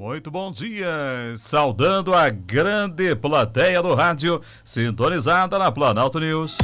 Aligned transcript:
Muito 0.00 0.30
bom 0.30 0.50
dia, 0.50 0.88
saudando 1.36 2.14
a 2.14 2.30
grande 2.30 3.14
plateia 3.14 3.82
do 3.82 3.94
rádio, 3.94 4.40
sintonizada 4.64 5.58
na 5.58 5.70
Planalto 5.70 6.18
News. 6.18 6.56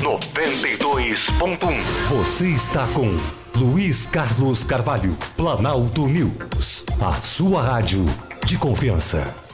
92.1 0.00 1.80
Você 2.08 2.48
está 2.48 2.88
com 2.88 3.16
Luiz 3.56 4.08
Carlos 4.08 4.64
Carvalho, 4.64 5.16
Planalto 5.36 6.08
News. 6.08 6.84
A 7.00 7.22
sua 7.22 7.62
rádio 7.62 8.04
de 8.44 8.58
confiança. 8.58 9.45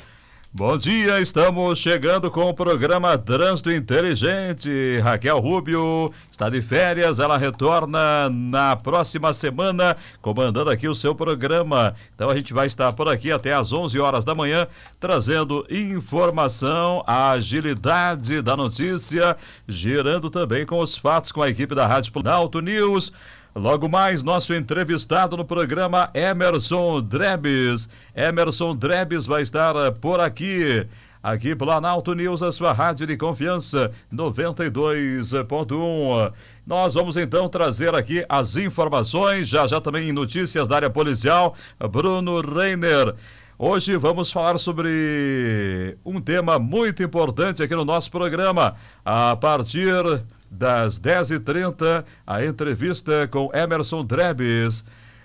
Bom 0.55 0.77
dia, 0.77 1.19
estamos 1.19 1.79
chegando 1.79 2.31
com 2.31 2.43
o 2.43 2.53
programa 2.53 3.17
Trânsito 3.17 3.73
Inteligente. 3.73 5.01
Raquel 5.03 5.41
Rubio 5.41 6.13
está 6.31 6.51
de 6.51 6.61
férias, 6.61 7.19
ela 7.19 7.39
retorna 7.39 8.29
na 8.29 8.77
próxima 8.77 9.33
semana, 9.33 9.97
comandando 10.21 10.69
aqui 10.69 10.87
o 10.87 10.95
seu 10.95 11.15
programa. 11.15 11.95
Então 12.15 12.29
a 12.29 12.37
gente 12.37 12.53
vai 12.53 12.67
estar 12.67 12.93
por 12.93 13.09
aqui 13.09 13.33
até 13.33 13.55
às 13.55 13.73
11 13.73 13.99
horas 13.99 14.27
da 14.27 14.35
manhã, 14.35 14.67
trazendo 15.01 15.67
informação, 15.71 17.03
a 17.07 17.31
agilidade 17.31 18.43
da 18.43 18.55
notícia, 18.55 19.39
girando 19.67 20.29
também 20.29 20.67
com 20.67 20.81
os 20.81 20.99
fatos 20.99 21.33
com 21.33 21.41
a 21.41 21.49
equipe 21.49 21.75
da 21.75 21.87
Rádio 21.87 22.13
Planalto 22.13 22.61
News. 22.61 23.11
Logo 23.55 23.87
mais, 23.87 24.23
nosso 24.23 24.55
entrevistado 24.55 25.37
no 25.37 25.45
programa 25.45 26.09
Emerson 26.15 27.03
Drebes. 27.03 27.87
Emerson 28.17 28.75
Drebes 28.75 29.27
vai 29.27 29.43
estar 29.43 29.77
eh, 29.77 29.91
por 29.91 30.21
aqui. 30.21 30.87
Aqui 31.23 31.55
Planalto 31.55 32.15
News, 32.15 32.43
a 32.43 32.51
sua 32.51 32.73
rádio 32.73 33.07
de 33.07 33.15
confiança, 33.15 33.93
92.1. 34.13 36.33
Nós 36.67 36.95
vamos 36.95 37.19
então 37.19 37.47
trazer 37.47 37.95
aqui 37.95 38.25
as 38.27 38.57
informações, 38.57 39.47
já 39.47 39.67
já 39.67 39.83
também 39.83 40.11
notícias 40.13 40.67
da 40.67 40.77
área 40.77 40.89
policial. 40.89 41.55
Bruno 41.91 42.41
Reiner. 42.41 43.15
Hoje 43.59 43.99
vamos 43.99 44.33
falar 44.33 44.57
sobre 44.59 45.99
um 46.05 46.23
tema 46.23 46.59
muito 46.59 47.03
importante 47.03 47.63
aqui 47.63 47.77
no 47.77 47.85
nosso 47.85 48.11
programa. 48.11 48.77
A 49.05 49.37
partir 49.37 50.25
das 50.53 51.01
10h30, 51.01 52.05
a 52.27 52.45
entrevista 52.45 53.27
com 53.27 53.51
Emerson 53.55 54.05
Drebes. 54.05 54.85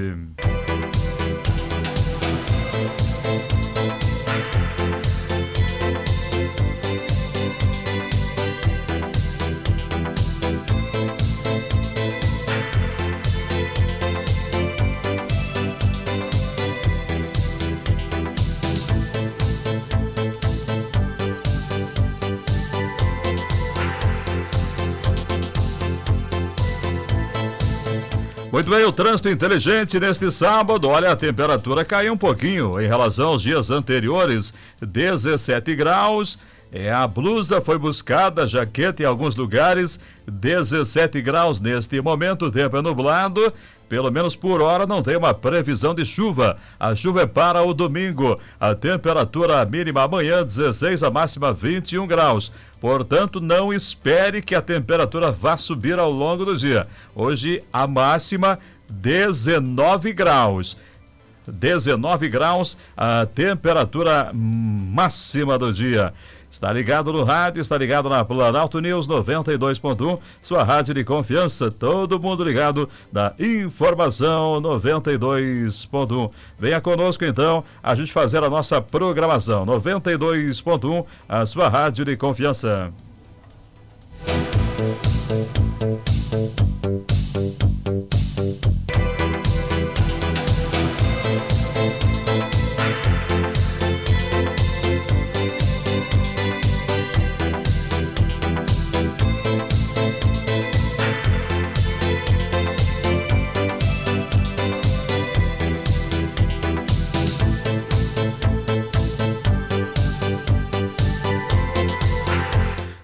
Muito 28.63 28.77
bem, 28.77 28.85
o 28.85 28.93
trânsito 28.93 29.27
inteligente 29.27 29.99
neste 29.99 30.31
sábado. 30.31 30.87
Olha, 30.87 31.11
a 31.11 31.17
temperatura 31.17 31.83
caiu 31.83 32.13
um 32.13 32.17
pouquinho 32.17 32.79
em 32.79 32.87
relação 32.87 33.27
aos 33.27 33.43
dias 33.43 33.69
anteriores, 33.69 34.53
17 34.81 35.75
graus. 35.75 36.39
É, 36.71 36.89
a 36.89 37.05
blusa 37.05 37.59
foi 37.59 37.77
buscada, 37.77 38.47
jaqueta 38.47 39.03
em 39.03 39.05
alguns 39.05 39.35
lugares, 39.35 39.99
17 40.25 41.21
graus 41.21 41.59
neste 41.59 41.99
momento, 41.99 42.45
o 42.45 42.51
tempo 42.51 42.77
é 42.77 42.81
nublado. 42.81 43.53
Pelo 43.93 44.09
menos 44.09 44.35
por 44.35 44.59
hora 44.59 44.87
não 44.87 45.03
tem 45.03 45.15
uma 45.15 45.35
previsão 45.35 45.93
de 45.93 46.03
chuva. 46.03 46.57
A 46.79 46.95
chuva 46.95 47.21
é 47.21 47.27
para 47.27 47.61
o 47.61 47.75
domingo. 47.75 48.39
A 48.59 48.73
temperatura 48.73 49.63
mínima 49.67 50.01
amanhã 50.01 50.43
16, 50.43 51.03
a 51.03 51.11
máxima 51.11 51.53
21 51.53 52.07
graus. 52.07 52.51
Portanto, 52.81 53.39
não 53.39 53.71
espere 53.71 54.41
que 54.41 54.55
a 54.55 54.63
temperatura 54.63 55.31
vá 55.31 55.57
subir 55.57 55.99
ao 55.99 56.09
longo 56.09 56.43
do 56.43 56.57
dia. 56.57 56.87
Hoje 57.13 57.63
a 57.71 57.85
máxima 57.85 58.57
19 58.89 60.11
graus. 60.11 60.75
19 61.47 62.29
graus 62.29 62.75
a 62.97 63.27
temperatura 63.27 64.31
máxima 64.33 65.55
do 65.59 65.71
dia. 65.71 66.15
Está 66.53 66.71
ligado 66.71 67.11
no 67.11 67.23
rádio, 67.23 67.61
está 67.61 67.75
ligado 67.75 68.07
na 68.07 68.23
Planalto 68.23 68.79
News 68.79 69.07
92.1, 69.07 70.19
sua 70.39 70.63
rádio 70.63 70.93
de 70.93 71.03
confiança, 71.03 71.71
todo 71.71 72.19
mundo 72.19 72.43
ligado 72.43 72.87
da 73.11 73.33
Informação 73.39 74.61
92.1. 74.61 76.31
Venha 76.59 76.79
conosco 76.79 77.25
então, 77.25 77.63
a 77.81 77.95
gente 77.95 78.13
fazer 78.13 78.43
a 78.43 78.49
nossa 78.51 78.79
programação 78.79 79.65
92.1, 79.65 81.03
a 81.27 81.43
sua 81.47 81.69
rádio 81.69 82.05
de 82.05 82.15
confiança. 82.15 82.93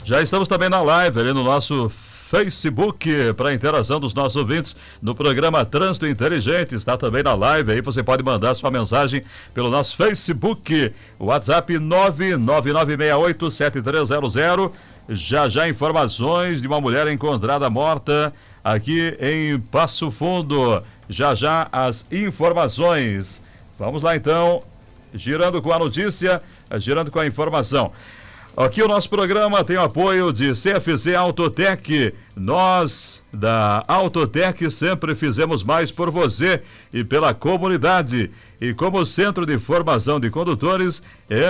Já 0.09 0.21
estamos 0.23 0.47
também 0.47 0.69
na 0.69 0.81
live 0.81 1.19
ali 1.19 1.33
no 1.33 1.43
nosso 1.43 1.87
Facebook 1.87 3.31
para 3.37 3.53
interação 3.53 3.99
dos 3.99 4.11
nossos 4.11 4.37
ouvintes 4.37 4.75
no 4.99 5.13
programa 5.13 5.63
Trânsito 5.63 6.07
Inteligente. 6.07 6.73
Está 6.73 6.97
também 6.97 7.21
na 7.21 7.35
live 7.35 7.73
aí, 7.73 7.79
você 7.79 8.01
pode 8.01 8.23
mandar 8.23 8.55
sua 8.55 8.71
mensagem 8.71 9.21
pelo 9.53 9.69
nosso 9.69 9.95
Facebook, 9.95 10.91
WhatsApp 11.19 11.75
999687300. 11.75 14.71
Já 15.09 15.47
já 15.47 15.69
informações 15.69 16.59
de 16.59 16.67
uma 16.67 16.81
mulher 16.81 17.07
encontrada 17.07 17.69
morta 17.69 18.33
aqui 18.63 19.15
em 19.21 19.59
Passo 19.59 20.09
Fundo. 20.09 20.81
Já 21.07 21.35
já 21.35 21.69
as 21.71 22.03
informações. 22.11 23.43
Vamos 23.77 24.01
lá 24.01 24.15
então, 24.15 24.63
girando 25.13 25.61
com 25.61 25.71
a 25.71 25.77
notícia, 25.77 26.41
girando 26.79 27.11
com 27.11 27.19
a 27.19 27.27
informação. 27.27 27.91
Aqui 28.59 28.83
o 28.83 28.89
nosso 28.89 29.09
programa 29.09 29.63
tem 29.63 29.77
o 29.77 29.81
apoio 29.81 30.33
de 30.33 30.51
CFC 30.51 31.15
Autotec. 31.15 32.13
Nós 32.35 33.23
da 33.31 33.85
Autotec 33.87 34.69
sempre 34.69 35.15
fizemos 35.15 35.63
mais 35.63 35.91
por 35.91 36.11
você 36.11 36.61
e 36.93 37.01
pela 37.01 37.33
comunidade. 37.33 38.29
E 38.59 38.73
como 38.73 39.05
centro 39.05 39.45
de 39.45 39.57
formação 39.57 40.19
de 40.19 40.29
condutores, 40.29 41.01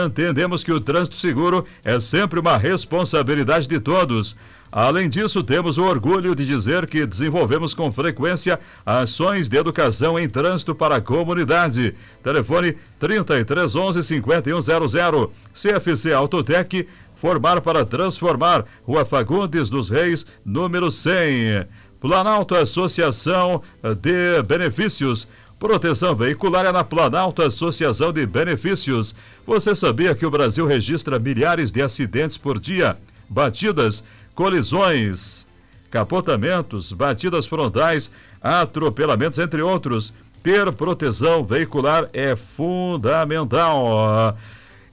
entendemos 0.06 0.64
que 0.64 0.72
o 0.72 0.80
trânsito 0.80 1.16
seguro 1.16 1.66
é 1.84 2.00
sempre 2.00 2.40
uma 2.40 2.58
responsabilidade 2.58 3.68
de 3.68 3.80
todos. 3.80 4.38
Além 4.72 5.10
disso, 5.10 5.44
temos 5.44 5.78
o 5.78 5.84
orgulho 5.84 6.36
de 6.36 6.46
dizer 6.46 6.86
que 6.86 7.06
desenvolvemos 7.06 7.74
com 7.74 7.92
frequência 7.92 8.60
ações 8.86 9.50
de 9.50 9.58
educação 9.58 10.20
em 10.20 10.30
trânsito 10.30 10.76
para 10.76 10.98
a 10.98 11.02
comunidade. 11.02 11.96
Telefone 12.22 12.78
3311 13.00 14.04
5100. 14.04 15.32
CFC 15.54 16.14
Autotec, 16.14 16.88
formar 17.16 17.62
para 17.62 17.84
transformar. 17.84 18.66
Rua 18.86 19.06
Fagundes 19.06 19.70
dos 19.70 19.90
Reis, 19.90 20.26
número 20.46 20.92
100. 20.92 21.66
Planalto 22.00 22.56
Associação 22.56 23.62
de 24.02 24.42
Benefícios. 24.44 25.28
Proteção 25.60 26.16
veicular 26.16 26.66
é 26.66 26.72
na 26.72 26.86
Planalto 26.86 27.42
Associação 27.42 28.14
de 28.14 28.26
Benefícios. 28.26 29.14
Você 29.46 29.76
sabia 29.76 30.16
que 30.16 30.26
o 30.26 30.32
Brasil 30.32 30.66
registra 30.66 31.20
milhares 31.20 31.72
de 31.72 31.82
acidentes 31.82 32.38
por 32.38 32.58
dia? 32.58 32.98
Batidas 33.28 34.04
colisões, 34.40 35.46
capotamentos, 35.92 36.94
batidas 36.94 37.46
frontais, 37.46 38.10
atropelamentos, 38.42 39.38
entre 39.38 39.62
outros. 39.62 40.14
Ter 40.42 40.72
proteção 40.72 41.44
veicular 41.44 42.10
é 42.14 42.38
fundamental. 42.38 44.38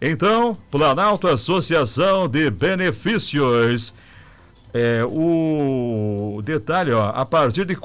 Então, 0.02 0.58
Planalto 0.68 1.28
Associação 1.28 2.26
de 2.26 2.50
Benefícios. 2.50 3.94
É, 4.74 5.04
o 5.08 6.42
detalhe, 6.44 6.90
ó, 6.90 7.10
a 7.10 7.24
partir 7.24 7.64
de 7.64 7.74
R$ 7.74 7.80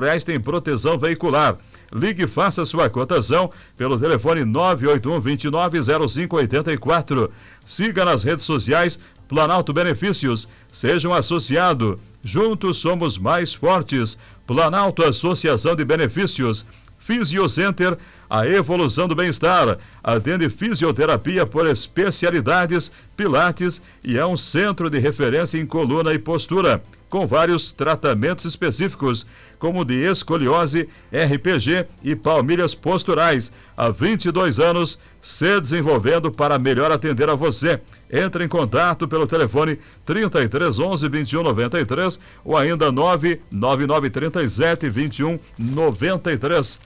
reais 0.00 0.24
tem 0.24 0.40
proteção 0.40 0.98
veicular. 0.98 1.58
Ligue 1.94 2.24
e 2.24 2.26
faça 2.26 2.64
sua 2.64 2.90
cotação 2.90 3.48
pelo 3.76 3.96
telefone 3.96 4.44
981 4.44 5.20
290584. 5.20 7.30
Siga 7.64 8.04
nas 8.04 8.24
redes 8.24 8.44
sociais 8.44 8.98
Planalto 9.28 9.72
Benefícios. 9.72 10.48
Seja 10.70 11.08
um 11.08 11.14
associado. 11.14 11.98
Juntos 12.22 12.78
somos 12.78 13.18
mais 13.18 13.54
fortes. 13.54 14.18
Planalto 14.46 15.02
Associação 15.02 15.74
de 15.74 15.84
Benefícios. 15.84 16.66
Fisiocenter, 16.98 17.98
a 18.30 18.46
evolução 18.46 19.06
do 19.06 19.14
bem-estar. 19.14 19.78
Atende 20.02 20.48
fisioterapia 20.48 21.46
por 21.46 21.66
especialidades, 21.66 22.90
pilates 23.14 23.82
e 24.02 24.16
é 24.16 24.24
um 24.24 24.36
centro 24.36 24.88
de 24.88 24.98
referência 24.98 25.58
em 25.58 25.66
coluna 25.66 26.14
e 26.14 26.18
postura 26.18 26.82
com 27.14 27.28
vários 27.28 27.72
tratamentos 27.72 28.44
específicos, 28.44 29.24
como 29.56 29.84
de 29.84 29.94
escoliose, 29.94 30.88
RPG 31.12 31.86
e 32.02 32.16
palmilhas 32.16 32.74
posturais. 32.74 33.52
Há 33.76 33.88
22 33.88 34.58
anos, 34.58 34.98
se 35.20 35.60
desenvolvendo 35.60 36.32
para 36.32 36.58
melhor 36.58 36.90
atender 36.90 37.30
a 37.30 37.36
você. 37.36 37.80
Entre 38.16 38.44
em 38.44 38.48
contato 38.48 39.08
pelo 39.08 39.26
telefone 39.26 39.76
3311 40.06 41.08
2193 41.08 42.20
ou 42.44 42.56
ainda 42.56 42.92
99937 42.92 44.88
2193. 44.88 46.78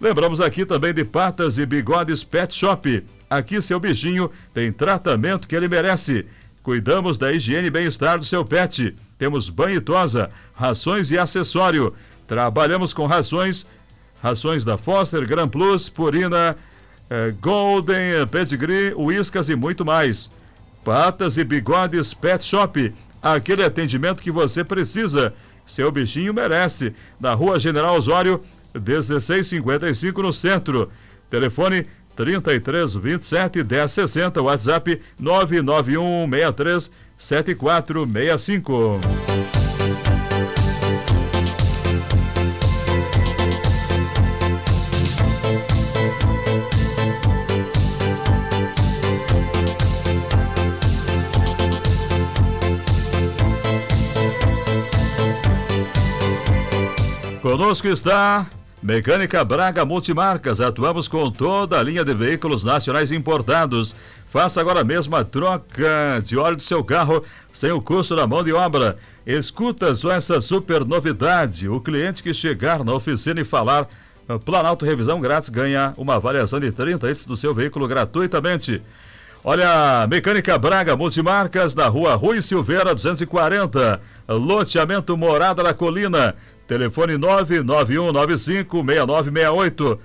Lembramos 0.00 0.40
aqui 0.40 0.64
também 0.64 0.94
de 0.94 1.04
Patas 1.04 1.58
e 1.58 1.66
Bigodes 1.66 2.22
Pet 2.22 2.54
Shop. 2.54 3.04
Aqui 3.28 3.60
seu 3.60 3.80
bichinho 3.80 4.30
tem 4.54 4.70
tratamento 4.70 5.48
que 5.48 5.56
ele 5.56 5.66
merece. 5.66 6.24
Cuidamos 6.62 7.18
da 7.18 7.32
higiene 7.32 7.66
e 7.66 7.70
bem-estar 7.70 8.16
do 8.16 8.24
seu 8.24 8.44
pet. 8.44 8.94
Temos 9.18 9.48
banho 9.48 9.78
e 9.78 9.80
tosa, 9.80 10.28
rações 10.54 11.10
e 11.10 11.18
acessório. 11.18 11.92
Trabalhamos 12.28 12.94
com 12.94 13.04
rações, 13.04 13.66
rações 14.22 14.64
da 14.64 14.78
Foster, 14.78 15.26
Gran 15.26 15.48
Plus, 15.48 15.88
Purina, 15.88 16.56
eh, 17.10 17.34
Golden, 17.40 18.24
Pedigree, 18.30 18.94
Whiskas 18.94 19.48
e 19.48 19.56
muito 19.56 19.84
mais. 19.84 20.30
Patas 20.84 21.36
e 21.36 21.44
bigodes 21.44 22.14
Pet 22.14 22.44
Shop. 22.44 22.94
Aquele 23.20 23.64
atendimento 23.64 24.22
que 24.22 24.30
você 24.30 24.64
precisa. 24.64 25.34
Seu 25.66 25.92
bichinho 25.92 26.32
merece. 26.32 26.94
Na 27.20 27.34
Rua 27.34 27.58
General 27.60 27.94
Osório, 27.96 28.42
1655 28.74 30.22
no 30.22 30.32
centro. 30.32 30.90
Telefone 31.28 31.86
33 32.16 32.96
27 32.96 33.62
10 33.62 33.92
60. 33.92 34.42
WhatsApp 34.42 35.00
991 35.18 36.28
63 36.30 36.90
7465. 37.16 39.00
Conosco 57.42 57.86
está 57.86 58.46
Mecânica 58.82 59.44
Braga 59.44 59.84
Multimarcas. 59.84 60.60
Atuamos 60.60 61.06
com 61.06 61.30
toda 61.30 61.78
a 61.78 61.82
linha 61.82 62.04
de 62.04 62.12
veículos 62.12 62.64
nacionais 62.64 63.12
importados. 63.12 63.94
Faça 64.28 64.60
agora 64.60 64.82
mesmo 64.82 65.14
a 65.14 65.22
troca 65.22 66.20
de 66.24 66.36
óleo 66.36 66.56
do 66.56 66.62
seu 66.62 66.82
carro 66.82 67.22
sem 67.52 67.70
o 67.70 67.80
custo 67.80 68.16
da 68.16 68.26
mão 68.26 68.42
de 68.42 68.52
obra. 68.52 68.98
Escuta 69.24 69.94
só 69.94 70.12
essa 70.12 70.40
super 70.40 70.84
novidade. 70.84 71.68
O 71.68 71.80
cliente 71.80 72.24
que 72.24 72.34
chegar 72.34 72.84
na 72.84 72.92
oficina 72.92 73.40
e 73.40 73.44
falar 73.44 73.86
ah, 74.28 74.38
Planalto 74.38 74.84
Revisão 74.84 75.20
Grátis 75.20 75.48
ganha 75.48 75.94
uma 75.96 76.16
avaliação 76.16 76.58
de 76.58 76.72
30 76.72 77.06
itens 77.06 77.24
do 77.24 77.36
seu 77.36 77.54
veículo 77.54 77.86
gratuitamente. 77.86 78.82
Olha, 79.44 80.06
Mecânica 80.08 80.58
Braga 80.58 80.96
Multimarcas, 80.96 81.72
na 81.72 81.86
rua 81.86 82.16
Rui 82.16 82.42
Silveira 82.42 82.92
240, 82.92 84.00
loteamento 84.28 85.16
Morada 85.16 85.62
da 85.62 85.72
Colina. 85.72 86.34
Telefone 86.68 87.14
991956968. 87.14 89.98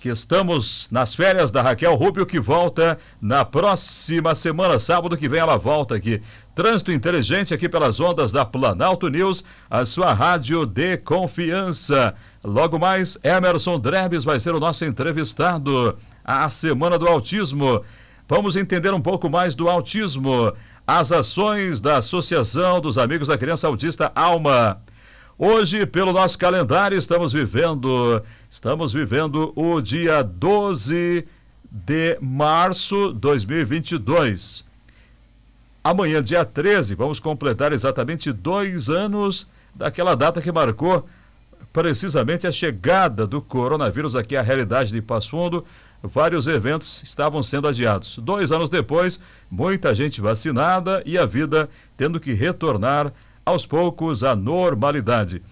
que 0.00 0.08
estamos 0.08 0.88
nas 0.90 1.14
férias 1.14 1.50
da 1.50 1.60
Raquel 1.60 1.94
Rubio, 1.94 2.24
que 2.24 2.40
volta 2.40 2.98
na 3.20 3.44
próxima 3.44 4.34
semana, 4.34 4.78
sábado 4.78 5.16
que 5.16 5.28
vem 5.28 5.40
ela 5.40 5.58
volta 5.58 5.94
aqui. 5.94 6.22
Trânsito 6.60 6.92
inteligente 6.92 7.54
aqui 7.54 7.70
pelas 7.70 8.00
ondas 8.00 8.32
da 8.32 8.44
Planalto 8.44 9.08
News, 9.08 9.42
a 9.70 9.86
sua 9.86 10.12
rádio 10.12 10.66
de 10.66 10.98
confiança. 10.98 12.14
Logo 12.44 12.78
mais, 12.78 13.16
Emerson 13.24 13.78
Drebes 13.80 14.24
vai 14.24 14.38
ser 14.38 14.54
o 14.54 14.60
nosso 14.60 14.84
entrevistado. 14.84 15.96
A 16.22 16.50
Semana 16.50 16.98
do 16.98 17.08
Autismo. 17.08 17.82
Vamos 18.28 18.56
entender 18.56 18.92
um 18.92 19.00
pouco 19.00 19.30
mais 19.30 19.54
do 19.54 19.70
autismo. 19.70 20.52
As 20.86 21.12
ações 21.12 21.80
da 21.80 21.96
Associação 21.96 22.78
dos 22.78 22.98
Amigos 22.98 23.28
da 23.28 23.38
Criança 23.38 23.66
Autista 23.66 24.12
Alma. 24.14 24.82
Hoje, 25.38 25.86
pelo 25.86 26.12
nosso 26.12 26.38
calendário, 26.38 26.98
estamos 26.98 27.32
vivendo, 27.32 28.22
estamos 28.50 28.92
vivendo 28.92 29.50
o 29.56 29.80
dia 29.80 30.22
12 30.22 31.26
de 31.70 32.18
março 32.20 33.14
de 33.14 33.18
2022. 33.20 34.68
Amanhã, 35.82 36.22
dia 36.22 36.44
13, 36.44 36.94
vamos 36.94 37.18
completar 37.18 37.72
exatamente 37.72 38.30
dois 38.30 38.90
anos 38.90 39.48
daquela 39.74 40.14
data 40.14 40.42
que 40.42 40.52
marcou 40.52 41.06
precisamente 41.72 42.46
a 42.46 42.52
chegada 42.52 43.26
do 43.26 43.40
coronavírus 43.40 44.14
aqui 44.14 44.36
à 44.36 44.42
realidade 44.42 44.90
de 44.90 45.00
Passo 45.00 45.30
Fundo. 45.30 45.64
Vários 46.02 46.46
eventos 46.46 47.02
estavam 47.02 47.42
sendo 47.42 47.66
adiados. 47.66 48.18
Dois 48.18 48.52
anos 48.52 48.68
depois, 48.68 49.20
muita 49.50 49.94
gente 49.94 50.20
vacinada 50.20 51.02
e 51.06 51.16
a 51.16 51.24
vida 51.24 51.70
tendo 51.96 52.20
que 52.20 52.34
retornar 52.34 53.10
aos 53.44 53.64
poucos 53.64 54.22
a 54.22 54.36
normalidade. 54.36 55.42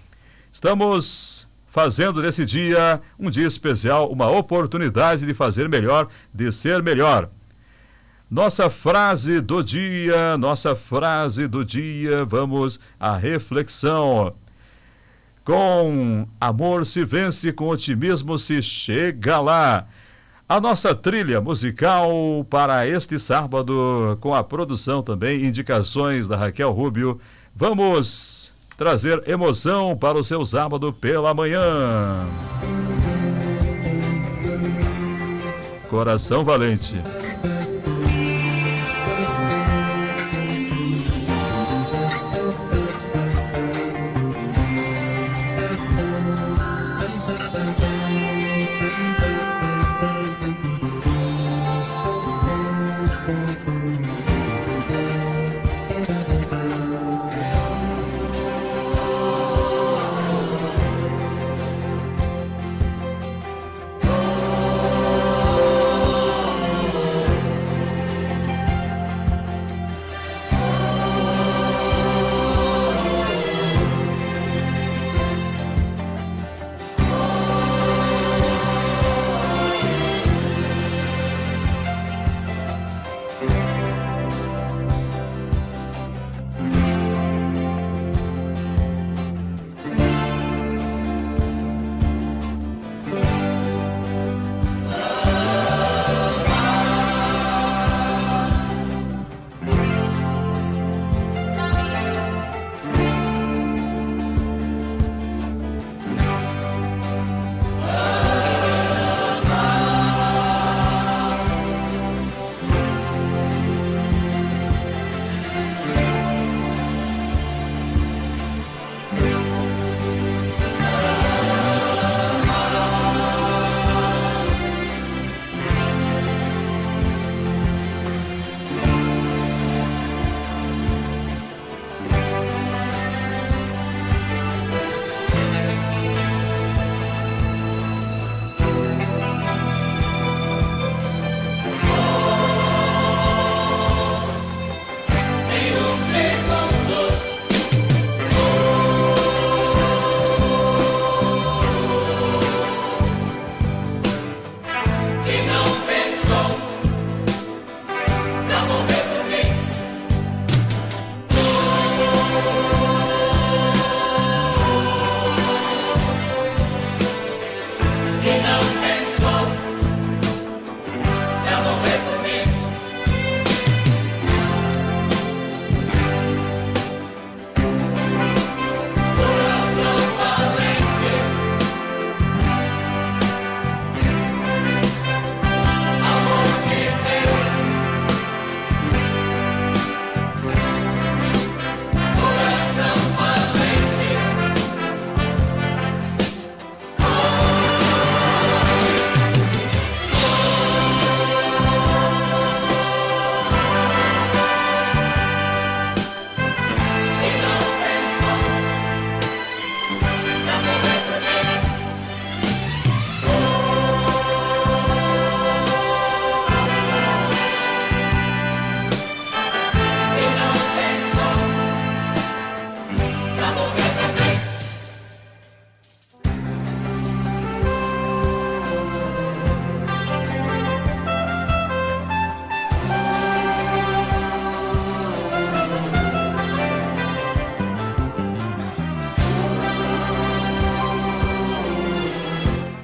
Estamos 0.53 1.49
fazendo 1.69 2.21
desse 2.21 2.45
dia 2.45 3.01
um 3.19 3.31
dia 3.31 3.47
especial, 3.47 4.11
uma 4.13 4.29
oportunidade 4.29 5.25
de 5.25 5.33
fazer 5.33 5.71
melhor, 5.71 6.07
de 6.35 6.53
ser 6.53 6.83
melhor. 6.83 7.31
Nossa 8.31 8.69
frase 8.69 9.41
do 9.41 9.63
dia, 9.63 10.37
nossa 10.37 10.75
frase 10.77 11.47
do 11.47 11.65
dia, 11.65 12.25
vamos 12.25 12.79
à 13.01 13.17
reflexão. 13.17 14.35
Com 15.45 16.29
amor 16.41 16.85
se 16.85 17.05
vence, 17.05 17.53
com 17.53 17.69
otimismo 17.69 18.39
se 18.39 18.63
chega 18.63 19.41
lá. 19.41 19.87
A 20.47 20.61
nossa 20.61 20.95
trilha 20.95 21.41
musical 21.41 22.11
para 22.51 22.87
este 22.87 23.19
sábado, 23.19 24.19
com 24.21 24.35
a 24.35 24.45
produção 24.45 25.03
também, 25.03 25.45
indicações 25.45 26.29
da 26.29 26.37
Raquel 26.37 26.73
Rubio, 26.73 27.19
Vamos 27.61 28.55
trazer 28.77 29.29
emoção 29.29 29.97
para 29.97 30.17
o 30.17 30.23
seu 30.23 30.47
sábado 30.47 30.93
pela 30.93 31.35
manhã. 31.35 32.25
Coração 35.91 36.45
Valente. 36.45 36.95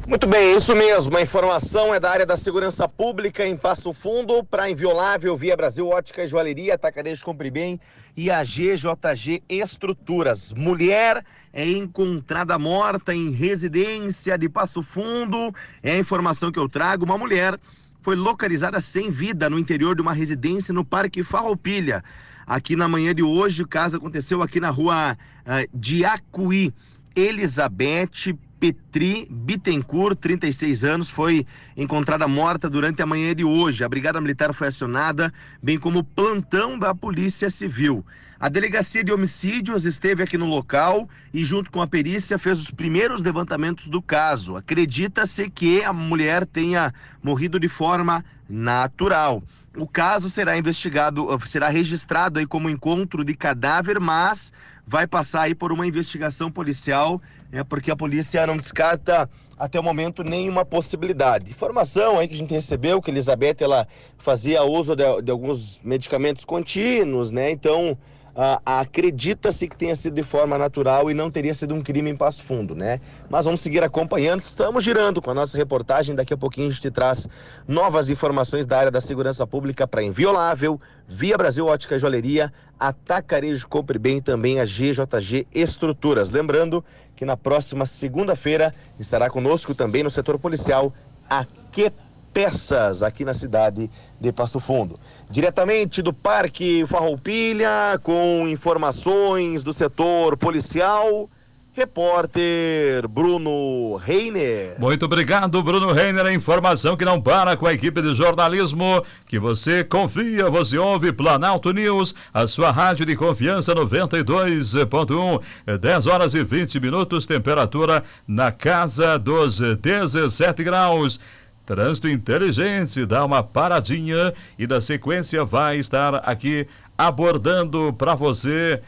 Muito 0.06 0.26
bem, 0.26 0.54
isso 0.54 0.76
mesmo. 0.76 1.16
A 1.16 1.22
informação 1.22 1.94
é 1.94 1.98
da 1.98 2.10
área 2.10 2.26
da 2.26 2.36
segurança 2.36 2.86
pública 2.86 3.46
em 3.46 3.56
Passo 3.56 3.90
Fundo 3.90 4.44
para 4.44 4.68
Inviolável, 4.68 5.34
Via 5.34 5.56
Brasil, 5.56 5.88
Ótica 5.88 6.22
e 6.22 6.28
Joalheria, 6.28 6.74
Atacarejo 6.74 7.24
Compre 7.24 7.50
Bem 7.50 7.80
e 8.14 8.30
a 8.30 8.44
GJG 8.44 9.42
Estruturas. 9.48 10.52
Mulher 10.52 11.24
é 11.54 11.66
encontrada 11.66 12.58
morta 12.58 13.14
em 13.14 13.30
residência 13.30 14.36
de 14.36 14.46
Passo 14.46 14.82
Fundo. 14.82 15.54
É 15.82 15.92
a 15.92 15.98
informação 15.98 16.52
que 16.52 16.58
eu 16.58 16.68
trago. 16.68 17.06
Uma 17.06 17.16
mulher 17.16 17.58
foi 18.02 18.14
localizada 18.14 18.82
sem 18.82 19.10
vida 19.10 19.48
no 19.48 19.58
interior 19.58 19.96
de 19.96 20.02
uma 20.02 20.12
residência 20.12 20.74
no 20.74 20.84
Parque 20.84 21.22
Farroupilha. 21.22 22.04
Aqui 22.46 22.76
na 22.76 22.86
manhã 22.86 23.14
de 23.14 23.22
hoje, 23.22 23.62
o 23.62 23.66
caso 23.66 23.96
aconteceu 23.96 24.42
aqui 24.42 24.60
na 24.60 24.68
rua 24.68 25.16
uh, 25.46 25.66
Diacuí. 25.72 26.74
Elizabeth 27.16 28.36
Petri 28.58 29.26
Bittencourt, 29.30 30.16
36 30.16 30.84
anos, 30.84 31.10
foi 31.10 31.46
encontrada 31.76 32.26
morta 32.26 32.68
durante 32.70 33.02
a 33.02 33.06
manhã 33.06 33.34
de 33.34 33.44
hoje. 33.44 33.84
A 33.84 33.88
Brigada 33.88 34.20
Militar 34.20 34.52
foi 34.54 34.68
acionada, 34.68 35.32
bem 35.62 35.78
como 35.78 36.00
o 36.00 36.04
plantão 36.04 36.78
da 36.78 36.94
Polícia 36.94 37.50
Civil. 37.50 38.04
A 38.38 38.48
Delegacia 38.48 39.02
de 39.02 39.12
Homicídios 39.12 39.84
esteve 39.84 40.22
aqui 40.22 40.36
no 40.36 40.46
local 40.46 41.08
e, 41.32 41.44
junto 41.44 41.70
com 41.70 41.80
a 41.80 41.86
perícia, 41.86 42.38
fez 42.38 42.58
os 42.58 42.70
primeiros 42.70 43.22
levantamentos 43.22 43.88
do 43.88 44.02
caso. 44.02 44.56
Acredita-se 44.56 45.48
que 45.48 45.82
a 45.82 45.92
mulher 45.92 46.44
tenha 46.44 46.92
morrido 47.22 47.58
de 47.58 47.68
forma 47.68 48.24
natural. 48.48 49.42
O 49.76 49.88
caso 49.88 50.30
será 50.30 50.56
investigado, 50.56 51.26
será 51.46 51.68
registrado 51.68 52.38
aí 52.38 52.46
como 52.46 52.70
encontro 52.70 53.24
de 53.24 53.34
cadáver, 53.34 53.98
mas 53.98 54.52
vai 54.86 55.06
passar 55.06 55.42
aí 55.42 55.54
por 55.54 55.72
uma 55.72 55.86
investigação 55.86 56.50
policial, 56.50 57.20
é 57.52 57.64
porque 57.64 57.90
a 57.90 57.96
polícia 57.96 58.46
não 58.46 58.56
descarta 58.56 59.28
até 59.58 59.78
o 59.78 59.82
momento 59.82 60.22
nenhuma 60.22 60.64
possibilidade. 60.64 61.50
Informação 61.50 62.18
aí 62.18 62.28
que 62.28 62.34
a 62.34 62.38
gente 62.38 62.52
recebeu 62.52 63.00
que 63.00 63.10
Elizabeth 63.10 63.56
ela 63.60 63.86
fazia 64.18 64.62
uso 64.62 64.94
de, 64.96 65.22
de 65.22 65.30
alguns 65.30 65.80
medicamentos 65.82 66.44
contínuos, 66.44 67.30
né? 67.30 67.50
Então 67.50 67.96
ah, 68.36 68.60
acredita-se 68.64 69.68
que 69.68 69.76
tenha 69.76 69.94
sido 69.94 70.14
de 70.14 70.24
forma 70.24 70.58
natural 70.58 71.10
e 71.10 71.14
não 71.14 71.30
teria 71.30 71.54
sido 71.54 71.74
um 71.74 71.82
crime 71.82 72.10
em 72.10 72.16
Passo 72.16 72.42
Fundo, 72.42 72.74
né? 72.74 73.00
Mas 73.30 73.44
vamos 73.44 73.60
seguir 73.60 73.84
acompanhando, 73.84 74.40
estamos 74.40 74.82
girando 74.82 75.22
com 75.22 75.30
a 75.30 75.34
nossa 75.34 75.56
reportagem, 75.56 76.16
daqui 76.16 76.34
a 76.34 76.36
pouquinho 76.36 76.68
a 76.68 76.70
gente 76.72 76.90
traz 76.90 77.28
novas 77.68 78.10
informações 78.10 78.66
da 78.66 78.78
área 78.78 78.90
da 78.90 79.00
segurança 79.00 79.46
pública 79.46 79.86
para 79.86 80.02
Inviolável, 80.02 80.80
Via 81.06 81.38
Brasil 81.38 81.66
Ótica 81.66 81.94
e 81.94 81.98
Joalheria, 81.98 82.52
Atacarejo 82.78 83.68
Compre 83.68 83.98
Bem 83.98 84.20
também 84.20 84.58
a 84.58 84.64
GJG 84.64 85.46
Estruturas. 85.54 86.30
Lembrando 86.30 86.84
que 87.14 87.24
na 87.24 87.36
próxima 87.36 87.86
segunda-feira 87.86 88.74
estará 88.98 89.30
conosco 89.30 89.74
também 89.74 90.02
no 90.02 90.10
setor 90.10 90.38
policial 90.38 90.92
a 91.30 91.46
Que 91.70 91.92
Peças, 92.32 93.04
aqui 93.04 93.24
na 93.24 93.32
cidade 93.32 93.88
de 94.20 94.32
Passo 94.32 94.58
Fundo. 94.58 94.96
Diretamente 95.30 96.02
do 96.02 96.12
Parque 96.12 96.86
Farroupilha, 96.86 97.98
com 98.02 98.46
informações 98.48 99.64
do 99.64 99.72
setor 99.72 100.36
policial, 100.36 101.28
repórter 101.74 103.08
Bruno 103.08 103.96
Reiner. 103.96 104.76
Muito 104.78 105.06
obrigado, 105.06 105.60
Bruno 105.60 105.92
Reiner. 105.92 106.24
A 106.24 106.32
informação 106.32 106.96
que 106.96 107.04
não 107.04 107.20
para 107.20 107.56
com 107.56 107.66
a 107.66 107.74
equipe 107.74 108.00
de 108.00 108.14
jornalismo 108.14 109.04
que 109.26 109.40
você 109.40 109.82
confia, 109.82 110.48
você 110.48 110.78
ouve 110.78 111.12
Planalto 111.12 111.72
News, 111.72 112.14
a 112.32 112.46
sua 112.46 112.70
rádio 112.70 113.04
de 113.04 113.16
confiança 113.16 113.74
92.1, 113.74 115.42
10 115.80 116.06
horas 116.06 116.36
e 116.36 116.44
20 116.44 116.78
minutos, 116.78 117.26
temperatura 117.26 118.04
na 118.26 118.52
casa 118.52 119.18
dos 119.18 119.58
17 119.58 120.62
graus. 120.62 121.18
Trânsito 121.66 122.08
Inteligente 122.08 123.06
dá 123.06 123.24
uma 123.24 123.42
paradinha 123.42 124.34
e 124.58 124.66
na 124.66 124.80
sequência 124.80 125.44
vai 125.44 125.78
estar 125.78 126.16
aqui 126.16 126.66
abordando 126.96 127.92
para 127.92 128.14
você 128.14 128.82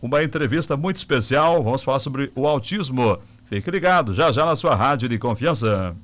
uma 0.00 0.22
entrevista 0.22 0.76
muito 0.76 0.96
especial. 0.96 1.62
Vamos 1.62 1.82
falar 1.82 1.98
sobre 1.98 2.30
o 2.34 2.46
autismo. 2.46 3.18
Fique 3.48 3.70
ligado, 3.70 4.14
já 4.14 4.30
já 4.30 4.46
na 4.46 4.54
sua 4.54 4.74
rádio 4.74 5.08
de 5.08 5.18
confiança. 5.18 5.94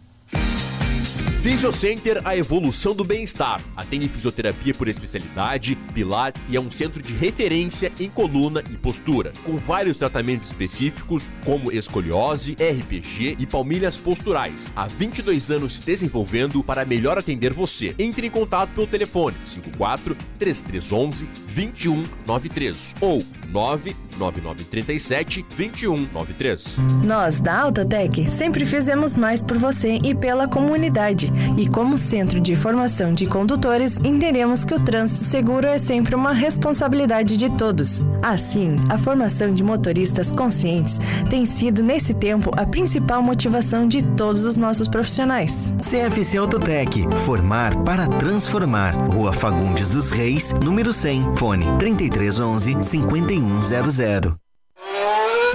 Fisiocenter, 1.47 2.21
a 2.25 2.37
evolução 2.37 2.93
do 2.93 3.05
bem-estar. 3.05 3.63
Atende 3.77 4.09
fisioterapia 4.09 4.75
por 4.75 4.89
especialidade, 4.89 5.77
pilates 5.95 6.45
e 6.49 6.57
é 6.57 6.61
um 6.61 6.73
centro 6.73 7.01
de 7.01 7.13
referência 7.13 7.93
em 8.01 8.11
coluna 8.11 8.65
e 8.69 8.77
postura, 8.77 9.33
com 9.45 9.57
vários 9.57 9.97
tratamentos 9.97 10.49
específicos 10.49 11.31
como 11.45 11.71
escoliose, 11.71 12.55
RPG 12.55 13.37
e 13.39 13.47
palmilhas 13.47 13.97
posturais. 13.97 14.73
Há 14.75 14.89
22 14.89 15.53
anos 15.53 15.77
se 15.77 15.87
desenvolvendo 15.87 16.65
para 16.65 16.85
melhor 16.85 17.17
atender 17.17 17.53
você. 17.53 17.95
Entre 17.97 18.27
em 18.27 18.31
contato 18.31 18.71
pelo 18.71 18.89
telefone 18.89 19.37
54 19.45 20.17
3311 20.41 21.27
2193 21.55 22.97
ou 23.01 23.23
99937 23.53 25.45
2193. 25.57 26.79
Nós 27.05 27.41
da 27.41 27.61
Altatec 27.61 28.31
sempre 28.31 28.65
fizemos 28.65 29.17
mais 29.17 29.43
por 29.43 29.57
você 29.57 29.99
e 30.03 30.15
pela 30.15 30.49
comunidade. 30.49 31.33
E 31.57 31.69
como 31.69 31.97
centro 31.99 32.41
de 32.41 32.57
formação 32.57 33.13
de 33.13 33.27
condutores, 33.27 33.99
entendemos 34.05 34.65
que 34.65 34.75
o 34.75 34.81
trânsito 34.81 35.25
seguro 35.25 35.67
é 35.67 35.79
sempre 35.79 36.15
uma 36.15 36.33
responsabilidade 36.33 37.37
de 37.37 37.51
todos. 37.57 38.03
Assim, 38.23 38.79
a 38.89 38.99
formação 38.99 39.53
de 39.53 39.63
motoristas 39.63 40.33
conscientes 40.33 40.99
tem 41.29 41.45
sido, 41.45 41.83
nesse 41.83 42.15
tempo, 42.15 42.51
a 42.57 42.67
principal 42.67 43.23
motivação 43.23 43.87
de 43.87 44.03
todos 44.03 44.45
os 44.45 44.57
nossos 44.57 44.89
profissionais. 44.89 45.75
CFC 45.81 46.39
Autotec, 46.39 47.07
formar 47.19 47.77
para 47.85 48.07
transformar. 48.09 48.97
Rua 49.11 49.33
Fagundes 49.33 49.91
dos 49.91 50.11
Reis, 50.11 50.53
número 50.65 50.93
100, 50.93 51.37
fone 51.37 51.67
3311 51.79 52.77
5100. 53.47 54.46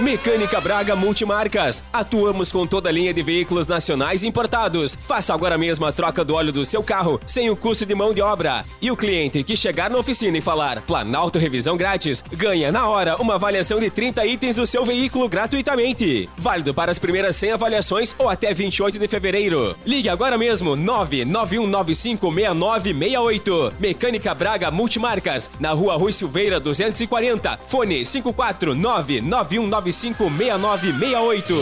Mecânica 0.00 0.58
Braga 0.60 0.96
Multimarcas. 0.96 1.84
Atuamos 1.92 2.50
com 2.50 2.66
toda 2.66 2.88
a 2.88 2.92
linha 2.92 3.12
de 3.12 3.22
veículos 3.22 3.68
nacionais 3.68 4.24
importados. 4.24 4.96
Faça 5.06 5.34
agora 5.34 5.58
mesmo 5.58 5.84
a 5.84 5.92
troca 5.92 6.24
do 6.24 6.34
óleo 6.34 6.50
do 6.50 6.64
seu 6.64 6.82
carro 6.82 7.20
sem 7.26 7.50
o 7.50 7.56
custo 7.56 7.84
de 7.86 7.94
mão 7.94 8.14
de 8.14 8.22
obra. 8.22 8.64
E 8.80 8.90
o 8.90 8.96
cliente 8.96 9.44
que 9.44 9.56
chegar 9.56 9.90
na 9.90 9.98
oficina 9.98 10.38
e 10.38 10.40
falar 10.40 10.80
Planalto 10.82 11.38
Revisão 11.38 11.76
Grátis, 11.76 12.24
ganha 12.32 12.72
na 12.72 12.88
hora 12.88 13.16
uma 13.20 13.34
avaliação 13.34 13.78
de 13.78 13.90
30 13.90 14.26
itens 14.26 14.56
do 14.56 14.66
seu 14.66 14.84
veículo 14.84 15.28
gratuitamente. 15.28 16.28
Válido 16.36 16.74
para 16.74 16.90
as 16.90 16.98
primeiras 16.98 17.36
100 17.36 17.52
avaliações 17.52 18.12
ou 18.18 18.28
até 18.28 18.52
28 18.52 18.98
de 18.98 19.06
fevereiro. 19.06 19.76
Ligue 19.86 20.08
agora 20.08 20.36
mesmo 20.38 20.76
991956968. 20.76 23.74
Mecânica 23.78 24.34
Braga 24.34 24.68
Multimarcas, 24.70 25.50
na 25.60 25.72
rua 25.72 25.96
Rui 25.96 26.12
Silveira 26.12 26.58
240. 26.58 27.58
Fone 27.68 28.02
5499195 28.02 29.82
956968. 29.92 31.54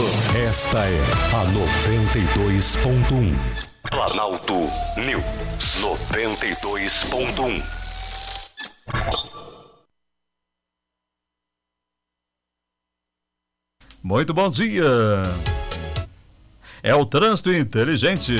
Esta 0.48 0.78
é 0.86 1.00
a 1.34 1.44
92.1. 1.46 3.34
Planalto 3.90 4.54
News 4.96 5.82
92.1. 5.82 7.80
Muito 14.02 14.32
bom 14.32 14.48
dia. 14.48 14.86
É 16.82 16.94
o 16.94 17.04
trânsito 17.04 17.52
inteligente. 17.52 18.36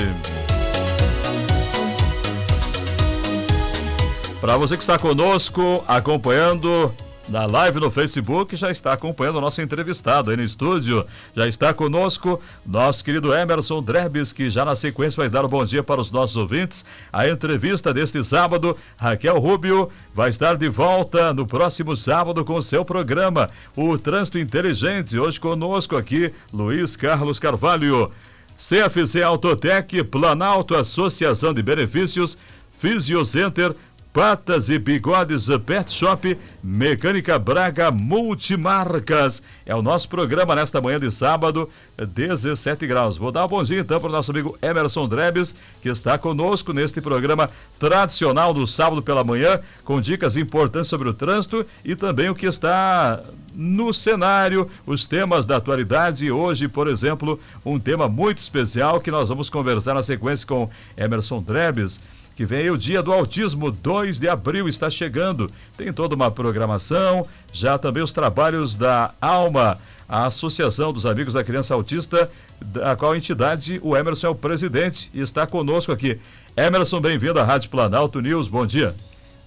Para 4.39 4.57
você 4.57 4.75
que 4.75 4.81
está 4.81 4.97
conosco, 4.97 5.83
acompanhando 5.87 6.91
na 7.31 7.45
live 7.45 7.79
no 7.79 7.89
Facebook, 7.89 8.57
já 8.57 8.69
está 8.69 8.91
acompanhando 8.91 9.37
o 9.37 9.41
nosso 9.41 9.61
entrevistado 9.61 10.29
aí 10.29 10.37
no 10.37 10.43
estúdio. 10.43 11.05
Já 11.33 11.47
está 11.47 11.73
conosco 11.73 12.41
nosso 12.65 13.03
querido 13.05 13.33
Emerson 13.33 13.81
Drebes, 13.81 14.33
que 14.33 14.49
já 14.49 14.65
na 14.65 14.75
sequência 14.75 15.17
vai 15.17 15.29
dar 15.29 15.43
o 15.43 15.47
um 15.47 15.49
bom 15.49 15.63
dia 15.63 15.81
para 15.81 16.01
os 16.01 16.11
nossos 16.11 16.35
ouvintes. 16.35 16.83
A 17.11 17.27
entrevista 17.29 17.93
deste 17.93 18.21
sábado, 18.23 18.77
Raquel 18.97 19.39
Rubio 19.39 19.89
vai 20.13 20.29
estar 20.29 20.57
de 20.57 20.67
volta 20.67 21.33
no 21.33 21.47
próximo 21.47 21.95
sábado 21.95 22.43
com 22.43 22.55
o 22.55 22.63
seu 22.63 22.83
programa, 22.83 23.49
o 23.77 23.97
Trânsito 23.97 24.37
Inteligente. 24.37 25.17
Hoje 25.17 25.39
conosco 25.39 25.95
aqui, 25.95 26.33
Luiz 26.51 26.97
Carlos 26.97 27.39
Carvalho. 27.39 28.11
CFC 28.57 29.23
Autotec, 29.23 30.03
Planalto 30.03 30.75
Associação 30.75 31.51
de 31.51 31.63
Benefícios, 31.63 32.37
Fisiocenter, 32.77 33.73
Patas 34.13 34.69
e 34.69 34.77
Bigodes 34.77 35.47
Pet 35.65 35.89
Shop, 35.89 36.37
Mecânica 36.61 37.39
Braga 37.39 37.89
Multimarcas. 37.91 39.41
É 39.65 39.73
o 39.73 39.81
nosso 39.81 40.09
programa 40.09 40.53
nesta 40.53 40.81
manhã 40.81 40.99
de 40.99 41.09
sábado, 41.09 41.69
17 41.97 42.85
graus. 42.85 43.15
Vou 43.15 43.31
dar 43.31 43.45
um 43.45 43.47
bom 43.47 43.63
dia 43.63 43.79
então 43.79 44.01
para 44.01 44.09
o 44.09 44.11
nosso 44.11 44.31
amigo 44.31 44.57
Emerson 44.61 45.07
Drebes, 45.07 45.55
que 45.81 45.87
está 45.87 46.17
conosco 46.17 46.73
neste 46.73 46.99
programa 46.99 47.49
tradicional 47.79 48.53
do 48.53 48.67
sábado 48.67 49.01
pela 49.01 49.23
manhã, 49.23 49.61
com 49.85 50.01
dicas 50.01 50.35
importantes 50.35 50.89
sobre 50.89 51.07
o 51.07 51.13
trânsito 51.13 51.65
e 51.85 51.95
também 51.95 52.29
o 52.29 52.35
que 52.35 52.45
está 52.45 53.23
no 53.55 53.93
cenário, 53.93 54.69
os 54.85 55.07
temas 55.07 55.45
da 55.45 55.55
atualidade. 55.55 56.29
Hoje, 56.29 56.67
por 56.67 56.89
exemplo, 56.89 57.39
um 57.65 57.79
tema 57.79 58.09
muito 58.09 58.39
especial 58.39 58.99
que 58.99 59.09
nós 59.09 59.29
vamos 59.29 59.49
conversar 59.49 59.93
na 59.93 60.03
sequência 60.03 60.45
com 60.45 60.69
Emerson 60.97 61.41
Drebes 61.41 62.01
que 62.41 62.45
vem 62.47 62.71
o 62.71 62.77
Dia 62.77 63.03
do 63.03 63.13
Autismo, 63.13 63.69
2 63.69 64.17
de 64.17 64.27
abril 64.27 64.67
está 64.67 64.89
chegando. 64.89 65.47
Tem 65.77 65.93
toda 65.93 66.15
uma 66.15 66.31
programação, 66.31 67.23
já 67.53 67.77
também 67.77 68.01
os 68.01 68.11
trabalhos 68.11 68.75
da 68.75 69.13
Alma, 69.21 69.77
a 70.09 70.25
Associação 70.25 70.91
dos 70.91 71.05
Amigos 71.05 71.35
da 71.35 71.43
Criança 71.43 71.75
Autista, 71.75 72.31
da 72.59 72.95
qual 72.95 73.15
entidade 73.15 73.79
o 73.83 73.95
Emerson 73.95 74.25
é 74.25 74.29
o 74.31 74.33
presidente 74.33 75.07
e 75.13 75.21
está 75.21 75.45
conosco 75.45 75.91
aqui. 75.91 76.19
Emerson, 76.57 76.99
bem-vindo 76.99 77.39
à 77.39 77.43
Rádio 77.43 77.69
Planalto 77.69 78.19
News, 78.19 78.47
bom 78.47 78.65
dia. 78.65 78.95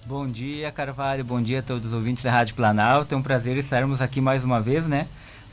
Bom 0.05 0.25
dia, 0.25 0.71
Carvalho, 0.71 1.25
bom 1.25 1.41
dia 1.41 1.59
a 1.59 1.63
todos 1.63 1.87
os 1.87 1.93
ouvintes 1.93 2.23
da 2.23 2.31
Rádio 2.31 2.55
Planalto. 2.55 3.13
É 3.13 3.17
um 3.17 3.21
prazer 3.21 3.57
estarmos 3.57 3.99
aqui 3.99 4.21
mais 4.21 4.45
uma 4.45 4.61
vez, 4.61 4.87
né? 4.87 5.05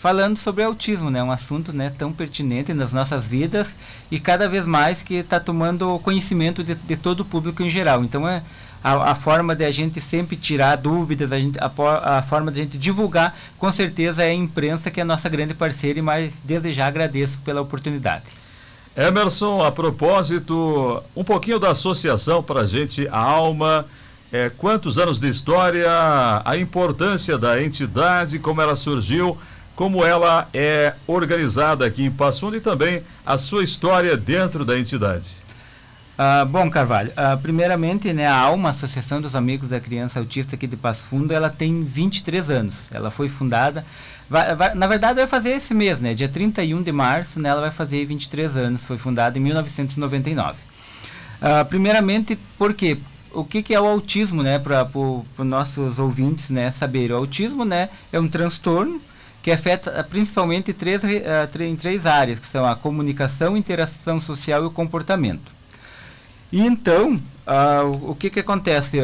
Falando 0.02 0.36
sobre 0.36 0.64
autismo, 0.64 1.10
né? 1.10 1.22
Um 1.22 1.30
assunto 1.30 1.72
né, 1.72 1.92
tão 1.96 2.12
pertinente 2.12 2.74
nas 2.74 2.92
nossas 2.92 3.24
vidas 3.24 3.68
e 4.10 4.18
cada 4.18 4.48
vez 4.48 4.66
mais 4.66 5.00
que 5.00 5.14
está 5.14 5.38
tomando 5.38 5.96
conhecimento 6.00 6.64
de, 6.64 6.74
de, 6.74 6.96
todo 6.96 7.20
o 7.20 7.24
público 7.24 7.62
em 7.62 7.70
geral. 7.70 8.02
Então 8.02 8.28
é 8.28 8.42
a, 8.82 9.12
a, 9.12 9.14
forma 9.14 9.54
de 9.54 9.64
a 9.64 9.70
gente 9.70 10.00
sempre 10.00 10.34
tirar 10.34 10.74
dúvidas, 10.74 11.30
a, 11.30 11.38
gente, 11.38 11.56
a, 11.56 11.70
a, 12.18 12.20
forma 12.22 12.50
de 12.50 12.60
a 12.60 12.64
gente 12.64 12.76
divulgar, 12.76 13.38
com 13.56 13.70
certeza 13.70 14.24
é 14.24 14.30
a 14.30 14.34
imprensa 14.34 14.90
que 14.90 14.98
é 14.98 15.04
a 15.04 15.06
nossa 15.06 15.28
grande 15.28 15.54
parceira 15.54 16.00
e 16.00 16.02
mais 16.02 16.32
desde 16.42 16.72
já 16.72 16.88
agradeço 16.88 17.38
pela 17.44 17.60
oportunidade. 17.60 18.24
Emerson, 18.96 19.62
a 19.62 19.70
propósito, 19.70 21.00
um 21.14 21.22
pouquinho 21.22 21.60
da 21.60 21.70
associação 21.70 22.42
para 22.42 22.62
a 22.62 22.66
gente, 22.66 23.06
a 23.06 23.18
Alma. 23.18 23.86
É, 24.32 24.48
quantos 24.48 24.98
anos 24.98 25.20
de 25.20 25.28
história, 25.28 25.86
a 26.42 26.56
importância 26.56 27.36
da 27.36 27.62
entidade, 27.62 28.38
como 28.38 28.62
ela 28.62 28.74
surgiu, 28.74 29.38
como 29.82 30.04
ela 30.04 30.46
é 30.54 30.94
organizada 31.08 31.84
aqui 31.84 32.04
em 32.04 32.10
Passo 32.12 32.42
Fundo 32.42 32.56
e 32.56 32.60
também 32.60 33.02
a 33.26 33.36
sua 33.36 33.64
história 33.64 34.16
dentro 34.16 34.64
da 34.64 34.78
entidade. 34.78 35.32
Ah, 36.16 36.44
bom, 36.44 36.70
Carvalho, 36.70 37.10
ah, 37.16 37.36
primeiramente, 37.36 38.12
né, 38.12 38.28
a 38.28 38.36
ALMA, 38.36 38.68
Associação 38.68 39.20
dos 39.20 39.34
Amigos 39.34 39.66
da 39.66 39.80
Criança 39.80 40.20
Autista 40.20 40.54
aqui 40.54 40.68
de 40.68 40.76
Passo 40.76 41.02
Fundo, 41.02 41.32
ela 41.32 41.50
tem 41.50 41.82
23 41.82 42.48
anos. 42.48 42.86
Ela 42.92 43.10
foi 43.10 43.28
fundada, 43.28 43.84
vai, 44.30 44.54
vai, 44.54 44.72
na 44.72 44.86
verdade 44.86 45.16
vai 45.16 45.26
fazer 45.26 45.48
esse 45.48 45.74
mês, 45.74 45.98
né, 45.98 46.14
dia 46.14 46.28
31 46.28 46.80
de 46.80 46.92
março, 46.92 47.40
né, 47.40 47.48
ela 47.48 47.62
vai 47.62 47.72
fazer 47.72 48.06
23 48.06 48.56
anos, 48.56 48.84
foi 48.84 48.98
fundada 48.98 49.36
em 49.36 49.40
1999. 49.40 50.58
Ah, 51.40 51.64
primeiramente, 51.64 52.38
por 52.56 52.72
quê? 52.72 52.98
O 53.32 53.42
que, 53.42 53.64
que 53.64 53.74
é 53.74 53.80
o 53.80 53.86
autismo, 53.88 54.44
né, 54.44 54.60
para 54.60 54.88
os 54.94 55.44
nossos 55.44 55.98
ouvintes, 55.98 56.50
né, 56.50 56.70
saber. 56.70 57.10
O 57.10 57.16
autismo, 57.16 57.64
né, 57.64 57.88
é 58.12 58.20
um 58.20 58.28
transtorno 58.28 59.02
que 59.42 59.50
afeta 59.50 59.90
eh, 59.90 60.02
principalmente 60.04 60.72
três, 60.72 61.02
uh, 61.02 61.62
em 61.62 61.74
três 61.74 62.06
áreas, 62.06 62.38
que 62.38 62.46
são 62.46 62.64
a 62.64 62.76
comunicação, 62.76 63.56
interação 63.56 64.20
social 64.20 64.62
e 64.62 64.66
o 64.66 64.70
comportamento. 64.70 65.50
E 66.52 66.60
então, 66.60 67.16
uh, 67.16 68.10
o 68.10 68.14
que, 68.14 68.30
que 68.30 68.40
acontece? 68.40 69.00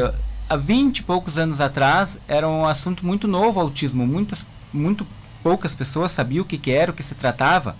Há 0.47 0.55
20 0.55 0.99
e 0.99 1.03
poucos 1.03 1.37
anos 1.37 1.59
atrás, 1.59 2.17
era 2.27 2.47
um 2.47 2.65
assunto 2.65 3.05
muito 3.05 3.27
novo 3.27 3.59
o 3.59 3.63
autismo. 3.63 4.07
Muitas, 4.07 4.45
muito 4.73 5.05
poucas 5.43 5.73
pessoas 5.73 6.11
sabiam 6.11 6.43
o 6.43 6.45
que, 6.45 6.57
que 6.57 6.71
era, 6.71 6.91
o 6.91 6.93
que 6.93 7.03
se 7.03 7.15
tratava. 7.15 7.75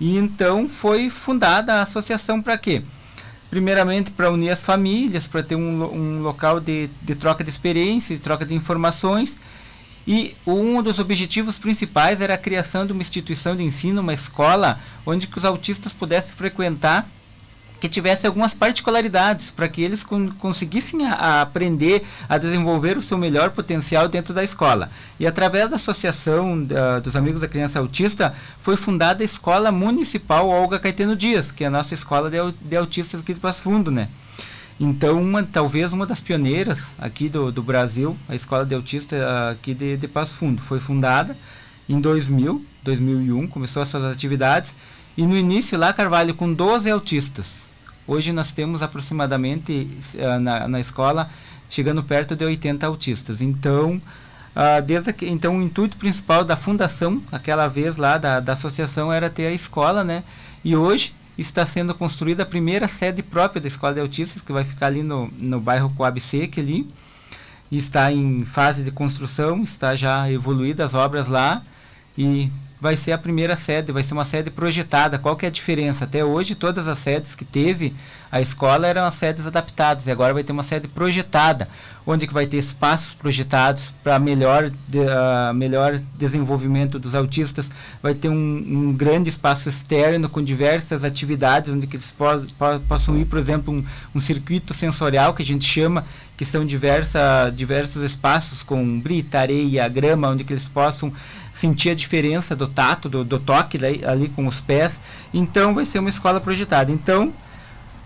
E 0.00 0.16
então 0.16 0.68
foi 0.68 1.10
fundada 1.10 1.74
a 1.74 1.82
associação 1.82 2.40
para 2.40 2.56
quê? 2.56 2.82
Primeiramente 3.50 4.10
para 4.10 4.30
unir 4.30 4.50
as 4.50 4.62
famílias, 4.62 5.26
para 5.26 5.42
ter 5.42 5.56
um, 5.56 5.82
um 5.84 6.22
local 6.22 6.60
de, 6.60 6.88
de 7.02 7.14
troca 7.14 7.42
de 7.42 7.50
experiências, 7.50 8.18
de 8.18 8.24
troca 8.24 8.46
de 8.46 8.54
informações 8.54 9.36
e 10.08 10.34
um 10.46 10.82
dos 10.82 10.98
objetivos 10.98 11.58
principais 11.58 12.22
era 12.22 12.32
a 12.32 12.38
criação 12.38 12.86
de 12.86 12.94
uma 12.94 13.02
instituição 13.02 13.54
de 13.54 13.62
ensino, 13.62 14.00
uma 14.00 14.14
escola, 14.14 14.80
onde 15.04 15.26
que 15.26 15.36
os 15.36 15.44
autistas 15.44 15.92
pudessem 15.92 16.34
frequentar 16.34 17.06
que 17.78 17.90
tivesse 17.90 18.26
algumas 18.26 18.54
particularidades 18.54 19.50
para 19.50 19.68
que 19.68 19.82
eles 19.82 20.02
con 20.02 20.30
conseguissem 20.38 21.06
a, 21.06 21.12
a 21.12 21.42
aprender 21.42 22.06
a 22.26 22.38
desenvolver 22.38 22.96
o 22.96 23.02
seu 23.02 23.18
melhor 23.18 23.50
potencial 23.50 24.08
dentro 24.08 24.32
da 24.32 24.42
escola. 24.42 24.90
E 25.20 25.26
através 25.26 25.68
da 25.68 25.76
Associação 25.76 26.66
dos 27.04 27.14
Amigos 27.14 27.42
da 27.42 27.46
Criança 27.46 27.78
Autista 27.78 28.34
foi 28.62 28.78
fundada 28.78 29.22
a 29.22 29.26
Escola 29.26 29.70
Municipal 29.70 30.48
Olga 30.48 30.78
Caetano 30.78 31.14
Dias, 31.14 31.52
que 31.52 31.64
é 31.64 31.66
a 31.66 31.70
nossa 31.70 31.92
escola 31.92 32.30
de, 32.30 32.38
de 32.62 32.76
autistas 32.76 33.20
aqui 33.20 33.34
de 33.34 33.40
Passo 33.40 33.60
Fundo, 33.60 33.90
né? 33.90 34.08
Então, 34.80 35.20
uma, 35.20 35.42
talvez 35.42 35.92
uma 35.92 36.06
das 36.06 36.20
pioneiras 36.20 36.84
aqui 36.98 37.28
do, 37.28 37.50
do 37.50 37.62
Brasil, 37.62 38.16
a 38.28 38.34
Escola 38.34 38.64
de 38.64 38.74
Autista 38.74 39.50
aqui 39.50 39.74
de, 39.74 39.96
de 39.96 40.06
Passo 40.06 40.32
Fundo, 40.34 40.62
foi 40.62 40.78
fundada 40.78 41.36
em 41.88 42.00
2000, 42.00 42.64
2001, 42.84 43.48
começou 43.48 43.82
as 43.82 43.88
suas 43.88 44.04
atividades, 44.04 44.74
e 45.16 45.22
no 45.22 45.36
início 45.36 45.76
lá, 45.76 45.92
Carvalho, 45.92 46.32
com 46.32 46.52
12 46.52 46.88
autistas. 46.88 47.68
Hoje 48.06 48.32
nós 48.32 48.52
temos 48.52 48.82
aproximadamente 48.82 49.88
uh, 50.14 50.38
na, 50.38 50.68
na 50.68 50.80
escola, 50.80 51.28
chegando 51.68 52.02
perto 52.02 52.36
de 52.36 52.44
80 52.44 52.86
autistas. 52.86 53.42
Então, 53.42 54.00
uh, 54.54 54.82
desde 54.86 55.12
que, 55.12 55.26
então 55.26 55.58
o 55.58 55.62
intuito 55.62 55.96
principal 55.96 56.44
da 56.44 56.56
fundação, 56.56 57.20
aquela 57.32 57.66
vez 57.66 57.96
lá 57.96 58.16
da, 58.16 58.38
da 58.38 58.52
associação, 58.52 59.12
era 59.12 59.28
ter 59.28 59.46
a 59.46 59.52
escola, 59.52 60.04
né? 60.04 60.22
E 60.64 60.76
hoje 60.76 61.14
está 61.38 61.64
sendo 61.64 61.94
construída 61.94 62.42
a 62.42 62.46
primeira 62.46 62.88
sede 62.88 63.22
própria 63.22 63.60
da 63.60 63.68
Escola 63.68 63.94
de 63.94 64.00
Autistas, 64.00 64.42
que 64.42 64.52
vai 64.52 64.64
ficar 64.64 64.86
ali 64.86 65.02
no, 65.02 65.30
no 65.38 65.60
bairro 65.60 65.92
Coab 65.94 66.20
Seca, 66.20 66.60
ali. 66.60 66.88
Está 67.70 68.10
em 68.10 68.44
fase 68.44 68.82
de 68.82 68.90
construção, 68.90 69.62
está 69.62 69.94
já 69.94 70.30
evoluída 70.30 70.84
as 70.84 70.94
obras 70.94 71.28
lá 71.28 71.62
e 72.16 72.50
vai 72.80 72.96
ser 72.96 73.12
a 73.12 73.18
primeira 73.18 73.56
sede, 73.56 73.92
vai 73.92 74.02
ser 74.02 74.14
uma 74.14 74.24
sede 74.24 74.50
projetada. 74.50 75.18
Qual 75.18 75.36
que 75.36 75.44
é 75.44 75.48
a 75.48 75.52
diferença? 75.52 76.04
Até 76.04 76.24
hoje 76.24 76.54
todas 76.54 76.86
as 76.86 76.98
sedes 76.98 77.34
que 77.34 77.44
teve 77.44 77.94
a 78.30 78.40
escola 78.40 78.86
eram 78.86 79.04
as 79.04 79.14
sedes 79.14 79.46
adaptadas 79.46 80.06
e 80.06 80.10
agora 80.10 80.34
vai 80.34 80.44
ter 80.44 80.52
uma 80.52 80.62
sede 80.62 80.86
projetada, 80.86 81.66
onde 82.06 82.26
que 82.26 82.34
vai 82.34 82.46
ter 82.46 82.58
espaços 82.58 83.14
projetados 83.14 83.84
para 84.04 84.18
melhor, 84.18 84.70
de, 84.86 84.98
uh, 84.98 85.54
melhor 85.54 85.98
desenvolvimento 86.14 86.98
dos 86.98 87.14
autistas, 87.14 87.70
vai 88.02 88.14
ter 88.14 88.28
um, 88.28 88.34
um, 88.34 88.92
grande 88.92 89.30
espaço 89.30 89.68
externo 89.68 90.28
com 90.28 90.42
diversas 90.42 91.04
atividades, 91.04 91.72
onde 91.72 91.86
que 91.86 91.96
eles 91.96 92.10
po 92.10 92.24
po 92.58 92.80
possam 92.86 93.16
ir, 93.16 93.24
por 93.24 93.38
exemplo, 93.38 93.72
um, 93.72 93.84
um 94.14 94.20
circuito 94.20 94.74
sensorial 94.74 95.32
que 95.32 95.42
a 95.42 95.46
gente 95.46 95.64
chama, 95.64 96.04
que 96.36 96.44
são 96.44 96.64
diversa, 96.64 97.52
diversos 97.54 98.02
espaços 98.02 98.62
com 98.62 99.00
brita, 99.00 99.40
areia, 99.40 99.88
grama, 99.88 100.28
onde 100.28 100.44
que 100.44 100.52
eles 100.52 100.66
possam 100.66 101.12
sentir 101.58 101.90
a 101.90 101.94
diferença 101.94 102.54
do 102.54 102.66
tato, 102.66 103.08
do, 103.08 103.24
do 103.24 103.38
toque 103.38 103.76
ali, 103.76 104.04
ali 104.04 104.28
com 104.28 104.46
os 104.46 104.60
pés. 104.60 105.00
Então 105.34 105.74
vai 105.74 105.84
ser 105.84 105.98
uma 105.98 106.08
escola 106.08 106.40
projetada. 106.40 106.92
Então 106.92 107.32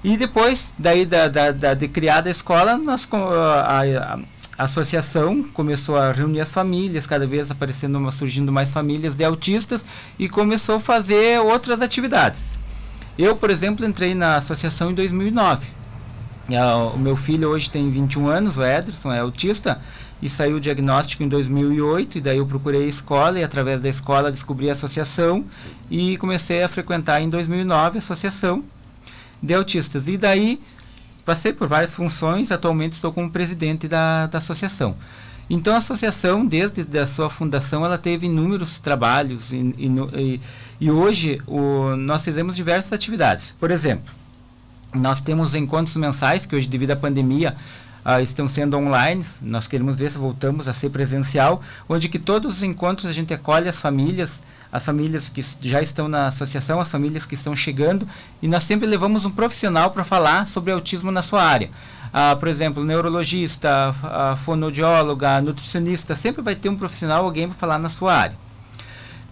e 0.04 0.16
depois, 0.16 0.72
daí 0.76 1.06
da, 1.06 1.28
da, 1.28 1.52
da 1.52 1.74
de 1.74 1.86
criada 1.86 2.28
a 2.28 2.32
escola, 2.32 2.76
nós, 2.76 3.06
a, 3.12 3.78
a, 3.78 4.14
a, 4.58 4.64
associação 4.64 5.44
começou 5.44 5.96
a 5.96 6.10
reunir 6.10 6.40
as 6.40 6.50
famílias, 6.50 7.06
cada 7.06 7.24
vez 7.24 7.52
aparecendo, 7.52 8.10
surgindo 8.10 8.50
mais 8.50 8.70
famílias 8.70 9.14
de 9.14 9.22
autistas 9.22 9.84
e 10.18 10.28
começou 10.28 10.76
a 10.76 10.80
fazer 10.80 11.40
outras 11.40 11.80
atividades. 11.80 12.52
Eu, 13.16 13.36
por 13.36 13.48
exemplo, 13.48 13.86
entrei 13.86 14.12
na 14.12 14.36
associação 14.36 14.90
em 14.90 14.94
2009. 14.94 15.66
o 16.94 16.98
meu 16.98 17.14
filho 17.14 17.50
hoje 17.50 17.70
tem 17.70 17.88
21 17.88 18.28
anos, 18.28 18.56
o 18.56 18.64
Ederson, 18.64 19.12
é 19.12 19.20
autista, 19.20 19.80
e 20.22 20.28
saiu 20.28 20.56
o 20.56 20.60
diagnóstico 20.60 21.24
em 21.24 21.28
2008, 21.28 22.18
e 22.18 22.20
daí 22.20 22.38
eu 22.38 22.46
procurei 22.46 22.84
a 22.84 22.86
escola, 22.86 23.40
e 23.40 23.44
através 23.44 23.80
da 23.80 23.88
escola 23.88 24.30
descobri 24.30 24.68
a 24.68 24.72
associação, 24.72 25.44
Sim. 25.50 25.68
e 25.90 26.16
comecei 26.16 26.62
a 26.62 26.68
frequentar 26.68 27.20
em 27.20 27.28
2009 27.28 27.96
a 27.96 27.98
associação 27.98 28.62
de 29.42 29.52
autistas. 29.52 30.06
E 30.06 30.16
daí 30.16 30.60
passei 31.24 31.52
por 31.52 31.66
várias 31.66 31.92
funções, 31.92 32.52
atualmente 32.52 32.92
estou 32.92 33.12
como 33.12 33.28
presidente 33.28 33.88
da, 33.88 34.28
da 34.28 34.38
associação. 34.38 34.94
Então 35.50 35.74
a 35.74 35.78
associação, 35.78 36.46
desde 36.46 36.98
a 36.98 37.04
sua 37.04 37.28
fundação, 37.28 37.84
ela 37.84 37.98
teve 37.98 38.26
inúmeros 38.26 38.78
trabalhos 38.78 39.52
e, 39.52 39.56
e, 39.76 40.40
e 40.80 40.90
hoje 40.90 41.42
o, 41.48 41.96
nós 41.96 42.22
fizemos 42.22 42.54
diversas 42.54 42.92
atividades. 42.92 43.54
Por 43.58 43.72
exemplo, 43.72 44.14
nós 44.94 45.20
temos 45.20 45.54
encontros 45.54 45.96
mensais 45.96 46.46
que 46.46 46.54
hoje, 46.54 46.68
devido 46.68 46.92
à 46.92 46.96
pandemia, 46.96 47.56
uh, 48.04 48.20
estão 48.20 48.48
sendo 48.48 48.76
online. 48.76 49.24
Nós 49.40 49.66
queremos 49.66 49.96
ver 49.96 50.10
se 50.10 50.18
voltamos 50.18 50.68
a 50.68 50.72
ser 50.72 50.90
presencial, 50.90 51.62
onde 51.88 52.08
que 52.08 52.18
todos 52.18 52.56
os 52.56 52.62
encontros 52.62 53.08
a 53.08 53.12
gente 53.12 53.32
acolhe 53.32 53.68
as 53.68 53.78
famílias, 53.78 54.42
as 54.70 54.84
famílias 54.84 55.28
que 55.28 55.44
já 55.60 55.82
estão 55.82 56.08
na 56.08 56.28
associação, 56.28 56.80
as 56.80 56.88
famílias 56.88 57.24
que 57.24 57.34
estão 57.34 57.54
chegando, 57.54 58.06
e 58.40 58.48
nós 58.48 58.62
sempre 58.64 58.86
levamos 58.86 59.24
um 59.24 59.30
profissional 59.30 59.90
para 59.90 60.04
falar 60.04 60.46
sobre 60.46 60.72
autismo 60.72 61.10
na 61.10 61.22
sua 61.22 61.42
área. 61.42 61.70
Uh, 62.12 62.36
por 62.38 62.48
exemplo, 62.48 62.84
neurologista, 62.84 63.94
uh, 64.02 64.36
fonoaudióloga, 64.38 65.40
nutricionista, 65.40 66.14
sempre 66.14 66.42
vai 66.42 66.54
ter 66.54 66.68
um 66.68 66.76
profissional, 66.76 67.24
alguém 67.24 67.48
para 67.48 67.56
falar 67.56 67.78
na 67.78 67.88
sua 67.88 68.14
área. 68.14 68.36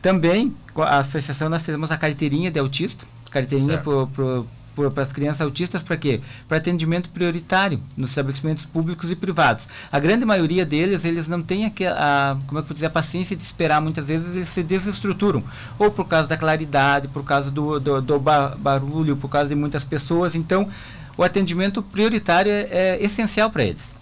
Também, 0.01 0.57
a 0.77 1.01
associação 1.01 1.51
nós 1.51 1.63
fizemos 1.63 1.91
a 1.91 1.97
carteirinha 1.99 2.51
de 2.51 2.59
autista, 2.59 3.05
carteirinha 3.31 3.79
para 3.79 4.43
para 4.75 5.03
as 5.03 5.13
crianças 5.13 5.41
autistas 5.41 5.83
para 5.83 5.97
quê? 5.97 6.21
Para 6.49 6.59
atendimento 6.59 7.09
prioritário 7.09 7.81
nos 7.97 8.11
estabelecimentos 8.11 8.65
públicos 8.65 9.11
e 9.11 9.17
privados. 9.17 9.69
A 9.91 9.99
grande 9.99 10.25
maioria 10.25 10.65
deles, 10.65 11.05
eles 11.05 11.29
não 11.29 11.43
têm 11.43 11.67
a, 11.67 12.37
como 12.47 12.61
é 12.61 12.63
que 12.63 12.71
eu 12.71 12.75
dizer, 12.75 12.87
a 12.87 12.91
paciência 12.91 13.37
de 13.37 13.43
esperar, 13.43 13.81
muitas 13.81 14.05
vezes 14.05 14.35
eles 14.35 14.49
se 14.49 14.63
desestruturam, 14.63 15.43
ou 15.79 15.91
por 15.91 16.07
causa 16.07 16.29
da 16.29 16.37
claridade, 16.37 17.09
por 17.09 17.25
causa 17.25 17.51
do, 17.51 17.79
do, 17.79 18.01
do 18.01 18.19
barulho, 18.19 19.17
por 19.17 19.29
causa 19.29 19.49
de 19.49 19.55
muitas 19.55 19.85
pessoas. 19.85 20.35
Então, 20.35 20.69
o 21.17 21.23
atendimento 21.23 21.83
prioritário 21.83 22.51
é, 22.51 22.69
é 22.71 23.05
essencial 23.05 23.51
para 23.51 23.65
eles. 23.65 23.95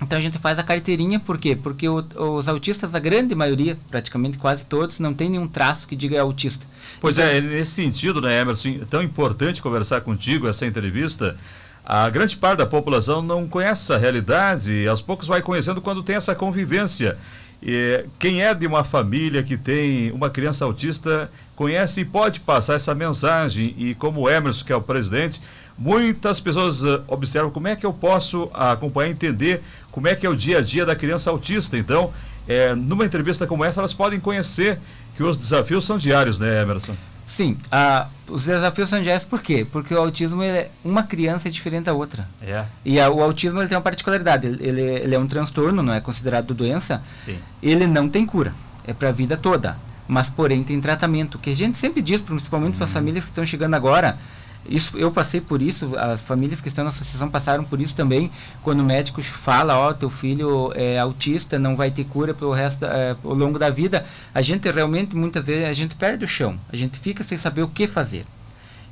Então 0.00 0.16
a 0.16 0.22
gente 0.22 0.38
faz 0.38 0.58
a 0.58 0.62
carteirinha, 0.62 1.18
por 1.18 1.38
quê? 1.38 1.56
Porque 1.56 1.88
o, 1.88 2.04
os 2.16 2.48
autistas, 2.48 2.94
a 2.94 2.98
grande 2.98 3.34
maioria, 3.34 3.76
praticamente 3.90 4.38
quase 4.38 4.64
todos, 4.64 5.00
não 5.00 5.12
tem 5.12 5.28
nenhum 5.28 5.48
traço 5.48 5.88
que 5.88 5.96
diga 5.96 6.20
autista. 6.20 6.66
Pois 7.00 7.18
é, 7.18 7.40
nesse 7.40 7.72
sentido, 7.72 8.20
né, 8.20 8.40
Emerson, 8.40 8.70
é 8.82 8.84
tão 8.84 9.02
importante 9.02 9.62
conversar 9.62 10.00
contigo 10.00 10.48
essa 10.48 10.66
entrevista. 10.66 11.36
A 11.84 12.10
grande 12.10 12.36
parte 12.36 12.58
da 12.58 12.66
população 12.66 13.22
não 13.22 13.46
conhece 13.46 13.82
essa 13.84 13.96
realidade 13.96 14.72
e 14.72 14.88
aos 14.88 15.00
poucos 15.00 15.26
vai 15.26 15.40
conhecendo 15.40 15.80
quando 15.80 16.02
tem 16.02 16.16
essa 16.16 16.34
convivência. 16.34 17.16
E 17.62 18.04
quem 18.18 18.42
é 18.42 18.54
de 18.54 18.66
uma 18.66 18.84
família 18.84 19.42
que 19.42 19.56
tem 19.56 20.10
uma 20.12 20.28
criança 20.28 20.64
autista 20.64 21.30
conhece 21.56 22.02
e 22.02 22.04
pode 22.04 22.40
passar 22.40 22.74
essa 22.74 22.94
mensagem. 22.94 23.74
E 23.78 23.94
como 23.94 24.22
o 24.22 24.30
Emerson, 24.30 24.64
que 24.64 24.72
é 24.72 24.76
o 24.76 24.82
presidente, 24.82 25.40
muitas 25.76 26.40
pessoas 26.40 26.84
uh, 26.84 27.02
observam 27.06 27.50
como 27.50 27.68
é 27.68 27.76
que 27.76 27.86
eu 27.86 27.92
posso 27.92 28.50
acompanhar 28.52 29.08
e 29.08 29.12
entender 29.12 29.62
como 29.90 30.08
é 30.08 30.14
que 30.14 30.26
é 30.26 30.30
o 30.30 30.36
dia 30.36 30.58
a 30.58 30.60
dia 30.60 30.84
da 30.84 30.94
criança 30.94 31.30
autista. 31.30 31.78
Então, 31.78 32.12
é, 32.46 32.74
numa 32.74 33.04
entrevista 33.04 33.46
como 33.46 33.64
essa, 33.64 33.80
elas 33.80 33.92
podem 33.92 34.18
conhecer 34.18 34.78
que 35.18 35.24
os 35.24 35.36
desafios 35.36 35.84
são 35.84 35.98
diários, 35.98 36.38
né, 36.38 36.62
Emerson? 36.62 36.94
Sim, 37.26 37.58
a, 37.72 38.06
os 38.28 38.44
desafios 38.44 38.88
são 38.88 39.02
diários 39.02 39.24
por 39.24 39.42
quê? 39.42 39.66
Porque 39.70 39.92
o 39.92 39.98
autismo, 39.98 40.44
é, 40.44 40.68
uma 40.84 41.02
criança 41.02 41.48
é 41.48 41.50
diferente 41.50 41.86
da 41.86 41.92
outra. 41.92 42.24
É. 42.40 42.64
E 42.84 43.00
a, 43.00 43.10
o 43.10 43.20
autismo 43.20 43.58
ele 43.58 43.66
tem 43.66 43.76
uma 43.76 43.82
particularidade, 43.82 44.46
ele, 44.46 44.64
ele, 44.64 44.80
ele, 44.80 45.14
é 45.16 45.18
um 45.18 45.26
transtorno, 45.26 45.82
não 45.82 45.92
é 45.92 46.00
considerado 46.00 46.54
doença. 46.54 47.02
Sim. 47.24 47.36
Ele 47.60 47.84
não 47.84 48.08
tem 48.08 48.24
cura, 48.24 48.54
é 48.86 48.92
para 48.92 49.08
a 49.08 49.12
vida 49.12 49.36
toda. 49.36 49.76
Mas, 50.06 50.28
porém, 50.28 50.62
tem 50.62 50.80
tratamento, 50.80 51.36
que 51.36 51.50
a 51.50 51.54
gente 51.54 51.76
sempre 51.76 52.00
diz, 52.00 52.20
principalmente 52.20 52.76
para 52.76 52.84
as 52.84 52.92
famílias 52.92 53.24
que 53.24 53.30
estão 53.30 53.44
chegando 53.44 53.74
agora, 53.74 54.16
isso, 54.66 54.96
eu 54.98 55.10
passei 55.10 55.40
por 55.40 55.62
isso, 55.62 55.96
as 55.96 56.20
famílias 56.20 56.60
que 56.60 56.68
estão 56.68 56.84
na 56.84 56.90
associação 56.90 57.28
passaram 57.30 57.64
por 57.64 57.80
isso 57.80 57.94
também, 57.94 58.30
quando 58.62 58.80
o 58.80 58.84
médico 58.84 59.22
fala, 59.22 59.76
ó, 59.76 59.90
oh, 59.90 59.94
teu 59.94 60.10
filho 60.10 60.72
é 60.74 60.98
autista, 60.98 61.58
não 61.58 61.74
vai 61.74 61.90
ter 61.90 62.04
cura 62.04 62.34
pelo 62.34 62.52
resto, 62.52 62.84
é, 62.84 63.16
ao 63.24 63.34
longo 63.34 63.58
da 63.58 63.70
vida, 63.70 64.04
a 64.34 64.42
gente 64.42 64.70
realmente, 64.70 65.16
muitas 65.16 65.44
vezes, 65.44 65.64
a 65.64 65.72
gente 65.72 65.94
perde 65.94 66.24
o 66.24 66.28
chão, 66.28 66.58
a 66.70 66.76
gente 66.76 66.98
fica 66.98 67.24
sem 67.24 67.38
saber 67.38 67.62
o 67.62 67.68
que 67.68 67.86
fazer. 67.86 68.26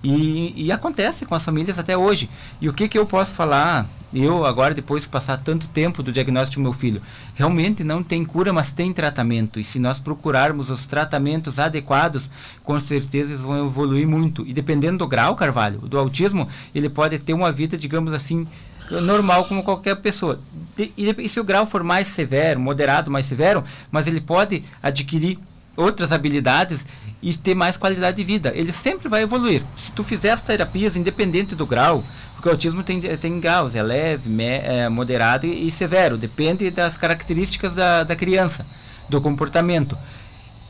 E, 0.02 0.52
e 0.56 0.72
acontece 0.72 1.26
com 1.26 1.34
as 1.34 1.42
famílias 1.42 1.78
até 1.78 1.96
hoje. 1.96 2.30
E 2.60 2.68
o 2.68 2.72
que, 2.72 2.88
que 2.88 2.98
eu 2.98 3.06
posso 3.06 3.32
falar 3.32 3.86
eu 4.14 4.46
agora 4.46 4.74
depois 4.74 5.02
de 5.02 5.08
passar 5.08 5.38
tanto 5.38 5.68
tempo 5.68 6.02
do 6.02 6.12
diagnóstico 6.12 6.60
do 6.60 6.64
meu 6.64 6.72
filho, 6.72 7.02
realmente 7.34 7.82
não 7.82 8.02
tem 8.02 8.24
cura, 8.24 8.52
mas 8.52 8.72
tem 8.72 8.92
tratamento. 8.92 9.58
E 9.58 9.64
se 9.64 9.78
nós 9.78 9.98
procurarmos 9.98 10.70
os 10.70 10.86
tratamentos 10.86 11.58
adequados, 11.58 12.30
com 12.62 12.78
certeza 12.78 13.30
eles 13.30 13.40
vão 13.40 13.66
evoluir 13.66 14.06
muito. 14.06 14.46
E 14.46 14.52
dependendo 14.52 14.98
do 14.98 15.06
grau, 15.06 15.34
Carvalho, 15.34 15.80
do 15.80 15.98
autismo, 15.98 16.48
ele 16.74 16.88
pode 16.88 17.18
ter 17.18 17.34
uma 17.34 17.50
vida, 17.50 17.76
digamos 17.76 18.12
assim, 18.12 18.46
normal 19.02 19.44
como 19.44 19.62
qualquer 19.62 19.96
pessoa. 19.96 20.40
E, 20.78 20.92
e 20.96 21.28
se 21.28 21.40
o 21.40 21.44
grau 21.44 21.66
for 21.66 21.82
mais 21.82 22.08
severo, 22.08 22.60
moderado, 22.60 23.10
mais 23.10 23.26
severo, 23.26 23.64
mas 23.90 24.06
ele 24.06 24.20
pode 24.20 24.62
adquirir 24.82 25.38
outras 25.76 26.10
habilidades 26.12 26.86
e 27.22 27.36
ter 27.36 27.54
mais 27.54 27.76
qualidade 27.76 28.16
de 28.16 28.24
vida. 28.24 28.52
Ele 28.54 28.72
sempre 28.72 29.08
vai 29.08 29.22
evoluir. 29.22 29.62
Se 29.76 29.92
tu 29.92 30.02
fizer 30.02 30.30
as 30.30 30.40
terapias 30.40 30.96
independente 30.96 31.54
do 31.54 31.66
grau, 31.66 32.04
porque 32.36 32.48
o 32.48 32.52
autismo 32.52 32.82
tem, 32.82 33.00
tem 33.00 33.40
graus, 33.40 33.74
é 33.74 33.82
leve, 33.82 34.28
me, 34.28 34.44
é 34.44 34.88
moderado 34.90 35.46
e, 35.46 35.66
e, 35.66 35.70
severo, 35.70 36.18
depende 36.18 36.70
das 36.70 36.98
características 36.98 37.74
da, 37.74 38.04
da 38.04 38.14
criança, 38.14 38.66
do 39.08 39.22
comportamento. 39.22 39.96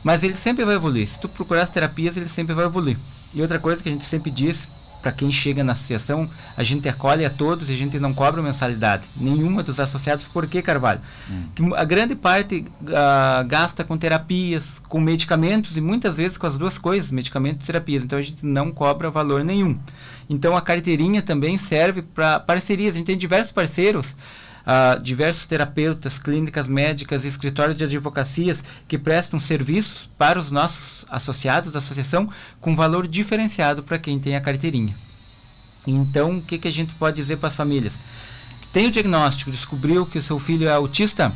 Mas 0.01 0.23
ele 0.23 0.33
sempre 0.33 0.63
vai 0.63 0.75
evoluir. 0.75 1.05
Se 1.05 1.19
tu 1.19 1.27
procurar 1.27 1.63
as 1.63 1.69
terapias, 1.69 2.15
ele 2.15 2.29
sempre 2.29 2.55
vai 2.55 2.65
evoluir. 2.65 2.97
E 3.33 3.41
outra 3.41 3.59
coisa 3.59 3.83
que 3.83 3.89
a 3.89 3.91
gente 3.91 4.05
sempre 4.05 4.31
diz 4.31 4.67
para 5.01 5.11
quem 5.11 5.31
chega 5.31 5.63
na 5.63 5.73
associação, 5.73 6.29
a 6.55 6.63
gente 6.63 6.87
acolhe 6.89 7.23
a 7.25 7.29
todos 7.29 7.69
e 7.69 7.73
a 7.73 7.75
gente 7.75 7.99
não 7.99 8.13
cobra 8.13 8.41
mensalidade. 8.41 9.03
Nenhuma 9.15 9.63
dos 9.63 9.79
associados. 9.79 10.25
Por 10.25 10.47
que, 10.47 10.61
Carvalho? 10.61 10.99
Hum. 11.29 11.43
Que 11.55 11.63
a 11.75 11.83
grande 11.83 12.15
parte 12.15 12.65
uh, 12.81 13.47
gasta 13.47 13.83
com 13.83 13.97
terapias, 13.97 14.81
com 14.89 14.99
medicamentos 14.99 15.77
e 15.77 15.81
muitas 15.81 16.15
vezes 16.15 16.37
com 16.37 16.47
as 16.47 16.57
duas 16.57 16.77
coisas, 16.77 17.11
medicamentos 17.11 17.63
e 17.63 17.67
terapias. 17.67 18.03
Então 18.03 18.19
a 18.19 18.21
gente 18.21 18.45
não 18.45 18.71
cobra 18.71 19.09
valor 19.09 19.43
nenhum. 19.43 19.77
Então 20.29 20.55
a 20.55 20.61
carteirinha 20.61 21.21
também 21.21 21.57
serve 21.57 22.01
para 22.01 22.39
parcerias. 22.39 22.95
A 22.95 22.97
gente 22.97 23.07
tem 23.07 23.17
diversos 23.17 23.51
parceiros. 23.51 24.15
Uh, 24.67 25.01
diversos 25.01 25.45
terapeutas, 25.45 26.19
clínicas 26.19 26.67
médicas 26.67 27.23
escritórios 27.23 27.77
de 27.77 27.85
advocacias 27.85 28.61
que 28.85 28.97
prestam 28.97 29.39
serviços 29.39 30.09
para 30.17 30.37
os 30.37 30.51
nossos 30.51 31.05
associados 31.09 31.71
da 31.71 31.79
associação 31.79 32.29
com 32.59 32.75
valor 32.75 33.07
diferenciado 33.07 33.81
para 33.81 33.97
quem 33.97 34.19
tem 34.19 34.35
a 34.35 34.41
carteirinha. 34.41 34.93
Então, 35.87 36.37
o 36.37 36.41
que, 36.41 36.57
que 36.57 36.67
a 36.67 36.71
gente 36.71 36.93
pode 36.95 37.15
dizer 37.15 37.37
para 37.37 37.47
as 37.47 37.55
famílias? 37.55 37.93
Tem 38.73 38.87
o 38.87 38.91
diagnóstico, 38.91 39.49
descobriu 39.49 40.05
que 40.05 40.19
o 40.19 40.21
seu 40.21 40.37
filho 40.37 40.67
é 40.67 40.73
autista? 40.73 41.31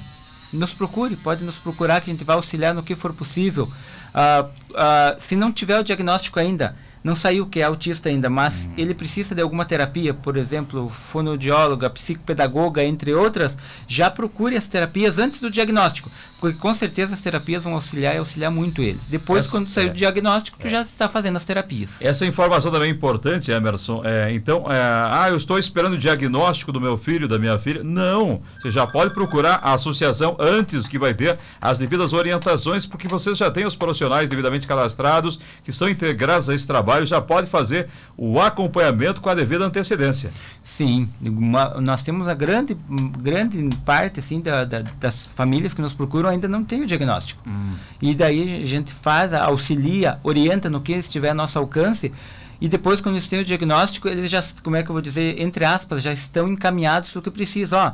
Nos 0.52 0.74
procure, 0.74 1.16
pode 1.16 1.46
nos 1.46 1.56
procurar 1.56 2.02
que 2.02 2.12
a 2.12 2.14
gente 2.14 2.26
vai 2.26 2.36
auxiliar 2.36 2.74
no 2.74 2.84
que 2.84 2.94
for 2.96 3.14
possível. 3.14 3.72
Uh, 4.14 4.44
uh, 4.44 5.16
se 5.18 5.38
não 5.38 5.54
tiver 5.54 5.80
o 5.80 5.84
diagnóstico 5.84 6.38
ainda, 6.38 6.76
não 7.04 7.16
saiu 7.16 7.46
que 7.48 7.60
é 7.60 7.64
autista 7.64 8.10
ainda, 8.10 8.30
mas 8.30 8.70
ele 8.78 8.94
precisa 8.94 9.34
de 9.34 9.42
alguma 9.42 9.66
terapia, 9.66 10.14
por 10.14 10.38
exemplo, 10.38 10.90
fonoaudióloga, 10.90 11.90
psicopedagoga, 11.90 12.84
entre 12.84 13.14
outras, 13.14 13.58
já 13.88 14.10
procure 14.10 14.56
as 14.56 14.68
terapias 14.68 15.18
antes 15.18 15.40
do 15.40 15.50
diagnóstico, 15.50 16.12
com 16.60 16.74
certeza 16.74 17.14
as 17.14 17.20
terapias 17.20 17.64
vão 17.64 17.74
auxiliar 17.74 18.16
e 18.16 18.18
auxiliar 18.18 18.52
muito 18.52 18.82
eles. 18.82 19.02
Depois, 19.08 19.46
Essa, 19.46 19.58
quando 19.58 19.70
sair 19.70 19.88
é, 19.88 19.92
o 19.92 19.94
diagnóstico, 19.94 20.58
tu 20.60 20.68
é. 20.68 20.70
já 20.70 20.82
está 20.82 21.08
fazendo 21.10 21.38
as 21.38 21.44
terapias. 21.44 21.92
Essa 22.02 22.26
informação 22.26 22.72
também 22.72 22.90
é 22.90 22.92
importante, 22.92 23.52
Emerson. 23.52 24.02
É, 24.04 24.34
então, 24.34 24.72
é, 24.72 24.80
ah, 24.80 25.28
eu 25.30 25.38
estou 25.38 25.58
esperando 25.58 25.94
o 25.94 25.98
diagnóstico 25.98 26.72
do 26.72 26.82
meu 26.82 26.98
filho, 26.98 27.28
da 27.28 27.40
minha 27.40 27.58
filha. 27.58 27.84
Não, 27.84 28.42
você 28.60 28.70
já 28.72 28.86
pode 28.86 29.14
procurar 29.14 29.60
a 29.64 29.74
associação 29.74 30.36
antes 30.40 30.88
que 30.88 31.00
vai 31.00 31.14
ter 31.14 31.38
as 31.60 31.80
devidas 31.80 32.14
orientações, 32.14 32.86
porque 32.86 33.08
você 33.08 33.34
já 33.34 33.50
tem 33.50 33.66
os 33.66 33.76
profissionais 33.76 34.30
devidamente 34.30 34.68
cadastrados, 34.68 35.40
que 35.64 35.72
são 35.72 35.90
integrados 35.90 36.50
a 36.50 36.56
esse 36.56 36.68
trabalho 36.68 36.82
trabalho 36.82 37.06
já 37.06 37.22
pode 37.22 37.48
fazer 37.48 37.88
o 38.18 38.40
acompanhamento 38.40 39.22
com 39.22 39.30
a 39.30 39.36
devida 39.36 39.66
antecedência. 39.66 40.32
Sim, 40.64 41.10
uma, 41.26 41.80
nós 41.80 42.04
temos 42.04 42.28
a 42.28 42.34
grande, 42.34 42.76
grande 43.20 43.70
parte 43.86 44.20
assim 44.20 44.42
da, 44.42 44.66
da, 44.66 44.82
das 45.00 45.28
famílias 45.28 45.74
que 45.74 45.82
nos 45.82 45.94
procuram 45.94 46.30
ainda 46.32 46.48
não 46.48 46.64
tem 46.64 46.82
o 46.82 46.86
diagnóstico. 46.86 47.42
Hum. 47.48 47.76
E 48.02 48.16
daí 48.16 48.62
a 48.62 48.66
gente 48.66 48.92
faz, 48.92 49.34
auxilia, 49.34 50.20
orienta 50.24 50.70
no 50.70 50.82
que 50.82 50.94
estiver 50.94 51.30
a 51.30 51.34
nosso 51.34 51.60
alcance. 51.60 52.12
E 52.60 52.68
depois, 52.68 53.02
quando 53.02 53.16
eles 53.16 53.28
têm 53.28 53.40
o 53.40 53.44
diagnóstico, 53.44 54.08
eles 54.08 54.30
já, 54.30 54.40
como 54.64 54.76
é 54.76 54.84
que 54.84 54.90
eu 54.90 54.94
vou 54.94 55.02
dizer, 55.02 55.42
entre 55.42 55.66
aspas, 55.66 56.04
já 56.04 56.14
estão 56.14 56.48
encaminhados 56.48 57.10
para 57.12 57.20
o 57.20 57.22
que 57.22 57.32
precisa. 57.32 57.78
Ó, 57.78 57.94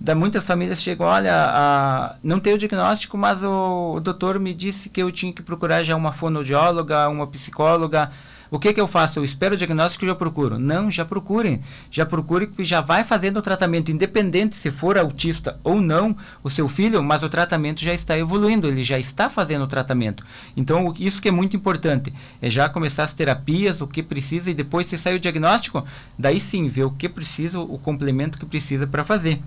da 0.00 0.14
muitas 0.14 0.44
famílias 0.44 0.82
chegam, 0.82 1.06
olha, 1.06 1.34
a, 1.34 2.16
não 2.22 2.38
tem 2.38 2.54
o 2.54 2.58
diagnóstico, 2.58 3.16
mas 3.16 3.42
o, 3.42 3.94
o, 3.96 4.00
doutor 4.00 4.38
me 4.38 4.52
disse 4.52 4.88
que 4.88 5.02
eu 5.02 5.10
tinha 5.10 5.32
que 5.32 5.42
procurar 5.42 5.82
já 5.82 5.96
uma 5.96 6.12
fonoaudióloga, 6.12 7.08
uma 7.08 7.26
psicóloga, 7.26 8.10
O 8.50 8.58
que, 8.58 8.72
que 8.72 8.80
eu 8.80 8.86
faço? 8.86 9.18
Eu 9.18 9.24
espero 9.24 9.54
o 9.54 9.58
diagnóstico 9.58 10.04
e 10.04 10.08
já 10.08 10.14
procuro. 10.14 10.58
Não, 10.58 10.90
já 10.90 11.04
procurem. 11.04 11.60
Já 11.90 12.06
procure 12.06 12.46
que 12.46 12.64
já 12.64 12.80
vai 12.80 13.04
fazendo 13.04 13.38
o 13.38 13.42
tratamento, 13.42 13.90
independente 13.90 14.54
se 14.54 14.70
for 14.70 14.96
autista 14.96 15.58
ou 15.64 15.80
não, 15.80 16.16
o 16.42 16.50
seu 16.50 16.68
filho, 16.68 17.02
mas 17.02 17.22
o 17.22 17.28
tratamento 17.28 17.82
já 17.82 17.92
está 17.92 18.16
evoluindo, 18.16 18.66
ele 18.66 18.84
já 18.84 18.98
está 18.98 19.28
fazendo 19.28 19.64
o 19.64 19.68
tratamento. 19.68 20.24
Então, 20.56 20.94
isso 20.98 21.20
que 21.20 21.28
é 21.28 21.32
muito 21.32 21.56
importante, 21.56 22.12
é 22.40 22.48
já 22.48 22.68
começar 22.68 23.04
as 23.04 23.14
terapias, 23.14 23.80
o 23.80 23.86
que 23.86 24.02
precisa, 24.02 24.50
e 24.50 24.54
depois 24.54 24.86
se 24.86 24.96
sair 24.96 25.16
o 25.16 25.20
diagnóstico, 25.20 25.84
daí 26.18 26.40
sim, 26.40 26.68
ver 26.68 26.84
o 26.84 26.90
que 26.90 27.08
precisa, 27.08 27.58
o 27.58 27.78
complemento 27.78 28.38
que 28.38 28.46
precisa 28.46 28.86
para 28.86 29.04
fazer. 29.04 29.40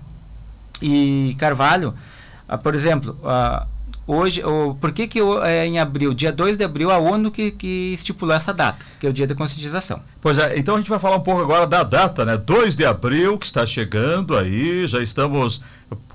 E 0.82 1.34
Carvalho, 1.38 1.94
ah, 2.48 2.58
por 2.58 2.74
exemplo, 2.74 3.16
ah, 3.24 3.66
hoje, 4.10 4.44
o, 4.44 4.74
por 4.74 4.92
que, 4.92 5.06
que 5.06 5.20
é 5.44 5.66
em 5.66 5.78
abril, 5.78 6.12
dia 6.12 6.32
2 6.32 6.56
de 6.56 6.64
abril, 6.64 6.90
a 6.90 6.98
ONU 6.98 7.30
que, 7.30 7.50
que 7.52 7.92
estipulou 7.94 8.34
essa 8.34 8.52
data, 8.52 8.84
que 8.98 9.06
é 9.06 9.10
o 9.10 9.12
dia 9.12 9.26
da 9.26 9.34
conscientização. 9.34 10.00
Pois 10.20 10.38
é, 10.38 10.58
então 10.58 10.74
a 10.74 10.78
gente 10.78 10.90
vai 10.90 10.98
falar 10.98 11.16
um 11.16 11.22
pouco 11.22 11.40
agora 11.40 11.66
da 11.66 11.82
data, 11.82 12.24
né? 12.24 12.36
2 12.36 12.76
de 12.76 12.84
abril, 12.84 13.38
que 13.38 13.46
está 13.46 13.64
chegando 13.64 14.36
aí, 14.36 14.86
já 14.88 15.00
estamos 15.00 15.62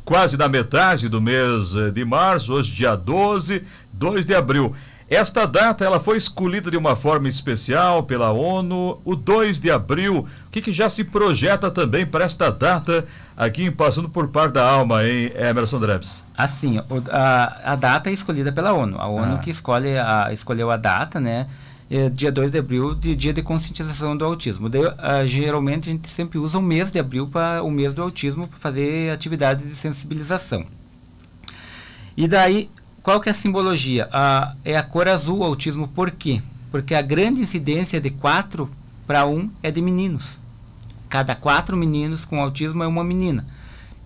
quase 0.04 0.38
na 0.38 0.48
metade 0.48 1.10
do 1.10 1.22
mês 1.22 1.76
eh, 1.76 1.90
de 1.90 2.06
março, 2.06 2.54
hoje 2.54 2.72
dia 2.74 2.96
12, 2.96 3.64
2 3.94 4.26
de 4.26 4.36
abril. 4.36 4.76
Esta 5.08 5.46
data 5.46 5.86
ela 5.86 6.00
foi 6.00 6.18
escolhida 6.18 6.72
de 6.72 6.78
uma 6.78 6.96
forma 6.96 7.30
especial 7.30 8.02
pela 8.02 8.32
ONU, 8.32 9.00
o 9.06 9.16
2 9.16 9.60
de 9.60 9.70
abril. 9.70 10.28
O 10.48 10.50
que, 10.50 10.62
que 10.62 10.72
já 10.72 10.90
se 10.90 11.04
projeta 11.04 11.70
também 11.70 12.08
para 12.08 12.26
esta 12.26 12.50
data 12.50 13.06
aqui 13.38 13.64
em 13.64 13.72
Passando 13.72 14.10
por 14.10 14.28
Par 14.30 14.50
da 14.50 14.68
Alma, 14.68 15.08
em 15.08 15.32
Emerson 15.36 15.80
Drebs? 15.80 16.26
Assim, 16.36 16.80
a, 17.12 17.74
a 17.74 17.76
data 17.76 18.10
é 18.10 18.14
escolhida 18.14 18.52
pela 18.52 18.74
ONU. 18.74 18.98
A 19.00 19.08
ONU 19.08 19.36
ah. 19.36 19.38
que 19.38 19.52
escolhe 19.52 19.96
a, 19.96 20.30
escolheu 20.34 20.72
a 20.72 20.78
data, 20.78 21.20
né? 21.20 21.48
É 21.88 22.10
dia 22.10 22.32
2 22.32 22.50
de 22.50 22.58
abril, 22.58 22.96
de 22.96 23.16
dia 23.16 23.32
de 23.32 23.44
conscientização 23.44 24.18
do 24.18 24.26
autismo. 24.26 24.68
Uh, 24.68 25.28
geralmente 25.28 25.88
a 25.88 25.92
gente 25.92 26.10
sempre 26.10 26.40
usa 26.40 26.58
o 26.58 26.62
mês 26.64 26.92
de 26.92 26.98
abril 26.98 27.28
para 27.28 27.62
o 27.62 27.70
mês 27.70 27.94
do 27.94 28.02
autismo 28.02 28.48
para 28.48 28.58
fazer 28.58 29.12
atividades 29.12 29.68
de 29.68 29.76
sensibilização. 29.76 30.66
E 32.18 32.28
daí 32.28 32.72
qual 33.06 33.22
que 33.22 33.30
é 33.30 33.32
a 33.32 33.36
simbologia? 33.36 34.10
A, 34.12 34.56
é 34.66 34.76
a 34.76 34.82
cor 34.82 35.08
azul 35.08 35.38
o 35.38 35.44
autismo, 35.44 35.88
por 35.88 36.10
quê? 36.10 36.42
Porque 36.72 36.96
a 36.96 37.04
grande 37.04 37.40
incidência 37.40 38.02
de 38.02 38.10
4 38.10 38.68
para 39.06 39.28
1 39.28 39.48
é 39.62 39.70
de 39.70 39.80
meninos. 39.80 40.40
Cada 41.08 41.36
quatro 41.36 41.78
meninos 41.78 42.26
com 42.26 42.42
autismo 42.42 42.82
é 42.82 42.88
uma 42.88 43.04
menina. 43.04 43.46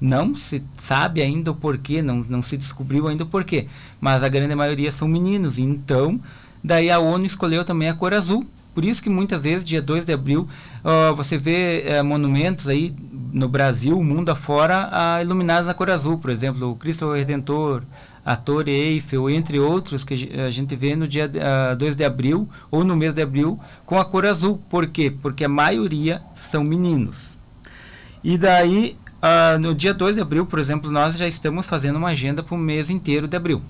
Não 0.01 0.35
se 0.35 0.61
sabe 0.77 1.21
ainda 1.21 1.49
o 1.49 1.55
porquê, 1.55 2.01
não, 2.01 2.25
não 2.27 2.41
se 2.41 2.57
descobriu 2.57 3.07
ainda 3.07 3.23
o 3.23 3.27
porquê, 3.27 3.67
mas 4.01 4.21
a 4.21 4.27
grande 4.27 4.53
maioria 4.53 4.91
são 4.91 5.07
meninos. 5.07 5.57
Então, 5.57 6.19
daí 6.61 6.91
a 6.91 6.99
ONU 6.99 7.25
escolheu 7.25 7.63
também 7.63 7.87
a 7.87 7.93
cor 7.93 8.13
azul. 8.13 8.45
Por 8.75 8.83
isso 8.83 9.01
que 9.01 9.09
muitas 9.09 9.43
vezes, 9.43 9.65
dia 9.65 9.81
2 9.81 10.03
de 10.03 10.11
abril, 10.11 10.45
uh, 10.83 11.15
você 11.15 11.37
vê 11.37 11.85
uh, 11.87 12.03
monumentos 12.03 12.67
aí 12.67 12.93
no 13.31 13.47
Brasil, 13.47 14.03
mundo 14.03 14.29
afora, 14.29 14.89
uh, 14.89 15.21
iluminados 15.21 15.67
na 15.67 15.73
cor 15.73 15.89
azul. 15.89 16.17
Por 16.17 16.29
exemplo, 16.29 16.69
o 16.69 16.75
Cristo 16.75 17.13
Redentor, 17.13 17.83
a 18.29 18.35
Torre 18.35 18.69
Eiffel, 18.69 19.27
entre 19.27 19.59
outros 19.59 20.03
que 20.03 20.31
a 20.39 20.51
gente 20.51 20.75
vê 20.75 20.95
no 20.95 21.07
dia 21.07 21.25
uh, 21.25 21.71
ah, 21.71 21.73
2 21.73 21.95
de 21.95 22.05
abril 22.05 22.47
ou 22.69 22.83
no 22.83 22.95
mês 22.95 23.11
de 23.11 23.23
abril 23.23 23.59
com 23.87 23.97
a 23.97 24.05
cor 24.05 24.23
azul. 24.23 24.61
Por 24.69 24.85
quê? 24.85 25.09
Porque 25.09 25.45
a 25.45 25.49
maioria 25.49 26.21
são 26.35 26.63
meninos. 26.63 27.35
E 28.23 28.37
daí, 28.37 28.95
uh, 29.15 29.57
no 29.57 29.73
dia 29.73 29.95
2 29.95 30.17
de 30.17 30.21
abril, 30.21 30.45
por 30.45 30.59
exemplo, 30.59 30.91
nós 30.91 31.17
já 31.17 31.27
estamos 31.27 31.65
fazendo 31.65 31.95
uma 31.95 32.09
agenda 32.09 32.43
para 32.43 32.53
o 32.53 32.57
mês 32.57 32.91
inteiro 32.91 33.27
de 33.27 33.35
abril. 33.35 33.63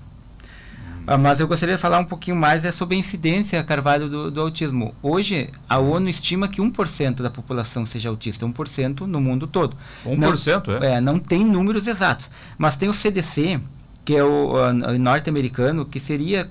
Uh, 1.08 1.16
mas 1.18 1.40
eu 1.40 1.48
gostaria 1.48 1.76
de 1.76 1.80
falar 1.80 1.98
um 1.98 2.04
pouquinho 2.04 2.36
mais 2.36 2.62
é 2.62 2.70
sobre 2.70 2.96
a 2.96 2.98
incidência, 2.98 3.64
Carvalho, 3.64 4.10
do, 4.10 4.30
do 4.30 4.42
autismo. 4.42 4.94
Hoje, 5.02 5.48
a 5.70 5.78
ONU 5.78 6.10
estima 6.10 6.46
que 6.46 6.60
1% 6.60 7.22
da 7.22 7.30
população 7.30 7.86
seja 7.86 8.10
autista, 8.10 8.44
1% 8.44 9.06
no 9.06 9.22
mundo 9.22 9.46
todo. 9.46 9.74
1%, 10.04 10.66
não, 10.66 10.86
é? 10.86 10.96
é? 10.96 11.00
Não 11.00 11.18
tem 11.18 11.42
números 11.46 11.86
exatos. 11.86 12.30
Mas 12.58 12.76
tem 12.76 12.90
o 12.90 12.92
CDC, 12.92 13.58
que 14.04 14.16
é 14.16 14.24
o, 14.24 14.72
norte-americano, 14.98 15.84
que 15.84 16.00
seria 16.00 16.50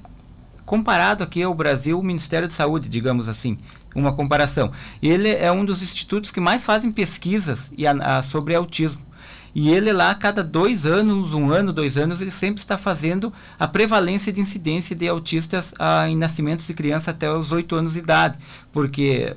comparado 0.65 1.23
aqui 1.23 1.41
ao 1.41 1.53
Brasil, 1.53 1.99
o 1.99 2.03
Ministério 2.03 2.47
de 2.47 2.53
Saúde, 2.53 2.87
digamos 2.87 3.27
assim, 3.27 3.57
uma 3.95 4.13
comparação. 4.13 4.71
Ele 5.01 5.29
é 5.29 5.51
um 5.51 5.65
dos 5.65 5.81
institutos 5.81 6.29
que 6.29 6.39
mais 6.39 6.63
fazem 6.63 6.91
pesquisas 6.91 7.71
e 7.75 7.87
a, 7.87 7.91
a, 8.17 8.21
sobre 8.21 8.53
autismo. 8.53 9.09
E 9.53 9.69
ele 9.69 9.91
lá, 9.91 10.13
cada 10.13 10.43
dois 10.43 10.85
anos, 10.85 11.33
um 11.33 11.51
ano, 11.51 11.73
dois 11.73 11.97
anos, 11.97 12.21
ele 12.21 12.29
sempre 12.29 12.61
está 12.61 12.77
fazendo 12.77 13.33
a 13.59 13.67
prevalência 13.67 14.31
de 14.31 14.39
incidência 14.39 14.95
de 14.95 15.07
autistas 15.07 15.73
em 16.07 16.15
nascimentos 16.15 16.67
de 16.67 16.73
criança 16.73 17.11
até 17.11 17.31
os 17.31 17.51
oito 17.51 17.75
anos 17.75 17.93
de 17.93 17.99
idade, 17.99 18.37
porque 18.71 19.35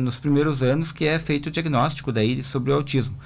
nos 0.00 0.16
primeiros 0.16 0.62
anos 0.62 0.90
que 0.90 1.04
é 1.04 1.18
feito 1.18 1.46
o 1.46 1.50
diagnóstico 1.50 2.10
daí 2.10 2.42
sobre 2.42 2.72
o 2.72 2.74
autismo. 2.74 3.16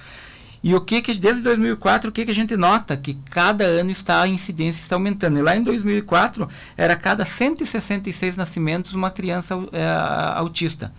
E 0.63 0.75
o 0.75 0.81
que 0.81 1.03
que 1.03 1.15
desde 1.15 1.43
2004 1.43 2.11
o 2.11 2.13
que 2.13 2.25
que 2.25 2.31
a 2.31 2.35
gente 2.35 2.57
nota 2.57 2.97
que 2.97 3.15
cada 3.31 3.65
ano 3.65 3.91
está 3.91 4.23
a 4.23 4.29
incidência 4.29 4.83
está 4.83 4.97
aumentando. 4.97 5.39
E 5.39 5.43
lá 5.43 5.57
em 5.57 5.63
2004 5.63 6.49
era 6.77 6.97
cada 6.97 7.25
166 7.25 8.37
nascimentos 8.37 8.93
uma 8.93 9.11
criança 9.11 9.55
é, 9.73 9.87
autista. 10.35 10.93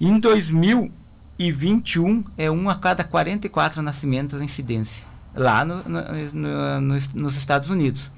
E 0.00 0.08
em 0.08 0.18
2021 0.18 2.24
é 2.36 2.50
um 2.50 2.68
a 2.68 2.74
cada 2.74 3.04
44 3.04 3.80
nascimentos 3.82 4.40
a 4.40 4.44
incidência 4.44 5.06
lá 5.36 5.64
no, 5.64 5.82
no, 5.84 6.80
no, 6.80 6.96
nos 7.14 7.36
Estados 7.36 7.70
Unidos. 7.70 8.10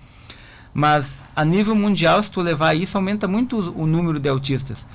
Mas 0.73 1.25
a 1.35 1.45
nível 1.45 1.75
mundial, 1.75 2.23
se 2.23 2.31
tu 2.31 2.41
levar 2.41 2.75
isso, 2.75 2.97
aumenta 2.97 3.27
muito 3.27 3.59
o, 3.59 3.83
o 3.83 3.87
número 3.87 4.21
de 4.21 4.29
autistas. 4.29 4.87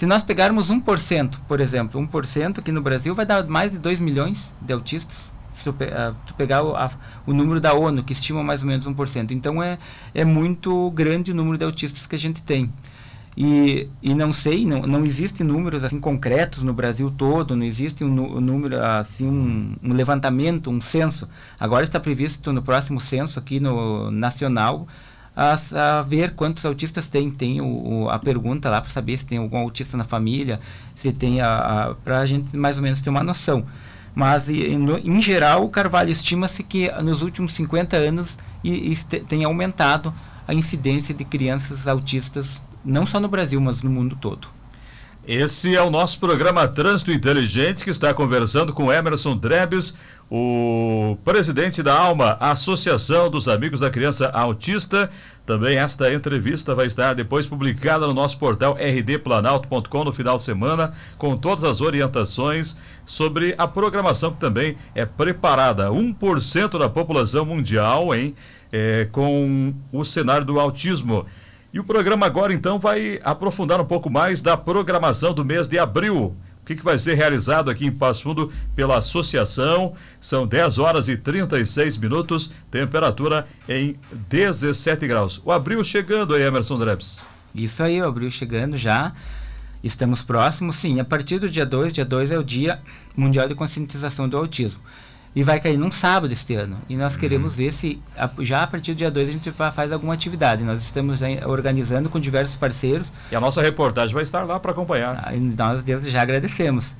Se 0.00 0.06
nós 0.06 0.22
pegarmos 0.22 0.70
1%, 0.70 1.40
por 1.46 1.60
exemplo, 1.60 2.00
1% 2.00 2.60
aqui 2.60 2.72
no 2.72 2.80
Brasil 2.80 3.14
vai 3.14 3.26
dar 3.26 3.46
mais 3.46 3.72
de 3.72 3.78
2 3.78 4.00
milhões 4.00 4.50
de 4.58 4.72
autistas 4.72 5.30
se 5.52 5.64
tu, 5.64 5.72
uh, 5.72 6.16
tu 6.24 6.32
pegar 6.36 6.62
o, 6.62 6.74
a, 6.74 6.90
o, 7.26 7.34
número 7.34 7.60
da 7.60 7.74
ONU, 7.74 8.02
que 8.02 8.14
estima 8.14 8.42
mais 8.42 8.62
ou 8.62 8.66
menos 8.66 8.88
1%. 8.88 9.30
Então 9.32 9.62
é, 9.62 9.78
é 10.14 10.24
muito 10.24 10.90
grande 10.92 11.32
o 11.32 11.34
número 11.34 11.58
de 11.58 11.66
autistas 11.66 12.06
que 12.06 12.14
a 12.14 12.18
gente 12.18 12.40
tem. 12.40 12.72
E, 13.36 13.90
e 14.02 14.14
não 14.14 14.32
sei, 14.32 14.64
não, 14.64 14.80
não 14.86 15.04
existe 15.04 15.44
números 15.44 15.84
assim 15.84 16.00
concretos 16.00 16.62
no 16.62 16.72
Brasil 16.72 17.12
todo, 17.14 17.54
não 17.54 17.66
existe 17.66 18.02
um, 18.02 18.38
um 18.38 18.40
número, 18.40 18.82
assim, 18.82 19.28
um, 19.28 19.76
um, 19.82 19.92
levantamento, 19.92 20.70
um 20.70 20.80
censo. 20.80 21.28
Agora 21.58 21.84
está 21.84 22.00
previsto 22.00 22.54
no 22.54 22.62
próximo 22.62 23.02
censo 23.02 23.38
aqui 23.38 23.60
no 23.60 24.10
nacional 24.10 24.88
a, 25.40 25.98
a 25.98 26.02
ver 26.02 26.32
quantos 26.32 26.66
autistas 26.66 27.06
tem. 27.06 27.30
Tem 27.30 27.60
o, 27.62 27.64
o, 27.64 28.10
a 28.10 28.18
pergunta 28.18 28.68
lá 28.68 28.80
para 28.80 28.90
saber 28.90 29.16
se 29.16 29.24
tem 29.24 29.38
algum 29.38 29.56
autista 29.56 29.96
na 29.96 30.04
família, 30.04 30.60
se 30.94 31.12
tem 31.12 31.40
a, 31.40 31.56
a 31.56 31.94
para 31.94 32.18
a 32.18 32.26
gente 32.26 32.54
mais 32.54 32.76
ou 32.76 32.82
menos 32.82 33.00
ter 33.00 33.08
uma 33.08 33.24
noção. 33.24 33.64
Mas, 34.14 34.48
em 34.50 35.22
geral, 35.22 35.64
o 35.64 35.70
Carvalho 35.70 36.10
estima-se 36.10 36.62
que 36.62 36.90
nos 37.00 37.22
últimos 37.22 37.54
50 37.54 37.96
anos 37.96 38.36
e, 38.62 38.92
e 38.92 38.96
tem 38.96 39.44
aumentado 39.44 40.12
a 40.46 40.52
incidência 40.52 41.14
de 41.14 41.24
crianças 41.24 41.86
autistas, 41.86 42.60
não 42.84 43.06
só 43.06 43.20
no 43.20 43.28
Brasil, 43.28 43.60
mas 43.60 43.82
no 43.82 43.90
mundo 43.90 44.16
todo. 44.20 44.48
Esse 45.26 45.76
é 45.76 45.82
o 45.82 45.90
nosso 45.90 46.18
programa 46.18 46.66
Trânsito 46.66 47.12
Inteligente, 47.12 47.84
que 47.84 47.90
está 47.90 48.12
conversando 48.12 48.72
com 48.72 48.92
Emerson 48.92 49.36
Drebes, 49.36 49.94
o 50.30 51.16
presidente 51.24 51.82
da 51.82 51.92
ALMA, 51.98 52.36
Associação 52.38 53.28
dos 53.28 53.48
Amigos 53.48 53.80
da 53.80 53.90
Criança 53.90 54.28
Autista. 54.28 55.10
Também 55.44 55.76
esta 55.76 56.12
entrevista 56.14 56.72
vai 56.72 56.86
estar 56.86 57.14
depois 57.14 57.48
publicada 57.48 58.06
no 58.06 58.14
nosso 58.14 58.38
portal 58.38 58.76
rdplanalto.com 58.78 60.04
no 60.04 60.12
final 60.12 60.36
de 60.36 60.44
semana, 60.44 60.92
com 61.18 61.36
todas 61.36 61.64
as 61.64 61.80
orientações 61.80 62.76
sobre 63.04 63.56
a 63.58 63.66
programação 63.66 64.30
que 64.30 64.38
também 64.38 64.76
é 64.94 65.04
preparada. 65.04 65.90
1% 65.90 66.78
da 66.78 66.88
população 66.88 67.44
mundial, 67.44 68.14
hein? 68.14 68.36
É, 68.72 69.08
com 69.10 69.74
o 69.92 70.04
cenário 70.04 70.46
do 70.46 70.60
autismo. 70.60 71.26
E 71.74 71.80
o 71.80 71.84
programa 71.84 72.26
agora 72.26 72.54
então 72.54 72.78
vai 72.78 73.20
aprofundar 73.24 73.80
um 73.80 73.84
pouco 73.84 74.08
mais 74.08 74.40
da 74.40 74.56
programação 74.56 75.34
do 75.34 75.44
mês 75.44 75.66
de 75.66 75.76
abril. 75.76 76.36
Que, 76.70 76.76
que 76.76 76.84
vai 76.84 77.00
ser 77.00 77.14
realizado 77.16 77.68
aqui 77.68 77.84
em 77.84 77.90
Passo 77.90 78.22
Fundo 78.22 78.52
pela 78.76 78.98
associação? 78.98 79.94
São 80.20 80.46
10 80.46 80.78
horas 80.78 81.08
e 81.08 81.16
36 81.16 81.96
minutos, 81.96 82.52
temperatura 82.70 83.48
em 83.68 83.98
17 84.28 85.04
graus. 85.08 85.42
O 85.44 85.50
abril 85.50 85.82
chegando 85.82 86.32
aí, 86.32 86.44
Emerson 86.44 86.78
Drebs. 86.78 87.24
Isso 87.52 87.82
aí, 87.82 88.00
o 88.00 88.06
abril 88.06 88.30
chegando 88.30 88.76
já. 88.76 89.12
Estamos 89.82 90.22
próximos, 90.22 90.76
sim. 90.76 91.00
A 91.00 91.04
partir 91.04 91.40
do 91.40 91.48
dia 91.48 91.66
2, 91.66 91.92
dia 91.92 92.04
2 92.04 92.30
é 92.30 92.38
o 92.38 92.44
Dia 92.44 92.80
Mundial 93.16 93.48
de 93.48 93.56
Conscientização 93.56 94.28
do 94.28 94.36
Autismo 94.36 94.80
e 95.34 95.44
vai 95.44 95.60
cair 95.60 95.76
num 95.76 95.90
sábado 95.90 96.32
este 96.32 96.54
ano. 96.54 96.76
E 96.88 96.96
nós 96.96 97.14
uhum. 97.14 97.20
queremos 97.20 97.54
ver 97.54 97.72
se 97.72 98.00
já 98.40 98.62
a 98.62 98.66
partir 98.66 98.94
do 98.94 98.98
dia 98.98 99.10
2 99.10 99.28
a 99.28 99.32
gente 99.32 99.50
faz 99.52 99.92
alguma 99.92 100.14
atividade. 100.14 100.64
Nós 100.64 100.82
estamos 100.82 101.20
organizando 101.46 102.08
com 102.08 102.18
diversos 102.18 102.56
parceiros. 102.56 103.12
E 103.30 103.36
a 103.36 103.40
nossa 103.40 103.62
reportagem 103.62 104.12
vai 104.12 104.24
estar 104.24 104.42
lá 104.42 104.58
para 104.58 104.72
acompanhar. 104.72 105.22
Ah, 105.24 105.32
nós 105.56 105.82
desde 105.82 106.10
já 106.10 106.22
agradecemos. 106.22 106.96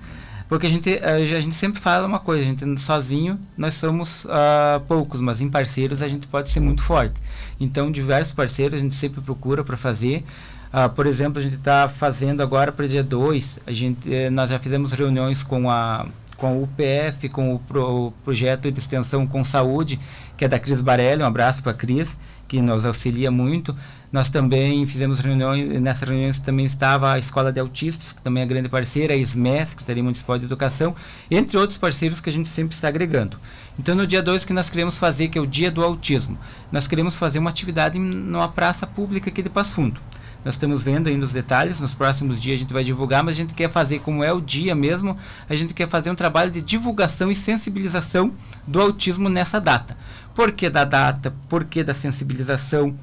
Porque 0.48 0.66
a 0.66 0.70
gente, 0.70 0.98
a, 0.98 1.14
a, 1.14 1.40
gente 1.40 1.54
sempre 1.54 1.80
fala 1.80 2.06
uma 2.06 2.18
coisa, 2.18 2.42
a 2.42 2.44
gente 2.44 2.80
sozinho 2.80 3.38
nós 3.56 3.74
somos 3.74 4.24
uh, 4.24 4.80
poucos, 4.88 5.20
mas 5.20 5.40
em 5.40 5.48
parceiros 5.48 6.02
a 6.02 6.08
gente 6.08 6.26
pode 6.26 6.50
ser 6.50 6.58
muito 6.58 6.82
forte. 6.82 7.14
Então, 7.60 7.90
diversos 7.90 8.32
parceiros 8.32 8.80
a 8.80 8.82
gente 8.82 8.96
sempre 8.96 9.20
procura 9.20 9.62
para 9.62 9.76
fazer. 9.76 10.24
Uh, 10.72 10.88
por 10.90 11.06
exemplo, 11.06 11.38
a 11.38 11.42
gente 11.42 11.54
está 11.54 11.88
fazendo 11.88 12.42
agora 12.42 12.72
para 12.72 12.84
o 12.84 12.88
dia 12.88 13.02
2, 13.02 13.60
a 13.66 13.72
gente, 13.72 14.12
eh, 14.12 14.30
nós 14.30 14.50
já 14.50 14.58
fizemos 14.58 14.92
reuniões 14.92 15.42
com 15.42 15.68
a, 15.68 16.06
com 16.40 16.58
o 16.58 16.62
UPF, 16.64 17.28
com 17.28 17.54
o, 17.54 17.58
pro, 17.58 18.06
o 18.06 18.12
projeto 18.24 18.72
de 18.72 18.78
extensão 18.80 19.26
com 19.26 19.44
saúde, 19.44 20.00
que 20.36 20.44
é 20.44 20.48
da 20.48 20.58
Cris 20.58 20.80
Barelli, 20.80 21.22
um 21.22 21.26
abraço 21.26 21.62
para 21.62 21.72
a 21.72 21.74
Cris, 21.74 22.16
que 22.48 22.60
nos 22.60 22.84
auxilia 22.84 23.30
muito. 23.30 23.76
Nós 24.10 24.28
também 24.28 24.84
fizemos 24.86 25.20
reuniões, 25.20 25.80
nessas 25.80 26.08
reuniões 26.08 26.38
também 26.40 26.66
estava 26.66 27.12
a 27.12 27.18
Escola 27.18 27.52
de 27.52 27.60
Autistas, 27.60 28.12
que 28.12 28.22
também 28.22 28.42
é 28.42 28.46
grande 28.46 28.68
parceira, 28.68 29.14
a 29.14 29.16
ISME, 29.16 29.64
Secretaria 29.66 30.02
Municipal 30.02 30.36
de 30.38 30.46
Educação, 30.46 30.96
entre 31.30 31.56
outros 31.56 31.78
parceiros 31.78 32.20
que 32.20 32.28
a 32.28 32.32
gente 32.32 32.48
sempre 32.48 32.74
está 32.74 32.88
agregando. 32.88 33.38
Então, 33.78 33.94
no 33.94 34.06
dia 34.06 34.20
2, 34.20 34.42
o 34.42 34.46
que 34.46 34.52
nós 34.52 34.68
queremos 34.68 34.98
fazer, 34.98 35.28
que 35.28 35.38
é 35.38 35.40
o 35.40 35.46
Dia 35.46 35.70
do 35.70 35.84
Autismo, 35.84 36.36
nós 36.72 36.88
queremos 36.88 37.16
fazer 37.16 37.38
uma 37.38 37.50
atividade 37.50 37.98
numa 37.98 38.48
praça 38.48 38.86
pública 38.86 39.30
aqui 39.30 39.42
de 39.42 39.50
Passo 39.50 39.70
Fundo. 39.72 40.00
Nós 40.44 40.54
estamos 40.54 40.82
vendo 40.82 41.08
ainda 41.08 41.24
os 41.24 41.32
detalhes, 41.32 41.80
nos 41.80 41.92
próximos 41.92 42.40
dias 42.40 42.56
a 42.56 42.58
gente 42.58 42.72
vai 42.72 42.82
divulgar, 42.82 43.22
mas 43.22 43.34
a 43.34 43.36
gente 43.36 43.54
quer 43.54 43.70
fazer, 43.70 43.98
como 44.00 44.24
é 44.24 44.32
o 44.32 44.40
dia 44.40 44.74
mesmo, 44.74 45.16
a 45.48 45.54
gente 45.54 45.74
quer 45.74 45.88
fazer 45.88 46.10
um 46.10 46.14
trabalho 46.14 46.50
de 46.50 46.62
divulgação 46.62 47.30
e 47.30 47.36
sensibilização 47.36 48.32
do 48.66 48.80
autismo 48.80 49.28
nessa 49.28 49.60
data. 49.60 49.96
Por 50.34 50.52
que 50.52 50.70
da 50.70 50.84
data? 50.84 51.34
Por 51.48 51.64
que 51.64 51.84
da 51.84 51.94
sensibilização? 51.94 52.96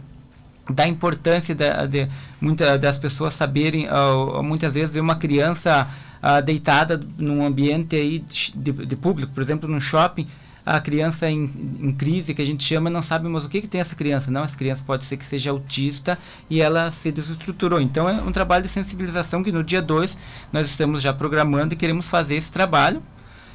da 0.69 0.85
importância 0.87 1.55
da, 1.55 1.85
de, 1.85 2.09
muita, 2.41 2.77
das 2.77 2.97
pessoas 2.97 3.33
saberem, 3.33 3.87
uh, 3.87 4.43
muitas 4.43 4.73
vezes, 4.73 4.93
ver 4.93 4.99
uma 4.99 5.15
criança 5.15 5.87
uh, 6.21 6.41
deitada 6.41 7.01
num 7.17 7.45
ambiente 7.45 7.95
aí 7.95 8.19
de, 8.19 8.71
de, 8.71 8.95
público, 8.95 9.31
por 9.33 9.41
exemplo, 9.41 9.69
num 9.69 9.79
shopping, 9.79 10.27
a 10.67 10.81
criança 10.81 11.29
em, 11.29 11.49
em, 11.79 11.91
crise, 11.93 12.33
que 12.33 12.41
a 12.41 12.45
gente 12.45 12.61
chama, 12.61 12.89
não 12.89 13.01
sabe 13.01 13.29
mais 13.29 13.45
o 13.45 13.49
que, 13.49 13.61
que 13.61 13.67
tem 13.69 13.79
essa 13.79 13.95
criança. 13.95 14.29
Não, 14.29 14.43
essa 14.43 14.57
criança 14.57 14.83
pode 14.85 15.05
ser 15.05 15.15
que 15.15 15.23
seja 15.23 15.49
autista 15.49 16.19
e 16.49 16.61
ela 16.61 16.91
se 16.91 17.09
desestruturou. 17.09 17.79
Então, 17.79 18.09
é 18.09 18.21
um 18.21 18.33
trabalho 18.33 18.63
de 18.63 18.69
sensibilização 18.69 19.41
que 19.41 19.49
no 19.49 19.63
dia 19.63 19.81
2 19.81 20.17
nós 20.51 20.67
estamos 20.67 21.01
já 21.01 21.13
programando 21.13 21.73
e 21.73 21.77
queremos 21.77 22.09
fazer 22.09 22.35
esse 22.35 22.51
trabalho. 22.51 23.01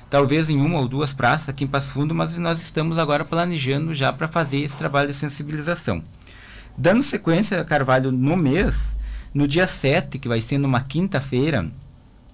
Talvez 0.08 0.48
em 0.48 0.58
uma 0.58 0.78
ou 0.78 0.88
duas 0.88 1.12
praças 1.12 1.50
aqui 1.50 1.64
em 1.64 1.66
Passo 1.66 1.88
Fundo, 1.88 2.14
mas 2.14 2.38
nós 2.38 2.62
estamos 2.62 2.98
agora 2.98 3.26
planejando 3.26 3.92
já 3.92 4.10
para 4.10 4.26
fazer 4.26 4.62
esse 4.62 4.76
trabalho 4.76 5.08
de 5.08 5.14
sensibilização. 5.14 6.02
Dando 6.78 7.02
sequência, 7.02 7.62
Carvalho, 7.62 8.10
no 8.10 8.38
mês, 8.38 8.96
no 9.34 9.46
dia 9.46 9.66
7, 9.66 10.18
que 10.18 10.28
vai 10.28 10.40
ser 10.40 10.56
numa 10.56 10.80
quinta-feira, 10.80 11.70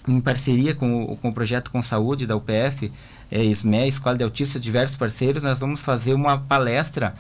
em 0.07 0.21
parceria 0.21 0.73
com 0.73 1.03
o, 1.03 1.17
com 1.17 1.31
o 1.31 1.35
projeto 1.35 1.71
Com 1.71 1.83
Saúde 1.83 2.27
da 2.27 2.37
UPF, 2.37 2.93
é, 3.31 3.43
SME, 3.55 3.89
Escola 3.89 4.17
de 4.17 4.25
Autistas, 4.25 4.61
diversos 4.61 4.97
parceiros, 4.97 5.43
nós 5.43 5.59
vamos 5.59 5.81
fazer 5.81 6.15
uma 6.15 6.39
palestra 6.39 7.15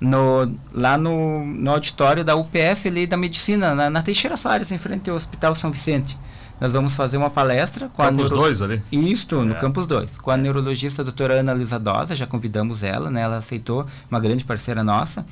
no, 0.00 0.54
lá 0.72 0.98
no, 0.98 1.44
no 1.44 1.70
auditório 1.70 2.24
da 2.24 2.36
UPF 2.36 2.88
ali 2.88 3.06
da 3.06 3.16
Medicina, 3.16 3.74
na, 3.74 3.90
na 3.90 4.02
Teixeira 4.02 4.36
Soares, 4.36 4.70
em 4.70 4.78
frente 4.78 5.08
ao 5.08 5.16
Hospital 5.16 5.54
São 5.54 5.70
Vicente. 5.70 6.18
Nós 6.60 6.72
vamos 6.72 6.96
fazer 6.96 7.18
uma 7.18 7.28
palestra 7.28 7.88
com 7.88 8.02
Campus 8.02 8.32
a... 8.32 8.34
Neuro... 8.34 8.48
2 8.48 8.62
ali? 8.62 8.82
Isto, 8.90 9.42
no 9.42 9.54
é. 9.54 9.58
Campus 9.58 9.86
2. 9.86 10.18
Com 10.18 10.30
a 10.30 10.36
neurologista 10.36 11.04
doutora 11.04 11.34
Ana 11.34 11.52
Lisadosa, 11.52 12.14
já 12.14 12.26
convidamos 12.26 12.82
ela, 12.82 13.10
né? 13.10 13.20
Ela 13.22 13.36
aceitou, 13.36 13.84
uma 14.10 14.18
grande 14.18 14.44
parceira 14.44 14.82
nossa 14.82 15.24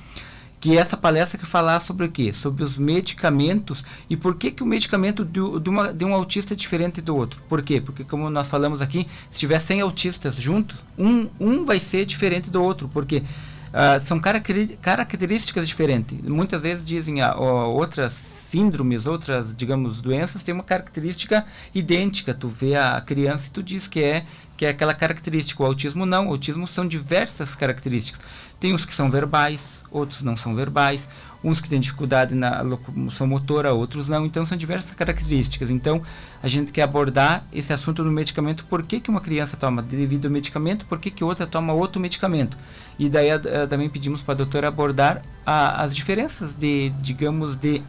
que 0.64 0.78
essa 0.78 0.96
palestra 0.96 1.38
que 1.38 1.44
falar 1.44 1.78
sobre 1.78 2.06
o 2.06 2.10
quê? 2.10 2.32
Sobre 2.32 2.64
os 2.64 2.78
medicamentos 2.78 3.84
e 4.08 4.16
por 4.16 4.34
que, 4.34 4.50
que 4.50 4.62
o 4.62 4.66
medicamento 4.66 5.22
de, 5.22 5.60
de, 5.60 5.68
uma, 5.68 5.92
de 5.92 6.06
um 6.06 6.14
autista 6.14 6.54
é 6.54 6.56
diferente 6.56 7.02
do 7.02 7.14
outro. 7.14 7.38
Por 7.46 7.60
quê? 7.60 7.82
Porque 7.82 8.02
como 8.02 8.30
nós 8.30 8.48
falamos 8.48 8.80
aqui, 8.80 9.06
se 9.30 9.40
tiver 9.40 9.58
100 9.58 9.82
autistas 9.82 10.36
juntos, 10.36 10.78
um, 10.96 11.28
um 11.38 11.66
vai 11.66 11.78
ser 11.78 12.06
diferente 12.06 12.48
do 12.48 12.62
outro, 12.62 12.88
porque 12.88 13.18
uh, 13.18 14.00
são 14.00 14.18
características 14.18 15.68
diferentes. 15.68 16.18
Muitas 16.22 16.62
vezes 16.62 16.82
dizem 16.82 17.20
ah, 17.20 17.34
outras 17.36 18.12
síndromes, 18.14 19.06
outras, 19.06 19.54
digamos, 19.54 20.00
doenças 20.00 20.42
têm 20.42 20.54
uma 20.54 20.64
característica 20.64 21.44
idêntica. 21.74 22.32
Tu 22.32 22.48
vê 22.48 22.74
a 22.74 23.02
criança 23.02 23.48
e 23.48 23.50
tu 23.50 23.62
diz 23.62 23.86
que 23.86 24.02
é 24.02 24.24
que 24.56 24.64
é 24.64 24.70
aquela 24.70 24.94
característica. 24.94 25.62
O 25.62 25.66
autismo 25.66 26.06
não. 26.06 26.28
O 26.28 26.30
autismo 26.30 26.66
são 26.66 26.88
diversas 26.88 27.54
características. 27.54 28.24
Tem 28.58 28.72
os 28.72 28.86
que 28.86 28.94
são 28.94 29.10
verbais, 29.10 29.83
outros 29.94 30.22
não 30.22 30.36
são 30.36 30.54
verbais, 30.54 31.08
uns 31.42 31.60
que 31.60 31.68
têm 31.68 31.78
dificuldade 31.78 32.34
na 32.34 32.60
locomoção 32.62 33.26
motora, 33.26 33.72
outros 33.72 34.08
não. 34.08 34.26
Então, 34.26 34.44
são 34.44 34.58
diversas 34.58 34.90
características. 34.92 35.70
Então, 35.70 36.02
a 36.42 36.48
gente 36.48 36.72
quer 36.72 36.82
abordar 36.82 37.44
esse 37.52 37.72
assunto 37.72 38.02
do 38.02 38.10
medicamento. 38.10 38.64
Por 38.64 38.82
que, 38.82 38.98
que 38.98 39.08
uma 39.08 39.20
criança 39.20 39.56
toma 39.56 39.82
devido 39.82 40.26
ao 40.26 40.30
medicamento? 40.30 40.84
Por 40.86 40.98
que, 40.98 41.10
que 41.10 41.22
outra 41.22 41.46
toma 41.46 41.72
outro 41.72 42.00
medicamento? 42.00 42.56
E 42.98 43.08
daí 43.08 43.30
a, 43.30 43.36
a, 43.36 43.66
também 43.66 43.88
pedimos 43.88 44.20
para 44.20 44.34
a 44.34 44.36
doutora 44.36 44.68
abordar 44.68 45.22
a, 45.46 45.82
as 45.82 45.94
diferenças 45.94 46.52
de, 46.52 46.90
digamos, 47.00 47.54
de, 47.54 47.82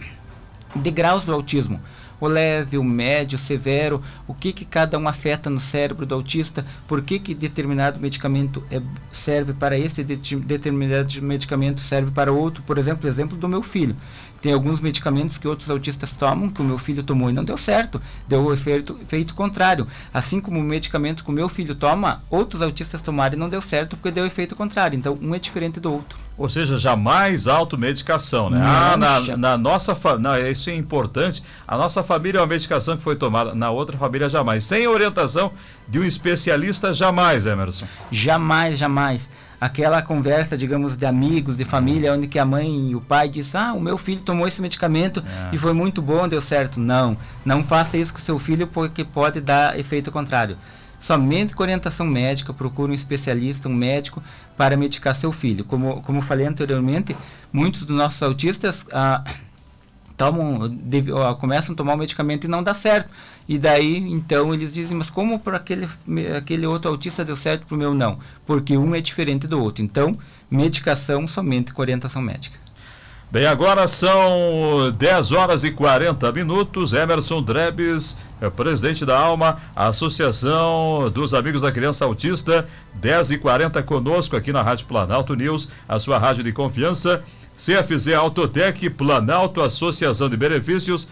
de 0.75 0.91
graus 0.91 1.23
do 1.23 1.33
autismo 1.33 1.81
o 2.19 2.27
leve, 2.27 2.77
o 2.77 2.83
médio, 2.83 3.35
o 3.35 3.39
severo, 3.39 4.01
o 4.27 4.33
que, 4.33 4.53
que 4.53 4.65
cada 4.65 4.97
um 4.97 5.07
afeta 5.07 5.49
no 5.49 5.59
cérebro 5.59 6.05
do 6.05 6.15
autista, 6.15 6.65
por 6.87 7.01
que, 7.01 7.19
que 7.19 7.33
determinado 7.33 7.99
medicamento 7.99 8.63
é, 8.71 8.81
serve 9.11 9.53
para 9.53 9.77
esse, 9.77 10.03
de, 10.03 10.35
determinado 10.37 11.21
medicamento 11.21 11.81
serve 11.81 12.11
para 12.11 12.31
outro. 12.31 12.63
Por 12.63 12.77
exemplo, 12.77 13.07
exemplo 13.07 13.37
do 13.37 13.47
meu 13.47 13.61
filho. 13.61 13.95
Tem 14.45 14.53
alguns 14.53 14.79
medicamentos 14.79 15.39
que 15.39 15.47
outros 15.47 15.71
autistas 15.71 16.11
tomam, 16.11 16.51
que 16.51 16.61
o 16.61 16.63
meu 16.63 16.77
filho 16.77 17.01
tomou 17.01 17.31
e 17.31 17.33
não 17.33 17.43
deu 17.43 17.57
certo, 17.57 17.99
deu 18.27 18.43
o 18.43 18.53
efeito, 18.53 18.95
efeito 19.01 19.33
contrário. 19.33 19.87
Assim 20.13 20.39
como 20.39 20.59
o 20.59 20.63
medicamento 20.63 21.23
que 21.23 21.29
o 21.31 21.33
meu 21.33 21.49
filho 21.49 21.73
toma, 21.73 22.21
outros 22.29 22.61
autistas 22.61 23.01
tomaram 23.01 23.33
e 23.33 23.39
não 23.39 23.49
deu 23.49 23.59
certo 23.59 23.97
porque 23.97 24.11
deu 24.11 24.23
efeito 24.23 24.55
contrário. 24.55 24.95
Então, 24.95 25.17
um 25.19 25.33
é 25.33 25.39
diferente 25.39 25.79
do 25.79 25.91
outro. 25.91 26.19
Ou 26.37 26.47
seja, 26.47 26.77
jamais 26.77 27.47
automedicação, 27.47 28.51
né? 28.51 28.59
Não, 28.59 28.67
ah, 28.67 28.95
na, 28.95 29.35
na 29.35 29.57
nossa 29.57 29.95
família, 29.95 30.47
isso 30.47 30.69
é 30.69 30.75
importante. 30.75 31.41
A 31.67 31.75
nossa 31.75 32.03
família 32.03 32.37
é 32.37 32.41
uma 32.41 32.47
medicação 32.47 32.95
que 32.95 33.01
foi 33.01 33.15
tomada, 33.15 33.55
na 33.55 33.71
outra 33.71 33.97
família 33.97 34.29
jamais. 34.29 34.63
Sem 34.63 34.87
orientação 34.87 35.53
de 35.87 35.97
um 35.97 36.03
especialista, 36.03 36.93
jamais, 36.93 37.47
Emerson. 37.47 37.87
Jamais, 38.11 38.77
jamais 38.77 39.27
aquela 39.65 40.01
conversa, 40.01 40.55
digamos, 40.55 40.95
de 40.95 41.05
amigos, 41.05 41.57
de 41.57 41.65
família, 41.65 42.13
onde 42.13 42.27
que 42.27 42.37
a 42.37 42.45
mãe 42.45 42.91
e 42.91 42.95
o 42.95 43.01
pai 43.01 43.27
dizem, 43.27 43.59
ah, 43.59 43.73
o 43.73 43.81
meu 43.81 43.97
filho 43.97 44.21
tomou 44.21 44.47
esse 44.47 44.61
medicamento 44.61 45.23
é. 45.51 45.55
e 45.55 45.57
foi 45.57 45.73
muito 45.73 46.01
bom, 46.01 46.27
deu 46.27 46.39
certo. 46.39 46.79
Não, 46.79 47.17
não 47.43 47.63
faça 47.63 47.97
isso 47.97 48.13
com 48.13 48.19
seu 48.19 48.37
filho 48.37 48.67
porque 48.67 49.03
pode 49.03 49.41
dar 49.41 49.77
efeito 49.77 50.11
contrário. 50.11 50.55
Somente 50.99 51.55
com 51.55 51.63
orientação 51.63 52.05
médica, 52.05 52.53
procure 52.53 52.91
um 52.91 52.95
especialista, 52.95 53.67
um 53.67 53.73
médico, 53.73 54.23
para 54.55 54.77
medicar 54.77 55.15
seu 55.15 55.31
filho. 55.31 55.65
Como, 55.65 56.01
como 56.03 56.21
falei 56.21 56.45
anteriormente, 56.45 57.15
muitos 57.51 57.85
dos 57.85 57.95
nossos 57.95 58.21
autistas 58.21 58.85
ah, 58.91 59.23
tomam, 60.17 60.77
ó, 61.13 61.33
começam 61.35 61.73
a 61.73 61.75
tomar 61.75 61.93
o 61.93 61.97
medicamento 61.97 62.45
e 62.45 62.47
não 62.47 62.63
dá 62.63 62.73
certo. 62.73 63.09
E 63.47 63.57
daí, 63.57 63.97
então, 63.97 64.53
eles 64.53 64.73
dizem, 64.73 64.97
mas 64.97 65.09
como 65.09 65.39
para 65.39 65.57
aquele, 65.57 65.87
aquele 66.35 66.65
outro 66.65 66.89
autista 66.89 67.23
deu 67.23 67.35
certo, 67.35 67.65
para 67.65 67.75
o 67.75 67.77
meu 67.77 67.93
não? 67.93 68.17
Porque 68.45 68.75
um 68.77 68.95
é 68.95 69.01
diferente 69.01 69.47
do 69.47 69.61
outro. 69.61 69.83
Então, 69.83 70.17
medicação 70.49 71.27
somente 71.27 71.71
com 71.73 71.81
orientação 71.81 72.21
médica. 72.21 72.65
Bem, 73.31 73.45
agora 73.47 73.87
são 73.87 74.91
10 74.97 75.31
horas 75.31 75.63
e 75.63 75.71
40 75.71 76.31
minutos. 76.31 76.93
Emerson 76.93 77.41
Drebes, 77.41 78.15
é 78.39 78.49
presidente 78.49 79.05
da 79.05 79.19
Alma, 79.19 79.59
Associação 79.75 81.11
dos 81.13 81.33
Amigos 81.33 81.61
da 81.61 81.71
Criança 81.71 82.05
Autista, 82.05 82.67
10 82.93 83.31
e 83.31 83.37
40 83.37 83.81
conosco 83.83 84.35
aqui 84.35 84.53
na 84.53 84.61
Rádio 84.61 84.85
Planalto 84.85 85.35
News, 85.35 85.67
a 85.87 85.99
sua 85.99 86.17
rádio 86.17 86.43
de 86.43 86.51
confiança. 86.51 87.23
CFZ 87.57 88.13
Autotec, 88.13 88.89
Planalto, 88.89 89.61
Associação 89.61 90.29
de 90.29 90.37
Benefícios, 90.37 91.07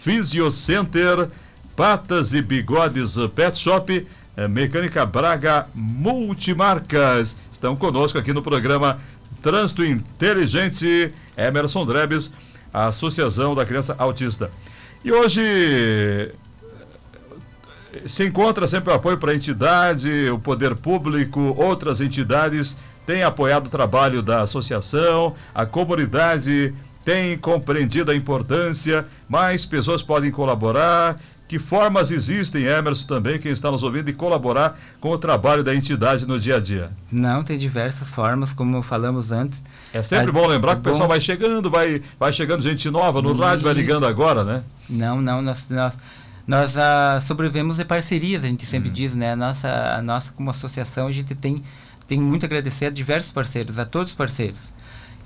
Fisiocenter, 0.00 1.28
Patas 1.76 2.34
e 2.34 2.42
Bigodes 2.42 3.16
Pet 3.34 3.56
Shop, 3.56 4.06
eh, 4.36 4.48
Mecânica 4.48 5.06
Braga 5.06 5.66
Multimarcas. 5.74 7.36
Estão 7.52 7.74
conosco 7.74 8.18
aqui 8.18 8.32
no 8.32 8.42
programa 8.42 9.00
Trânsito 9.40 9.84
Inteligente, 9.84 11.12
Emerson 11.36 11.86
Drebes, 11.86 12.32
Associação 12.72 13.54
da 13.54 13.64
Criança 13.64 13.94
Autista. 13.98 14.50
E 15.04 15.12
hoje 15.12 15.40
eh, 15.42 16.32
se 18.06 18.26
encontra 18.26 18.66
sempre 18.66 18.92
o 18.92 18.96
apoio 18.96 19.18
para 19.18 19.32
a 19.32 19.34
entidade, 19.34 20.28
o 20.30 20.38
poder 20.38 20.74
público, 20.74 21.54
outras 21.56 22.00
entidades 22.00 22.76
têm 23.06 23.22
apoiado 23.22 23.66
o 23.66 23.70
trabalho 23.70 24.22
da 24.22 24.42
associação, 24.42 25.34
a 25.54 25.66
comunidade 25.66 26.74
tem 27.04 27.36
compreendido 27.36 28.10
a 28.10 28.16
importância, 28.16 29.06
mais 29.28 29.66
pessoas 29.66 30.02
podem 30.02 30.30
colaborar 30.30 31.18
que 31.46 31.58
formas 31.58 32.10
existem, 32.10 32.64
Emerson, 32.64 33.06
também, 33.06 33.38
quem 33.38 33.52
está 33.52 33.70
nos 33.70 33.82
ouvindo, 33.82 34.06
de 34.06 34.12
colaborar 34.12 34.78
com 34.98 35.10
o 35.10 35.18
trabalho 35.18 35.62
da 35.62 35.74
entidade 35.74 36.26
no 36.26 36.40
dia 36.40 36.56
a 36.56 36.60
dia? 36.60 36.90
Não, 37.12 37.44
tem 37.44 37.58
diversas 37.58 38.08
formas, 38.08 38.52
como 38.52 38.82
falamos 38.82 39.30
antes. 39.30 39.62
É 39.92 40.02
sempre 40.02 40.30
a, 40.30 40.32
bom 40.32 40.46
lembrar 40.46 40.72
é 40.72 40.74
que 40.76 40.80
o 40.80 40.84
pessoal 40.84 41.08
vai 41.08 41.20
chegando, 41.20 41.70
vai, 41.70 42.02
vai 42.18 42.32
chegando 42.32 42.62
gente 42.62 42.88
nova 42.90 43.20
no 43.20 43.32
Isso. 43.32 43.42
rádio, 43.42 43.64
vai 43.64 43.74
ligando 43.74 44.06
agora, 44.06 44.42
né? 44.42 44.62
Não, 44.88 45.20
não, 45.20 45.42
nós, 45.42 45.66
nós, 45.68 45.98
nós 46.46 46.76
uh, 46.76 47.20
sobrevivemos 47.20 47.76
de 47.76 47.84
parcerias, 47.84 48.42
a 48.42 48.48
gente 48.48 48.64
sempre 48.64 48.88
hum. 48.88 48.92
diz, 48.92 49.14
né? 49.14 49.32
A 49.32 49.36
nossa, 49.36 49.68
a 49.68 50.02
nossa, 50.02 50.32
como 50.32 50.48
associação, 50.48 51.08
a 51.08 51.12
gente 51.12 51.34
tem, 51.34 51.62
tem 52.06 52.18
muito 52.18 52.44
a 52.44 52.46
agradecer 52.46 52.86
a 52.86 52.90
diversos 52.90 53.32
parceiros, 53.32 53.78
a 53.78 53.84
todos 53.84 54.12
os 54.12 54.16
parceiros. 54.16 54.72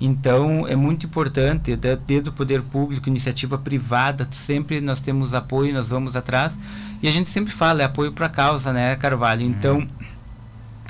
Então, 0.01 0.65
é 0.65 0.77
muito 0.77 1.05
importante, 1.05 1.75
desde 1.75 2.29
o 2.29 2.31
poder 2.31 2.61
público, 2.61 3.09
iniciativa 3.09 3.57
privada, 3.57 4.25
sempre 4.31 4.79
nós 4.79 5.01
temos 5.01 5.33
apoio, 5.33 5.73
nós 5.73 5.89
vamos 5.89 6.15
atrás. 6.15 6.57
E 7.03 7.07
a 7.07 7.11
gente 7.11 7.29
sempre 7.29 7.51
fala, 7.51 7.81
é 7.81 7.85
apoio 7.85 8.13
para 8.13 8.27
a 8.27 8.29
causa, 8.29 8.71
né, 8.71 8.95
Carvalho? 8.95 9.43
Então, 9.43 9.85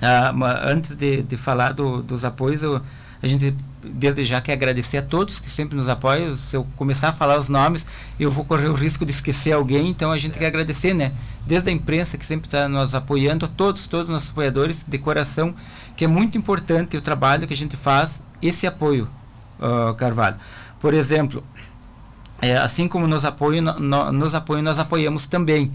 ah, 0.01 0.33
antes 0.63 0.95
de, 0.95 1.21
de 1.23 1.37
falar 1.37 1.73
do, 1.73 2.01
dos 2.01 2.23
apoios, 2.23 2.63
eu, 2.63 2.81
a 3.21 3.27
gente 3.27 3.55
desde 3.83 4.23
já 4.23 4.41
quer 4.41 4.53
agradecer 4.53 4.97
a 4.97 5.01
todos 5.01 5.39
que 5.39 5.49
sempre 5.49 5.77
nos 5.77 5.89
apoiam. 5.89 6.35
Se 6.35 6.55
eu 6.55 6.65
começar 6.75 7.09
a 7.09 7.13
falar 7.13 7.37
os 7.37 7.49
nomes, 7.49 7.85
eu 8.19 8.31
vou 8.31 8.45
correr 8.45 8.67
o 8.67 8.73
risco 8.73 9.05
de 9.05 9.11
esquecer 9.11 9.51
alguém, 9.51 9.89
então 9.89 10.11
a 10.11 10.17
gente 10.17 10.37
quer 10.37 10.47
agradecer, 10.47 10.93
né? 10.93 11.13
Desde 11.45 11.69
a 11.69 11.73
imprensa 11.73 12.17
que 12.17 12.25
sempre 12.25 12.47
está 12.47 12.67
nos 12.67 12.93
apoiando, 12.95 13.45
a 13.45 13.49
todos, 13.49 13.87
todos 13.87 14.07
os 14.09 14.13
nossos 14.13 14.29
apoiadores, 14.31 14.83
de 14.87 14.97
coração, 14.97 15.53
que 15.95 16.05
é 16.05 16.07
muito 16.07 16.37
importante 16.37 16.97
o 16.97 17.01
trabalho 17.01 17.47
que 17.47 17.53
a 17.53 17.57
gente 17.57 17.75
faz, 17.75 18.21
esse 18.41 18.65
apoio, 18.67 19.09
uh, 19.59 19.93
Carvalho. 19.95 20.37
Por 20.79 20.93
exemplo, 20.93 21.43
é, 22.41 22.57
assim 22.57 22.87
como 22.87 23.05
nos 23.07 23.25
apoiam, 23.25 23.61
no, 23.61 23.79
no, 23.79 24.11
nos 24.11 24.33
apoiam, 24.33 24.63
nós 24.63 24.79
apoiamos 24.79 25.27
também. 25.27 25.71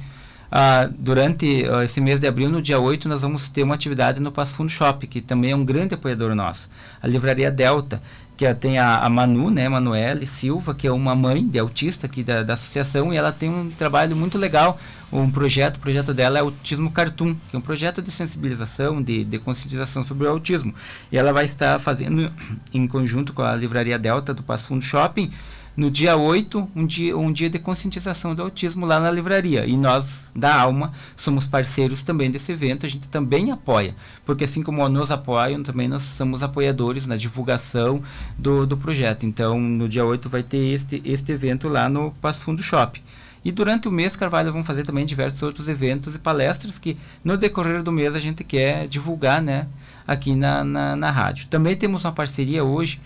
Ah, 0.57 0.89
durante 0.89 1.65
uh, 1.65 1.83
esse 1.83 2.01
mês 2.01 2.21
de 2.21 2.29
abril, 2.29 2.49
no 2.49 2.63
dia 2.63 2.79
8, 2.79 3.09
nós 3.09 3.23
vamos 3.23 3.49
ter 3.49 3.65
uma 3.65 3.75
atividade 3.75 4.21
no 4.21 4.31
Passo 4.31 4.53
Fundo 4.53 4.71
Shop, 4.71 5.05
que 5.05 5.21
também 5.21 5.51
é 5.51 5.57
um 5.57 5.65
grande 5.65 5.95
apoiador 5.95 6.33
nosso. 6.33 6.71
A 7.03 7.09
Livraria 7.09 7.51
Delta, 7.51 8.01
que 8.37 8.55
tem 8.55 8.79
a, 8.79 8.99
a 8.99 9.09
Manu, 9.09 9.51
né, 9.51 9.69
Manuele 9.69 10.25
Silva, 10.27 10.73
que 10.73 10.87
é 10.87 10.93
uma 10.93 11.13
mãe 11.13 11.45
de 11.45 11.59
autista 11.59 12.07
aqui 12.07 12.23
da, 12.23 12.45
da 12.45 12.53
associação, 12.53 13.13
e 13.13 13.17
ela 13.17 13.33
tem 13.33 13.51
um 13.51 13.69
trabalho 13.69 14.15
muito 14.15 14.39
legal, 14.39 14.79
um 15.13 15.29
projeto, 15.29 15.79
o 15.79 15.81
projeto 15.81 16.15
dela 16.15 16.39
é 16.39 16.43
Autismo 16.43 16.89
Cartoon, 16.93 17.35
que 17.51 17.57
é 17.57 17.59
um 17.59 17.63
projeto 17.63 18.01
de 18.01 18.13
sensibilização, 18.13 19.03
de, 19.03 19.25
de 19.25 19.41
conscientização 19.41 20.07
sobre 20.07 20.29
o 20.29 20.31
autismo. 20.31 20.73
E 21.11 21.19
ela 21.19 21.33
vai 21.33 21.47
estar 21.47 21.81
fazendo, 21.81 22.31
em 22.73 22.87
conjunto 22.87 23.33
com 23.33 23.43
a 23.43 23.57
Livraria 23.57 23.99
Delta 23.99 24.33
do 24.33 24.45
Passo 24.45 24.67
Fundo 24.67 24.85
Shopping, 24.85 25.33
no 25.77 25.91
dia 25.91 26.17
8, 26.17 26.71
um 26.75 26.87
dia, 26.87 27.17
um 27.17 27.33
dia 27.33 27.51
de 27.51 27.59
conscientização 27.59 28.35
do 28.35 28.43
autismo 28.43 28.87
lá 28.87 29.01
na 29.01 29.11
livraria. 29.11 29.67
E 29.67 29.77
nós, 29.77 30.31
da 30.35 30.55
Alma, 30.55 30.93
somos 31.17 31.47
parceiros 31.47 32.03
também 32.03 32.31
desse 32.31 32.53
evento, 32.53 32.87
a 32.87 32.89
gente 32.89 33.09
também 33.09 33.51
apoia. 33.51 33.95
Porque 34.25 34.45
assim 34.45 34.63
como 34.63 34.89
nos 34.89 35.11
apoiam, 35.11 35.63
também 35.63 35.89
nós 35.89 36.03
somos 36.03 36.43
apoiadores 36.43 37.07
na 37.07 37.17
divulgação 37.17 38.01
do, 38.39 38.67
do 38.67 38.77
projeto. 38.77 39.27
Então, 39.27 39.61
no 39.61 39.89
dia 39.89 40.05
8 40.05 40.29
vai 40.29 40.43
ter 40.43 40.73
este, 40.73 41.03
este 41.05 41.33
evento 41.33 41.69
lá 41.69 41.89
no 41.89 42.13
Passo 42.21 42.41
Fundo 42.41 42.63
Shop. 42.63 43.03
E 43.45 43.53
durante 43.53 43.89
o 43.89 43.91
mês, 43.91 44.17
Carvalho, 44.17 44.51
vamos 44.53 44.67
fazer 44.67 44.85
também 44.85 45.05
diversos 45.05 45.43
outros 45.43 45.69
eventos 45.69 46.15
e 46.15 46.19
palestras 46.19 46.79
que 46.79 46.97
no 47.23 47.37
decorrer 47.37 47.83
do 47.83 47.93
mês 47.93 48.15
a 48.15 48.21
gente 48.21 48.43
quer 48.43 48.89
divulgar 48.89 49.43
né, 49.43 49.67
aqui 50.07 50.35
na, 50.35 50.65
na, 50.65 50.97
na 50.97 51.11
rádio. 51.11 51.49
Também 51.49 51.77
temos 51.77 52.05
uma 52.05 52.13
parceria 52.13 52.65
hoje 52.65 53.01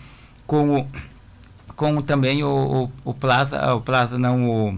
com 0.47 0.79
o 0.79 0.87
com 1.79 2.01
também 2.01 2.43
o, 2.43 2.91
o, 3.05 3.11
o 3.11 3.13
Plaza, 3.13 3.57
ah, 3.57 3.73
o 3.73 3.79
Plaza 3.79 4.19
não, 4.19 4.49
o, 4.49 4.77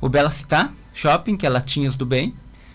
o 0.00 0.08
Bela 0.08 0.28
Città 0.28 0.72
Shopping, 0.92 1.36
que 1.36 1.46
é 1.46 1.48
Latinhas 1.48 1.94
do 1.94 2.04
Bem. 2.04 2.34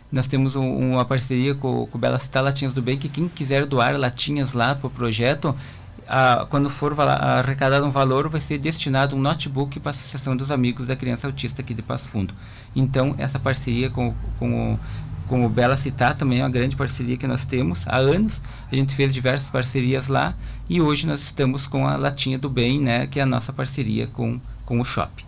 Nós 0.10 0.26
temos 0.26 0.56
um, 0.56 0.94
uma 0.94 1.04
parceria 1.04 1.54
com, 1.54 1.86
com 1.86 1.98
o 1.98 2.00
Bela 2.00 2.18
Città 2.18 2.40
Latinhas 2.40 2.74
do 2.74 2.82
Bem, 2.82 2.98
que 2.98 3.10
quem 3.10 3.28
quiser 3.28 3.66
doar 3.66 4.00
latinhas 4.00 4.54
lá 4.54 4.74
para 4.74 4.88
o 4.88 4.90
projeto, 4.90 5.54
a, 6.08 6.48
quando 6.50 6.70
for 6.70 6.98
arrecadado 6.98 7.86
um 7.86 7.92
valor, 7.92 8.30
vai 8.30 8.40
ser 8.40 8.58
destinado 8.58 9.18
um 9.18 9.20
notebook 9.20 9.82
para 9.82 9.90
a 9.90 9.92
Associação 9.92 10.34
dos 10.38 10.50
Amigos 10.50 10.88
da 10.88 10.96
Criança 10.96 11.28
Autista 11.28 11.62
aqui 11.62 11.74
de 11.74 11.82
Passo 11.82 12.06
Fundo. 12.06 12.34
Então, 12.74 13.16
essa 13.18 13.38
parceria 13.38 13.90
com, 13.90 14.14
com, 14.40 14.80
com 15.28 15.46
o 15.46 15.50
Bela 15.50 15.76
Citar 15.76 16.16
também 16.16 16.40
é 16.40 16.44
uma 16.44 16.50
grande 16.50 16.78
parceria 16.78 17.18
que 17.18 17.28
nós 17.28 17.46
temos 17.46 17.86
há 17.86 17.98
anos. 17.98 18.42
A 18.72 18.76
gente 18.78 18.96
fez 18.96 19.14
diversas 19.14 19.50
parcerias 19.50 20.08
lá 20.08 20.36
e 20.70 20.82
hoje 20.82 21.08
nós 21.08 21.22
estamos 21.22 21.68
com 21.68 21.88
a 21.88 21.96
Latinha 21.96 22.38
do 22.38 22.50
Bem, 22.50 22.80
né, 22.80 23.08
que 23.08 23.20
é 23.20 23.24
a 23.24 23.26
nossa 23.26 23.54
parceria 23.54 24.08
com, 24.08 24.40
com 24.66 24.80
o 24.80 24.86
shopping. 24.86 25.26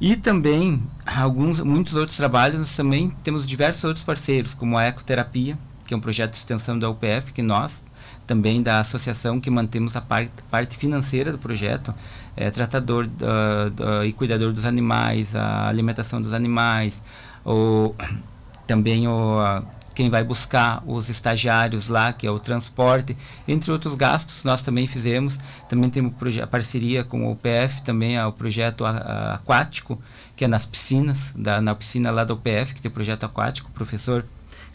E 0.00 0.16
também 0.16 0.82
alguns 1.06 1.60
muitos 1.60 1.94
outros 1.94 2.16
trabalhos, 2.16 2.58
nós 2.58 2.76
também 2.76 3.10
temos 3.22 3.46
diversos 3.46 3.84
outros 3.84 4.04
parceiros, 4.04 4.52
como 4.52 4.76
a 4.76 4.84
Ecoterapia, 4.84 5.56
que 5.86 5.94
é 5.94 5.96
um 5.96 6.00
projeto 6.00 6.32
de 6.32 6.38
extensão 6.38 6.78
da 6.78 6.90
UPF, 6.90 7.32
que 7.32 7.42
nós 7.42 7.82
também 8.26 8.62
da 8.62 8.80
associação 8.80 9.40
que 9.40 9.50
mantemos 9.50 9.96
a 9.96 10.00
parte, 10.00 10.32
parte 10.50 10.76
financeira 10.76 11.30
do 11.30 11.38
projeto, 11.38 11.94
é, 12.36 12.50
tratador 12.50 13.06
uh, 13.06 14.00
uh, 14.00 14.04
e 14.04 14.12
cuidador 14.12 14.52
dos 14.52 14.64
animais, 14.64 15.34
a 15.36 15.68
alimentação 15.68 16.20
dos 16.20 16.32
animais, 16.32 17.02
o 17.44 17.94
também 18.66 19.06
o, 19.06 19.62
quem 19.94 20.10
vai 20.10 20.24
buscar 20.24 20.82
os 20.86 21.08
estagiários 21.08 21.88
lá, 21.88 22.12
que 22.12 22.26
é 22.26 22.30
o 22.30 22.38
transporte, 22.38 23.16
entre 23.46 23.70
outros 23.70 23.94
gastos, 23.94 24.42
nós 24.42 24.60
também 24.60 24.86
fizemos. 24.86 25.38
Também 25.68 25.88
temos 25.88 26.12
a 26.38 26.46
parceria 26.46 27.04
com 27.04 27.26
o 27.26 27.32
UPF, 27.32 27.82
também 27.82 28.16
é 28.16 28.26
o 28.26 28.32
projeto 28.32 28.84
aquático, 28.84 30.00
que 30.36 30.44
é 30.44 30.48
nas 30.48 30.66
piscinas, 30.66 31.32
da, 31.34 31.60
na 31.60 31.74
piscina 31.74 32.10
lá 32.10 32.24
da 32.24 32.34
UPF, 32.34 32.74
que 32.74 32.82
tem 32.82 32.90
o 32.90 32.94
projeto 32.94 33.24
aquático, 33.24 33.70
o 33.70 33.72
professor 33.72 34.26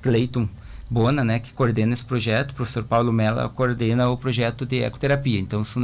Cleiton 0.02 0.48
Bona, 0.90 1.24
né, 1.24 1.40
que 1.40 1.54
coordena 1.54 1.94
esse 1.94 2.04
projeto, 2.04 2.52
o 2.52 2.56
professor 2.56 2.84
Paulo 2.84 3.14
Mello 3.14 3.48
coordena 3.50 4.10
o 4.10 4.18
projeto 4.18 4.66
de 4.66 4.82
ecoterapia. 4.82 5.40
Então, 5.40 5.64
são 5.64 5.84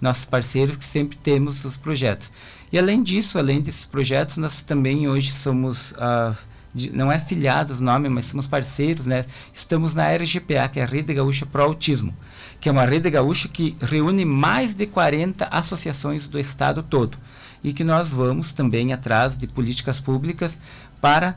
nossos 0.00 0.24
parceiros 0.24 0.76
que 0.76 0.84
sempre 0.84 1.16
temos 1.16 1.64
os 1.64 1.76
projetos. 1.76 2.30
E 2.70 2.78
além 2.78 3.02
disso, 3.02 3.38
além 3.38 3.60
desses 3.60 3.84
projetos, 3.84 4.36
nós 4.36 4.62
também 4.62 5.08
hoje 5.08 5.32
somos... 5.32 5.92
Uh, 5.92 6.49
de, 6.74 6.90
não 6.94 7.10
é 7.10 7.18
filiados 7.18 7.80
o 7.80 7.82
nome, 7.82 8.08
mas 8.08 8.26
somos 8.26 8.46
parceiros, 8.46 9.06
né? 9.06 9.24
Estamos 9.52 9.94
na 9.94 10.08
RGPA, 10.08 10.68
que 10.68 10.80
é 10.80 10.82
a 10.82 10.86
Rede 10.86 11.14
Gaúcha 11.14 11.44
Pro 11.44 11.62
Autismo, 11.62 12.14
que 12.60 12.68
é 12.68 12.72
uma 12.72 12.84
rede 12.84 13.10
gaúcha 13.10 13.48
que 13.48 13.76
reúne 13.80 14.24
mais 14.24 14.74
de 14.74 14.86
40 14.86 15.46
associações 15.46 16.28
do 16.28 16.38
estado 16.38 16.82
todo. 16.82 17.18
E 17.62 17.72
que 17.72 17.84
nós 17.84 18.08
vamos 18.08 18.52
também 18.52 18.92
atrás 18.92 19.36
de 19.36 19.46
políticas 19.46 20.00
públicas 20.00 20.58
para 21.00 21.36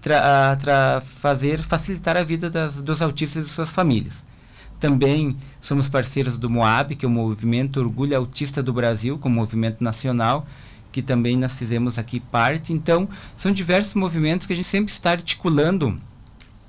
tra, 0.00 0.56
tra, 0.56 1.02
fazer 1.20 1.60
facilitar 1.60 2.16
a 2.16 2.22
vida 2.22 2.50
das, 2.50 2.76
dos 2.80 3.00
autistas 3.00 3.46
e 3.46 3.48
suas 3.48 3.70
famílias. 3.70 4.22
Também 4.78 5.36
somos 5.62 5.88
parceiros 5.88 6.36
do 6.36 6.50
MOAB, 6.50 6.94
que 6.94 7.06
é 7.06 7.08
o 7.08 7.10
Movimento 7.10 7.80
Orgulho 7.80 8.16
Autista 8.16 8.62
do 8.62 8.72
Brasil, 8.72 9.18
como 9.18 9.36
movimento 9.36 9.82
nacional, 9.82 10.46
que 10.94 11.02
também 11.02 11.36
nós 11.36 11.54
fizemos 11.54 11.98
aqui 11.98 12.20
parte. 12.20 12.72
Então, 12.72 13.08
são 13.36 13.50
diversos 13.50 13.94
movimentos 13.94 14.46
que 14.46 14.52
a 14.52 14.56
gente 14.56 14.68
sempre 14.68 14.92
está 14.92 15.10
articulando 15.10 15.98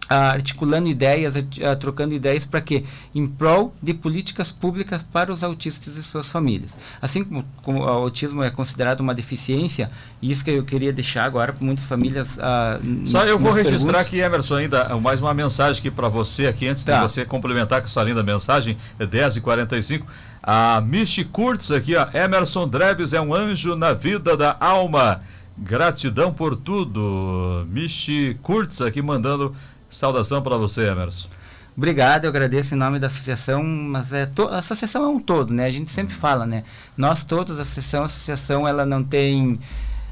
articulando 0.08 0.88
ideias, 0.88 1.34
trocando 1.80 2.14
ideias 2.14 2.46
para 2.46 2.62
que 2.62 2.86
em 3.14 3.26
prol 3.26 3.74
de 3.82 3.92
políticas 3.92 4.52
públicas 4.52 5.02
para 5.02 5.32
os 5.32 5.44
autistas 5.44 5.98
e 5.98 6.04
suas 6.04 6.28
famílias. 6.28 6.78
Assim 7.02 7.24
como, 7.24 7.44
como, 7.64 7.80
o 7.80 7.88
autismo 7.88 8.44
é 8.44 8.52
considerado 8.52 9.00
uma 9.00 9.16
deficiência, 9.16 9.90
e 10.22 10.30
isso 10.30 10.46
que 10.46 10.52
eu 10.52 10.64
queria 10.64 10.94
deixar 10.94 11.24
agora 11.24 11.54
para 11.54 11.66
muitas 11.66 11.86
famílias. 11.86 12.38
Ah, 12.40 12.80
Só 13.04 13.26
eu 13.26 13.40
vou 13.40 13.52
registrar 13.52 13.94
perguntas. 13.94 14.02
aqui, 14.02 14.20
Emerson, 14.20 14.56
ainda 14.58 14.96
mais 15.00 15.20
uma 15.20 15.34
mensagem 15.34 15.80
aqui 15.80 15.90
para 15.90 16.08
você 16.08 16.46
aqui 16.46 16.68
antes 16.68 16.84
tá. 16.84 16.98
de 16.98 17.02
você 17.02 17.26
complementar 17.26 17.82
com 17.82 17.88
essa 17.88 18.04
linda 18.04 18.22
mensagem, 18.22 18.78
é 19.00 19.08
10h45. 19.08 20.04
A 20.48 20.80
Michi 20.80 21.26
Kurtz 21.26 21.72
aqui, 21.72 21.96
ó. 21.96 22.08
Emerson 22.14 22.68
Drebes 22.68 23.14
é 23.14 23.20
um 23.20 23.34
anjo 23.34 23.76
na 23.76 23.94
vida 23.94 24.38
da 24.38 24.56
alma. 24.60 25.24
Gratidão 25.58 26.32
por 26.32 26.56
tudo. 26.56 27.66
Michi 27.68 28.38
Kurtz 28.44 28.80
aqui 28.80 29.02
mandando 29.02 29.56
saudação 29.90 30.44
para 30.44 30.56
você, 30.56 30.88
Emerson. 30.88 31.28
Obrigado, 31.76 32.26
eu 32.26 32.30
agradeço 32.30 32.76
em 32.76 32.78
nome 32.78 33.00
da 33.00 33.08
associação, 33.08 33.64
mas 33.64 34.14
é 34.14 34.30
a 34.52 34.58
associação 34.60 35.04
é 35.04 35.08
um 35.08 35.20
todo, 35.20 35.52
né? 35.52 35.66
A 35.66 35.72
gente 35.72 35.90
sempre 35.90 36.14
fala, 36.14 36.46
né? 36.46 36.64
Nós 36.96 37.24
todos, 37.24 37.58
a 37.58 37.64
associação, 37.64 38.04
a 38.04 38.06
associação, 38.06 38.68
ela 38.68 38.86
não 38.86 39.04
tem 39.04 39.60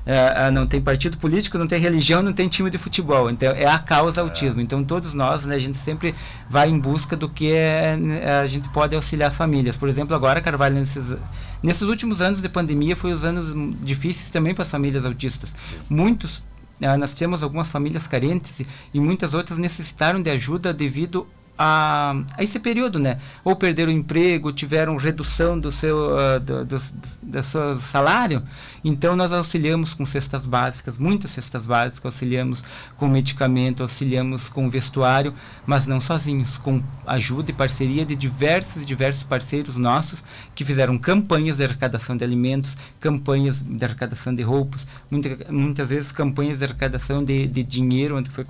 é, 0.06 0.52
não 0.52 0.68
tem 0.68 0.82
partido 0.82 1.18
político, 1.18 1.58
não 1.58 1.68
tem 1.68 1.80
religião, 1.80 2.22
não 2.22 2.34
tem 2.34 2.48
time 2.48 2.70
de 2.70 2.78
futebol. 2.78 3.30
Então 3.30 3.52
é 3.52 3.66
a 3.66 3.80
causa 3.80 4.20
é. 4.20 4.24
autismo. 4.24 4.62
Então 4.62 4.84
todos 4.84 5.14
nós, 5.14 5.46
né, 5.46 5.56
a 5.56 5.60
gente 5.60 5.78
sempre 5.78 6.14
vai 6.50 6.70
em 6.70 6.78
busca 6.78 7.16
do 7.16 7.30
que 7.30 7.52
é, 7.52 7.98
é, 8.22 8.40
a 8.40 8.46
gente 8.46 8.68
pode 8.70 8.96
auxiliar 8.96 9.30
as 9.30 9.36
famílias. 9.36 9.76
Por 9.76 9.88
exemplo, 9.88 10.16
agora 10.16 10.42
Carvalho 10.42 10.76
nesses 10.76 11.16
nesses 11.62 11.84
últimos 11.84 12.22
anos 12.22 12.42
de 12.42 12.50
pandemia 12.50 12.96
foi 12.96 13.14
os 13.14 13.24
anos 13.24 13.54
difíceis 13.80 14.30
também 14.30 14.54
para 14.54 14.64
as 14.64 14.70
famílias 14.70 15.06
autistas. 15.06 15.54
Muitos 15.90 16.42
é, 16.82 16.98
nós 16.98 17.14
temos 17.14 17.42
algumas 17.42 17.70
famílias 17.70 18.06
carentes 18.06 18.62
e 18.94 19.00
muitas 19.00 19.34
outras 19.34 19.58
necessitaram 19.58 20.22
de 20.22 20.30
ajuda 20.30 20.74
devido 20.74 21.26
a, 21.58 22.16
a, 22.38 22.44
esse 22.44 22.60
período, 22.60 23.00
né? 23.00 23.20
Ou 23.44 23.56
perderam 23.56 23.92
o 23.92 23.96
emprego, 23.96 24.52
tiveram 24.52 24.96
redução 24.98 25.60
do 25.60 25.72
seu, 25.72 26.16
uh, 26.16 26.40
do, 26.40 26.66
do, 26.66 26.78
do, 27.22 27.44
seu 27.44 27.78
salário. 27.78 28.44
Então, 28.84 29.16
nós 29.16 29.32
auxiliamos 29.32 29.94
com 29.94 30.06
cestas 30.06 30.46
básicas, 30.46 30.98
muitas 30.98 31.32
cestas 31.32 31.66
básicas, 31.66 32.06
auxiliamos 32.06 32.64
com 32.98 33.08
medicamento, 33.08 33.84
auxiliamos 33.84 34.50
com 34.50 34.70
vestuário, 34.70 35.34
mas 35.66 35.86
não 35.86 36.02
sozinhos, 36.02 36.58
com 36.58 36.82
ajuda 37.06 37.52
e 37.52 37.54
parceria 37.54 38.06
de 38.06 38.16
diversos 38.16 38.86
diversos 38.86 39.24
parceiros 39.24 39.78
nossos 39.78 40.24
que 40.56 40.66
fizeram 40.66 40.98
campanhas 40.98 41.58
de 41.58 41.64
arrecadação 41.64 42.18
de 42.18 42.24
alimentos, 42.24 42.76
campanhas 43.00 43.60
de 43.62 43.84
arrecadação 43.84 44.34
de 44.34 44.42
roupas, 44.42 44.88
muita, 45.10 45.52
muitas 45.52 45.90
vezes 45.90 46.12
campanhas 46.12 46.58
de 46.58 46.66
arrecadação 46.66 47.24
de, 47.24 47.48
de 47.48 47.64
dinheiro, 47.64 48.18
onde 48.18 48.30
foi 48.30 48.46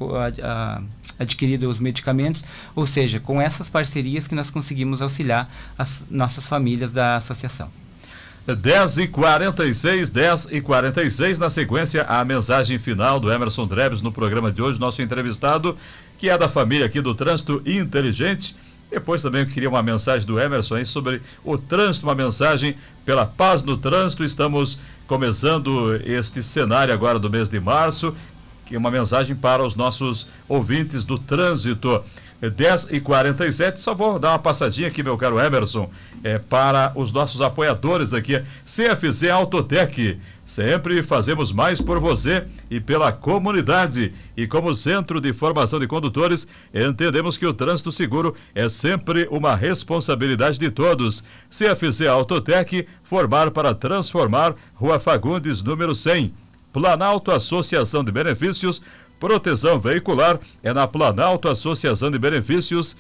adquirido 1.20 1.70
os 1.70 1.80
medicamentos, 1.80 2.44
ou 2.76 2.86
seja, 2.86 3.20
com 3.20 3.42
essas 3.42 3.70
parcerias 3.70 4.28
que 4.28 4.36
nós 4.36 4.50
conseguimos 4.50 5.02
auxiliar 5.02 5.50
as 5.78 6.04
nossas 6.10 6.46
famílias 6.46 6.92
da 6.92 7.18
associação. 7.18 7.70
10 8.46 8.98
e 8.98 9.08
46, 9.08 10.10
10 10.10 10.48
e 10.52 10.60
46, 10.60 11.40
na 11.40 11.50
sequência, 11.50 12.04
a 12.04 12.26
mensagem 12.26 12.78
final 12.78 13.18
do 13.18 13.32
Emerson 13.32 13.66
Drebs 13.66 14.02
no 14.02 14.12
programa 14.12 14.52
de 14.52 14.62
hoje, 14.62 14.80
nosso 14.80 15.02
entrevistado, 15.02 15.78
que 16.18 16.30
é 16.30 16.38
da 16.38 16.50
família 16.50 16.86
aqui 16.86 17.00
do 17.00 17.16
Trânsito 17.16 17.62
Inteligente. 17.66 18.54
Depois 18.92 19.22
também 19.22 19.42
eu 19.42 19.48
queria 19.48 19.70
uma 19.70 19.82
mensagem 19.82 20.28
do 20.28 20.40
Emerson 20.40 20.76
aí 20.76 20.86
sobre 20.86 21.22
o 21.44 21.58
trânsito, 21.58 22.06
uma 22.06 22.14
mensagem 22.14 22.76
pela 23.06 23.26
paz 23.26 23.64
no 23.64 23.78
trânsito. 23.78 24.24
Estamos 24.26 24.78
começando 25.08 25.96
este 26.06 26.44
cenário 26.44 26.94
agora 26.94 27.18
do 27.18 27.30
mês 27.30 27.50
de 27.50 27.60
março, 27.60 28.16
que 28.66 28.76
é 28.76 28.78
uma 28.78 28.92
mensagem 28.92 29.36
para 29.36 29.64
os 29.64 29.76
nossos 29.76 30.30
ouvintes 30.48 31.04
do 31.04 31.18
trânsito. 31.18 32.04
10 32.50 32.90
e 32.92 33.00
47 33.00 33.80
só 33.80 33.94
vou 33.94 34.20
dar 34.20 34.32
uma 34.32 34.40
passadinha 34.40 34.88
aqui, 34.88 35.02
meu 35.02 35.18
caro 35.18 35.40
Emerson, 35.40 35.90
é, 36.24 36.38
para 36.38 36.92
os 36.96 37.12
nossos 37.12 37.42
apoiadores 37.42 38.14
aqui, 38.14 38.42
CFC 38.66 39.30
Autotec. 39.30 40.20
Sempre 40.46 41.02
fazemos 41.02 41.54
mais 41.54 41.80
por 41.80 42.02
você 42.02 42.44
e 42.70 42.80
pela 42.82 43.14
comunidade. 43.14 44.14
E 44.36 44.46
como 44.46 44.76
Centro 44.76 45.22
de 45.22 45.32
Formação 45.32 45.80
de 45.80 45.88
Condutores, 45.88 46.46
entendemos 46.74 47.38
que 47.38 47.46
o 47.46 47.54
trânsito 47.54 47.94
seguro 47.94 48.36
é 48.54 48.68
sempre 48.68 49.26
uma 49.32 49.56
responsabilidade 49.56 50.60
de 50.60 50.70
todos. 50.70 51.24
CFC 51.50 52.08
Autotec, 52.08 52.86
formar 53.04 53.52
para 53.52 53.74
transformar, 53.74 54.54
Rua 54.74 55.00
Fagundes, 55.00 55.64
número 55.64 55.96
100. 55.96 56.43
Planalto 56.74 57.32
Associação 57.32 58.04
de 58.04 58.12
Benefícios, 58.12 58.82
proteção 59.20 59.80
veicular 59.80 60.40
é 60.64 60.74
na 60.74 60.88
Planalto 60.88 61.48
Associação 61.48 62.10
de 62.10 62.18
Benefícios. 62.18 62.98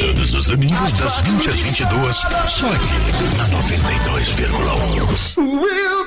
Todos 0.00 0.34
os 0.34 0.46
domingos, 0.46 0.92
das 0.92 1.20
20 1.20 1.48
às 1.48 1.60
22, 1.60 2.16
só 2.16 2.66
aqui 2.66 2.94
na 3.36 3.48
92,1. 3.48 5.38
We'll. 5.38 6.04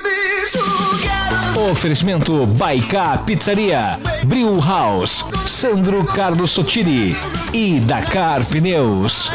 Oferecimento 1.70 2.46
Baiká 2.46 3.18
Pizzaria, 3.18 3.98
Brew 4.24 4.60
House, 4.60 5.24
Sandro 5.46 6.04
Carlos 6.04 6.52
Sotiri 6.52 7.16
e 7.52 7.80
Dakar 7.80 8.44
Pneus. 8.46 9.30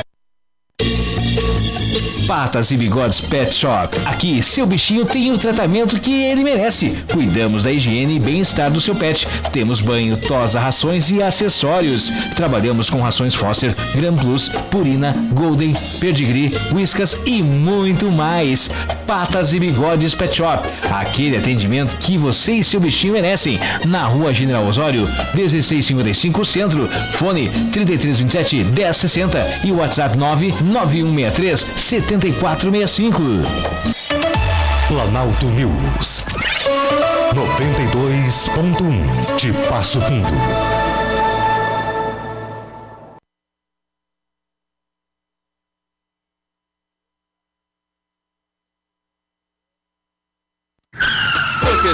Patas 2.27 2.71
e 2.71 2.77
Bigodes 2.77 3.19
Pet 3.19 3.53
Shop. 3.53 3.97
Aqui, 4.05 4.41
seu 4.41 4.65
bichinho 4.65 5.05
tem 5.05 5.31
o 5.31 5.37
tratamento 5.37 5.99
que 5.99 6.23
ele 6.23 6.43
merece. 6.43 6.97
Cuidamos 7.11 7.63
da 7.63 7.71
higiene 7.71 8.15
e 8.15 8.19
bem-estar 8.19 8.71
do 8.71 8.79
seu 8.79 8.95
pet. 8.95 9.27
Temos 9.51 9.81
banho, 9.81 10.15
tosa, 10.15 10.59
rações 10.59 11.09
e 11.11 11.21
acessórios. 11.21 12.11
Trabalhamos 12.35 12.89
com 12.89 13.01
rações 13.01 13.35
Foster, 13.35 13.75
Gran 13.95 14.15
Plus, 14.15 14.49
Purina, 14.71 15.13
Golden, 15.33 15.75
Pedigree, 15.99 16.53
Whiskas 16.71 17.17
e 17.25 17.41
muito 17.41 18.11
mais. 18.11 18.69
Patas 19.05 19.53
e 19.53 19.59
Bigodes 19.59 20.15
Pet 20.15 20.35
Shop. 20.35 20.67
Aquele 20.89 21.37
atendimento 21.37 21.97
que 21.97 22.17
você 22.17 22.53
e 22.53 22.63
seu 22.63 22.79
bichinho 22.79 23.13
merecem. 23.13 23.59
Na 23.85 24.05
rua 24.05 24.33
General 24.33 24.65
Osório, 24.65 25.07
1655 25.33 26.45
Centro. 26.45 26.89
Fone 27.13 27.49
3327 27.71 28.63
1060 28.63 29.61
e 29.65 29.71
WhatsApp 29.71 30.17
99163 30.17 31.65
7465. 32.19 33.43
Planalto 34.87 35.47
News. 35.47 36.23
92.1 37.33 39.35
de 39.37 39.51
Passo 39.67 39.99
Fundo. 39.99 40.82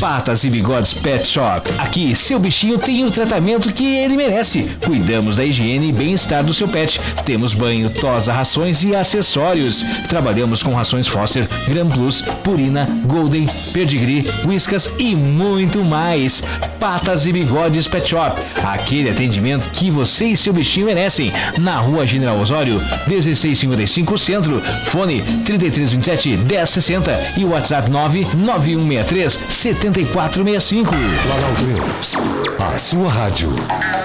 Patas 0.00 0.44
e 0.44 0.50
Bigodes 0.50 0.94
Pet 0.94 1.26
Shop. 1.26 1.70
Aqui, 1.78 2.16
seu 2.16 2.38
bichinho 2.38 2.78
tem 2.78 3.04
o 3.04 3.10
tratamento 3.10 3.70
que 3.70 3.98
ele 3.98 4.16
merece. 4.16 4.74
Cuidamos 4.82 5.36
da 5.36 5.44
higiene 5.44 5.90
e 5.90 5.92
bem-estar 5.92 6.42
do 6.42 6.54
seu 6.54 6.66
pet. 6.66 6.98
Temos 7.26 7.52
banho, 7.52 7.90
tosa, 7.90 8.32
rações 8.32 8.82
e 8.82 8.94
acessórios. 8.94 9.84
Trabalhamos 10.08 10.62
com 10.62 10.72
rações 10.72 11.06
Foster, 11.06 11.46
Gran 11.68 11.86
Plus, 11.86 12.22
Purina, 12.42 12.86
Golden, 13.04 13.46
Pedigree, 13.74 14.24
Whiskas 14.46 14.90
e 14.98 15.14
muito 15.14 15.84
mais. 15.84 16.42
Patas 16.78 17.26
e 17.26 17.32
Bigodes 17.32 17.86
Pet 17.86 18.08
Shop. 18.08 18.40
Aquele 18.64 19.10
atendimento 19.10 19.68
que 19.68 19.90
você 19.90 20.28
e 20.28 20.36
seu 20.36 20.54
bichinho 20.54 20.86
merecem. 20.86 21.30
Na 21.58 21.78
rua 21.78 22.06
General 22.06 22.40
Osório, 22.40 22.80
1655 23.06 24.16
Centro. 24.16 24.62
Fone 24.86 25.20
3327 25.58 26.36
1060 26.36 27.32
e 27.36 27.44
WhatsApp 27.44 27.90
99163 27.90 29.40
7465. 29.48 30.94
Planalto 31.22 31.64
News, 31.64 32.16
a 32.58 32.78
sua 32.78 33.10
rádio 33.10 33.54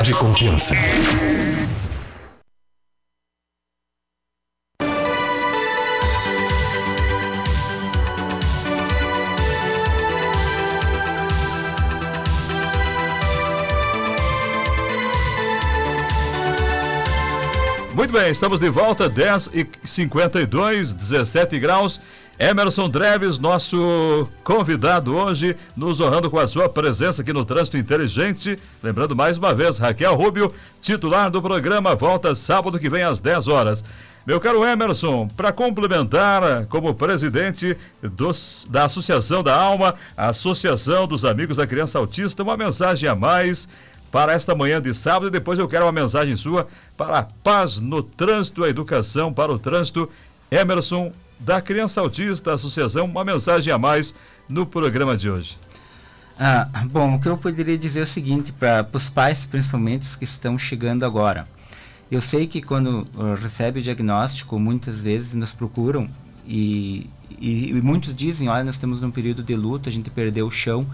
de 0.02 0.14
confiança. 0.14 0.76
Bem, 18.16 18.32
estamos 18.32 18.62
de 18.62 18.70
volta, 18.70 19.10
10 19.10 19.50
e 19.54 19.68
52, 19.84 20.94
17 20.94 21.60
graus. 21.60 22.00
Emerson 22.40 22.88
Dreves, 22.88 23.38
nosso 23.38 24.30
convidado 24.42 25.14
hoje, 25.14 25.58
nos 25.76 26.00
honrando 26.00 26.32
com 26.32 26.40
a 26.40 26.48
sua 26.48 26.70
presença 26.70 27.22
aqui 27.22 27.34
no 27.34 27.44
Trânsito 27.44 27.78
Inteligente. 27.78 28.58
Lembrando 28.82 29.18
mais 29.18 29.38
uma 29.38 29.54
vez, 29.54 29.78
Raquel 29.78 30.16
Rubio, 30.16 30.54
titular 30.82 31.30
do 31.30 31.42
programa, 31.42 31.94
volta 31.94 32.34
sábado 32.34 32.80
que 32.80 32.90
vem 32.90 33.04
às 33.04 33.20
10 33.20 33.50
horas. 33.50 33.84
Meu 34.26 34.40
caro 34.40 34.66
Emerson, 34.66 35.28
para 35.28 35.52
complementar, 35.52 36.66
como 36.68 36.96
presidente 36.96 37.78
dos, 38.02 38.66
da 38.70 38.86
Associação 38.86 39.44
da 39.44 39.54
Alma, 39.54 39.94
Associação 40.16 41.06
dos 41.06 41.26
Amigos 41.26 41.58
da 41.58 41.68
Criança 41.68 42.00
Autista, 42.00 42.44
uma 42.44 42.56
mensagem 42.56 43.10
a 43.10 43.14
mais 43.14 43.68
para 44.12 44.34
esta 44.34 44.56
manhã 44.56 44.82
de 44.82 44.94
sábado 44.94 45.28
e 45.28 45.32
depois 45.32 45.60
eu 45.60 45.68
quero 45.68 45.86
uma 45.86 45.92
mensagem 45.92 46.36
sua 46.36 46.68
para 46.96 47.20
a 47.20 47.24
paz 47.24 47.80
no 47.80 48.02
trânsito, 48.02 48.64
a 48.64 48.70
educação 48.70 49.34
para 49.34 49.52
o 49.52 49.60
trânsito. 49.60 50.10
Emerson, 50.50 51.12
da 51.40 51.62
Criança 51.62 52.02
Autista 52.02 52.54
Associação, 52.54 53.06
uma 53.06 53.26
mensagem 53.26 53.74
a 53.74 53.78
mais 53.78 54.16
no 54.48 54.66
programa 54.66 55.18
de 55.18 55.30
hoje. 55.30 55.58
Ah, 56.38 56.70
bom, 56.86 57.16
o 57.16 57.20
que 57.20 57.28
eu 57.28 57.38
poderia 57.38 57.78
dizer 57.78 58.02
é 58.02 58.04
o 58.04 58.08
seguinte, 58.08 58.52
para 58.52 58.88
os 58.92 59.10
pais, 59.10 59.46
principalmente 59.46 60.04
os 60.04 60.16
que 60.16 60.26
estão 60.26 60.58
chegando 60.58 61.04
agora. 61.04 61.48
Eu 62.12 62.22
sei 62.22 62.46
que 62.46 62.62
quando 62.62 63.08
uh, 63.16 63.34
recebe 63.42 63.80
o 63.80 63.82
diagnóstico, 63.82 64.60
muitas 64.60 65.00
vezes 65.00 65.34
nos 65.34 65.52
procuram 65.52 66.08
e, 66.46 67.10
e, 67.40 67.70
e, 67.70 67.74
muitos 67.82 68.14
dizem, 68.14 68.48
olha, 68.48 68.64
nós 68.64 68.76
estamos 68.76 69.02
num 69.02 69.10
período 69.10 69.42
de 69.42 69.56
luto, 69.56 69.90
a 69.90 69.92
gente 69.92 70.10
perdeu 70.10 70.46
o 70.46 70.52
chão. 70.52 70.86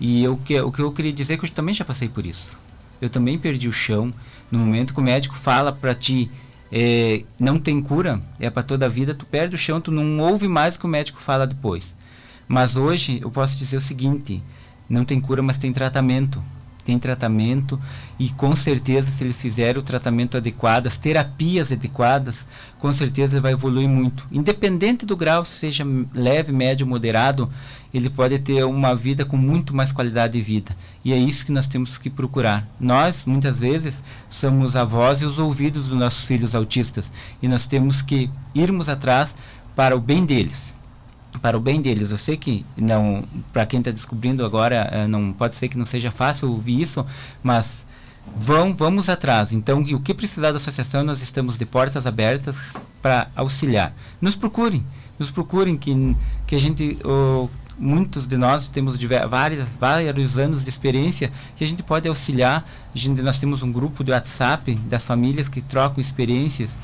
E 0.00 0.22
eu, 0.22 0.36
que, 0.36 0.60
o 0.60 0.70
que 0.70 0.80
eu 0.80 0.92
queria 0.92 1.12
dizer 1.12 1.34
é 1.34 1.36
que 1.36 1.44
eu 1.44 1.50
também 1.50 1.74
já 1.74 1.84
passei 1.84 2.08
por 2.08 2.26
isso. 2.26 2.58
Eu 3.00 3.08
também 3.08 3.38
perdi 3.38 3.68
o 3.68 3.72
chão. 3.72 4.12
No 4.50 4.58
momento 4.58 4.94
que 4.94 5.00
o 5.00 5.02
médico 5.02 5.34
fala 5.34 5.72
para 5.72 5.94
ti, 5.94 6.30
é, 6.70 7.24
não 7.38 7.58
tem 7.58 7.80
cura, 7.80 8.20
é 8.38 8.50
para 8.50 8.62
toda 8.62 8.86
a 8.86 8.88
vida, 8.88 9.14
tu 9.14 9.24
perde 9.24 9.54
o 9.54 9.58
chão, 9.58 9.80
tu 9.80 9.90
não 9.90 10.20
ouve 10.20 10.48
mais 10.48 10.74
o 10.74 10.78
que 10.78 10.84
o 10.84 10.88
médico 10.88 11.20
fala 11.20 11.46
depois. 11.46 11.94
Mas 12.48 12.76
hoje 12.76 13.20
eu 13.22 13.30
posso 13.30 13.56
dizer 13.56 13.76
o 13.76 13.80
seguinte: 13.80 14.42
não 14.88 15.04
tem 15.04 15.20
cura, 15.20 15.42
mas 15.42 15.58
tem 15.58 15.72
tratamento. 15.72 16.42
Tem 16.86 17.00
tratamento 17.00 17.80
e 18.16 18.30
com 18.30 18.54
certeza, 18.54 19.10
se 19.10 19.24
eles 19.24 19.42
fizerem 19.42 19.80
o 19.80 19.82
tratamento 19.82 20.36
adequado, 20.36 20.86
as 20.86 20.96
terapias 20.96 21.72
adequadas, 21.72 22.46
com 22.78 22.92
certeza 22.92 23.40
vai 23.40 23.54
evoluir 23.54 23.88
muito. 23.88 24.24
Independente 24.30 25.04
do 25.04 25.16
grau, 25.16 25.44
seja 25.44 25.84
leve, 26.14 26.52
médio, 26.52 26.86
moderado, 26.86 27.50
ele 27.92 28.08
pode 28.08 28.38
ter 28.38 28.64
uma 28.64 28.94
vida 28.94 29.24
com 29.24 29.36
muito 29.36 29.74
mais 29.74 29.90
qualidade 29.90 30.34
de 30.34 30.42
vida. 30.42 30.76
E 31.04 31.12
é 31.12 31.16
isso 31.16 31.44
que 31.44 31.50
nós 31.50 31.66
temos 31.66 31.98
que 31.98 32.08
procurar. 32.08 32.64
Nós, 32.78 33.24
muitas 33.24 33.58
vezes, 33.58 34.00
somos 34.30 34.76
a 34.76 34.84
voz 34.84 35.20
e 35.20 35.24
os 35.24 35.40
ouvidos 35.40 35.88
dos 35.88 35.98
nossos 35.98 36.24
filhos 36.24 36.54
autistas. 36.54 37.12
E 37.42 37.48
nós 37.48 37.66
temos 37.66 38.00
que 38.00 38.30
irmos 38.54 38.88
atrás 38.88 39.34
para 39.74 39.96
o 39.96 40.00
bem 40.00 40.24
deles 40.24 40.75
para 41.40 41.56
o 41.56 41.60
bem 41.60 41.80
deles. 41.80 42.10
Eu 42.10 42.18
sei 42.18 42.36
que 42.36 42.64
não, 42.76 43.24
para 43.52 43.66
quem 43.66 43.78
está 43.78 43.90
descobrindo 43.90 44.44
agora, 44.44 44.88
eh, 44.92 45.06
não 45.06 45.32
pode 45.32 45.54
ser 45.54 45.68
que 45.68 45.78
não 45.78 45.86
seja 45.86 46.10
fácil 46.10 46.50
ouvir 46.50 46.80
isso, 46.80 47.04
mas 47.42 47.86
vão, 48.36 48.74
vamos 48.74 49.08
atrás. 49.08 49.52
Então, 49.52 49.80
o 49.80 50.00
que 50.00 50.14
precisar 50.14 50.50
da 50.50 50.56
associação, 50.56 51.04
nós 51.04 51.20
estamos 51.20 51.58
de 51.58 51.66
portas 51.66 52.06
abertas 52.06 52.72
para 53.00 53.28
auxiliar. 53.36 53.94
Nos 54.20 54.34
procurem, 54.34 54.84
nos 55.18 55.30
procurem 55.30 55.76
que 55.76 56.14
que 56.46 56.54
a 56.54 56.60
gente 56.60 56.98
oh, 57.04 57.48
muitos 57.78 58.26
de 58.26 58.36
nós 58.36 58.68
temos 58.68 58.98
várias, 59.28 59.68
vários 59.78 60.38
anos 60.38 60.64
de 60.64 60.70
experiência 60.70 61.30
que 61.56 61.64
a 61.64 61.66
gente 61.66 61.82
pode 61.82 62.08
auxiliar. 62.08 62.66
A 62.94 62.98
gente, 62.98 63.20
nós 63.22 63.38
temos 63.38 63.62
um 63.62 63.70
grupo 63.70 64.02
de 64.02 64.12
WhatsApp 64.12 64.74
das 64.88 65.04
famílias 65.04 65.48
que 65.48 65.60
trocam 65.60 66.00
experiências 66.00 66.76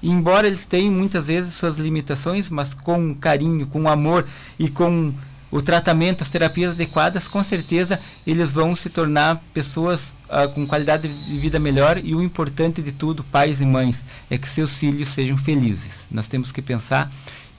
embora 0.09 0.47
eles 0.47 0.65
tenham 0.65 0.91
muitas 0.91 1.27
vezes 1.27 1.53
suas 1.53 1.77
limitações, 1.77 2.49
mas 2.49 2.73
com 2.73 3.13
carinho, 3.15 3.67
com 3.67 3.87
amor 3.89 4.27
e 4.59 4.69
com 4.69 5.13
o 5.51 5.61
tratamento, 5.61 6.21
as 6.21 6.29
terapias 6.29 6.73
adequadas, 6.73 7.27
com 7.27 7.41
certeza 7.41 7.99
eles 8.25 8.51
vão 8.51 8.75
se 8.75 8.89
tornar 8.89 9.41
pessoas 9.53 10.13
uh, 10.29 10.49
com 10.53 10.67
qualidade 10.67 11.07
de 11.07 11.37
vida 11.37 11.59
melhor 11.59 11.97
e 12.03 12.13
o 12.13 12.21
importante 12.21 12.81
de 12.81 12.91
tudo, 12.91 13.23
pais 13.23 13.61
e 13.61 13.65
mães, 13.65 14.03
é 14.29 14.37
que 14.37 14.49
seus 14.49 14.71
filhos 14.71 15.09
sejam 15.09 15.37
felizes. 15.37 16.05
Nós 16.11 16.27
temos 16.27 16.51
que 16.51 16.61
pensar 16.61 17.09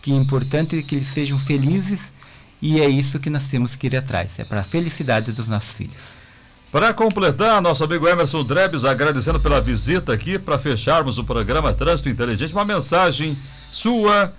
que 0.03 0.13
é 0.13 0.15
importante 0.15 0.83
que 0.83 0.97
eles 0.97 1.09
sejam 1.09 1.39
felizes 1.39 2.13
e 2.61 2.81
é 2.81 2.89
isso 2.89 3.19
que 3.19 3.31
nós 3.31 3.47
temos 3.47 3.75
que 3.75 3.87
ir 3.87 3.97
atrás, 3.97 4.39
é 4.39 4.45
para 4.45 4.61
a 4.61 4.65
felicidade 4.65 5.33
dos 5.33 5.49
nossos 5.49 5.73
filhos. 5.73 6.26
Para 6.77 6.93
completar, 6.93 7.63
nosso 7.63 7.83
amigo 7.85 8.07
Emerson 8.07 8.45
Drebes 8.45 8.85
agradecendo 8.85 9.41
pela 9.41 9.63
visita 9.63 10.13
aqui 10.13 10.39
para 10.39 10.59
fecharmos 10.59 11.17
o 11.17 11.25
programa 11.25 11.73
Trânsito 11.73 12.11
Inteligente, 12.11 12.53
uma 12.53 12.67
mensagem 12.67 13.35
sua 13.73 14.31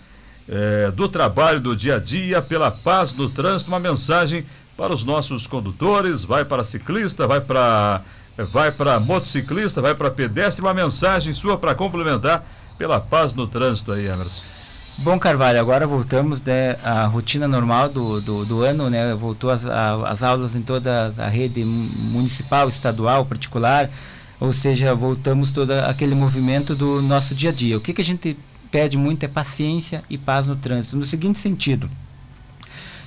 é, 0.47 0.91
do 0.91 1.07
trabalho 1.09 1.59
do 1.59 1.75
dia 1.75 1.95
a 1.95 1.99
dia, 1.99 2.39
pela 2.39 2.69
paz 2.69 3.11
no 3.15 3.27
trânsito, 3.27 3.71
uma 3.71 3.79
mensagem 3.79 4.45
para 4.77 4.93
os 4.93 5.03
nossos 5.03 5.47
condutores, 5.47 6.23
vai 6.23 6.45
para 6.45 6.63
ciclista, 6.63 7.25
vai 7.25 7.41
para 7.41 8.03
vai 8.38 8.71
para 8.71 8.99
motociclista, 8.99 9.81
vai 9.81 9.95
para 9.95 10.11
pedestre, 10.11 10.63
uma 10.63 10.75
mensagem 10.75 11.33
sua 11.33 11.57
para 11.57 11.73
complementar 11.73 12.45
pela 12.77 12.99
paz 12.99 13.33
no 13.33 13.47
trânsito 13.47 13.91
aí, 13.91 14.05
Emerson. 14.05 14.57
Bom, 15.00 15.20
Carvalho, 15.20 15.60
agora 15.60 15.86
voltamos 15.86 16.41
né, 16.41 16.76
à 16.84 17.06
rotina 17.06 17.48
normal 17.48 17.88
do, 17.88 18.20
do, 18.20 18.43
do 18.45 18.62
ano, 18.64 18.89
né? 18.89 19.14
Voltou 19.14 19.52
as, 19.52 19.64
a, 19.64 20.10
as 20.10 20.24
aulas 20.24 20.56
em 20.56 20.62
toda 20.64 21.14
a 21.16 21.28
rede 21.28 21.64
municipal, 21.64 22.68
estadual, 22.68 23.24
particular, 23.24 23.91
ou 24.39 24.52
seja, 24.52 24.95
voltamos 24.95 25.52
todo 25.52 25.70
aquele 25.72 26.16
movimento 26.16 26.76
do 26.76 27.00
nosso 27.04 27.36
dia 27.36 27.52
a 27.52 27.54
dia. 27.54 27.78
O 27.78 27.80
que, 27.80 27.93
que 27.93 28.02
a 28.02 28.06
gente 28.06 28.36
pede 28.72 28.98
muito 28.98 29.24
é 29.24 29.28
paciência 29.28 30.04
e 30.10 30.18
paz 30.18 30.48
no 30.48 30.56
trânsito, 30.56 30.98
no 30.98 31.06
seguinte 31.06 31.38
sentido. 31.38 31.88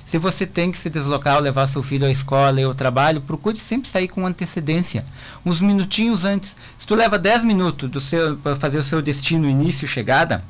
Se 0.05 0.17
você 0.17 0.45
tem 0.45 0.71
que 0.71 0.77
se 0.77 0.89
deslocar 0.89 1.35
ou 1.35 1.41
levar 1.41 1.67
seu 1.67 1.83
filho 1.83 2.07
à 2.07 2.11
escola 2.11 2.61
e 2.61 2.63
ao 2.63 2.73
trabalho, 2.73 3.19
procure 3.19 3.57
sempre 3.57 3.89
sair 3.89 4.07
com 4.07 4.25
antecedência, 4.25 5.05
uns 5.45 5.59
minutinhos 5.59 6.23
antes. 6.23 6.55
Se 6.77 6.87
tu 6.87 6.95
leva 6.95 7.19
10 7.19 7.43
minutos 7.43 8.11
para 8.41 8.55
fazer 8.55 8.77
o 8.77 8.83
seu 8.83 9.01
destino, 9.01 9.47
início, 9.47 9.85
chegada, 9.85 10.41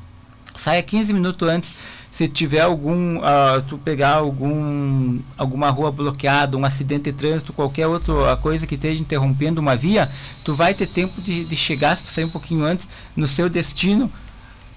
saia 0.56 0.82
15 0.82 1.12
minutos 1.12 1.48
antes. 1.48 1.72
Se 2.10 2.28
tiver 2.28 2.60
algum, 2.60 3.18
uh, 3.18 3.62
tu 3.66 3.78
pegar 3.78 4.16
algum, 4.16 5.18
alguma 5.36 5.70
rua 5.70 5.90
bloqueada, 5.90 6.58
um 6.58 6.64
acidente 6.64 7.10
de 7.10 7.12
trânsito, 7.12 7.54
qualquer 7.54 7.86
outra 7.86 8.36
coisa 8.36 8.66
que 8.66 8.74
esteja 8.74 9.00
interrompendo 9.00 9.62
uma 9.62 9.74
via, 9.74 10.10
tu 10.44 10.54
vai 10.54 10.74
ter 10.74 10.86
tempo 10.86 11.22
de, 11.22 11.44
de 11.44 11.56
chegar, 11.56 11.96
se 11.96 12.04
tu 12.04 12.10
sair 12.10 12.26
um 12.26 12.30
pouquinho 12.30 12.64
antes, 12.64 12.86
no 13.16 13.26
seu 13.26 13.48
destino, 13.48 14.12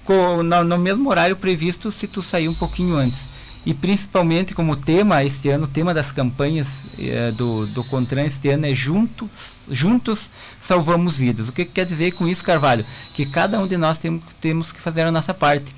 com, 0.05 0.43
no, 0.43 0.63
no 0.63 0.77
mesmo 0.77 1.09
horário 1.09 1.35
previsto, 1.35 1.91
se 1.91 2.07
tu 2.07 2.23
sair 2.23 2.47
um 2.47 2.53
pouquinho 2.53 2.95
antes 2.95 3.34
e 3.65 3.73
principalmente 3.73 4.53
como 4.53 4.75
tema 4.75 5.23
este 5.23 5.49
ano, 5.49 5.63
o 5.63 5.67
tema 5.67 5.91
das 5.91 6.11
campanhas 6.11 6.67
eh, 6.99 7.31
do, 7.31 7.65
do 7.65 7.83
Contran 7.83 8.23
este 8.23 8.49
ano 8.49 8.67
é 8.67 8.75
juntos, 8.75 9.53
juntos 9.71 10.29
salvamos 10.61 11.17
vidas. 11.17 11.49
O 11.49 11.51
que, 11.51 11.65
que 11.65 11.71
quer 11.71 11.85
dizer 11.85 12.11
com 12.11 12.27
isso, 12.27 12.43
Carvalho? 12.43 12.85
Que 13.15 13.25
cada 13.25 13.59
um 13.59 13.65
de 13.65 13.75
nós 13.75 13.97
tem, 13.97 14.21
temos 14.39 14.71
que 14.71 14.79
fazer 14.79 15.01
a 15.01 15.11
nossa 15.11 15.33
parte. 15.33 15.73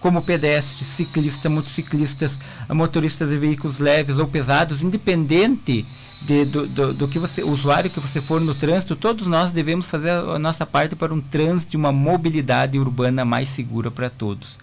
Como 0.00 0.22
pedestres, 0.22 0.86
ciclistas, 0.88 1.50
motociclistas, 1.50 2.38
motoristas 2.68 3.30
de 3.30 3.38
veículos 3.38 3.78
leves 3.78 4.18
ou 4.18 4.26
pesados, 4.26 4.82
independente 4.82 5.84
de, 6.22 6.44
do, 6.44 6.66
do, 6.66 6.94
do, 6.94 7.08
que 7.08 7.18
você, 7.18 7.42
usuário 7.42 7.90
que 7.90 8.00
você 8.00 8.20
for 8.20 8.40
no 8.40 8.54
trânsito, 8.54 8.96
todos 8.96 9.26
nós 9.26 9.50
devemos 9.52 9.88
fazer 9.88 10.10
a 10.10 10.38
nossa 10.38 10.64
parte 10.64 10.96
para 10.96 11.12
um 11.12 11.20
trânsito, 11.20 11.76
uma 11.76 11.92
mobilidade 11.92 12.78
urbana 12.78 13.26
mais 13.26 13.48
segura 13.50 13.90
para 13.90 14.08
todos 14.08 14.58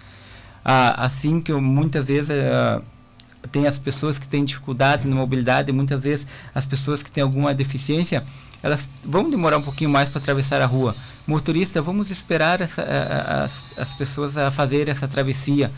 ah, 0.70 1.05
assim 1.05 1.39
que 1.39 1.49
eu, 1.49 1.61
muitas 1.61 2.07
vezes 2.07 2.30
ah, 2.30 2.82
tem 3.53 3.65
as 3.68 3.78
pessoas 3.78 4.20
que 4.20 4.28
têm 4.28 4.43
dificuldade 4.43 5.07
na 5.07 5.15
mobilidade, 5.15 5.72
muitas 5.72 6.03
vezes 6.03 6.28
as 6.53 6.65
pessoas 6.65 7.01
que 7.01 7.09
têm 7.09 7.24
alguma 7.24 7.53
deficiência, 7.53 8.22
elas 8.61 8.89
vão 9.01 9.30
demorar 9.30 9.59
um 9.59 9.61
pouquinho 9.61 9.89
mais 9.89 10.09
para 10.09 10.20
atravessar 10.20 10.61
a 10.61 10.65
rua. 10.65 10.93
Motorista, 11.26 11.82
vamos 11.82 12.11
esperar 12.11 12.59
essa, 12.59 12.82
as, 12.82 13.63
as 13.78 13.93
pessoas 13.93 14.38
a 14.38 14.51
fazer 14.51 14.89
essa 14.89 15.07
travessia. 15.07 15.72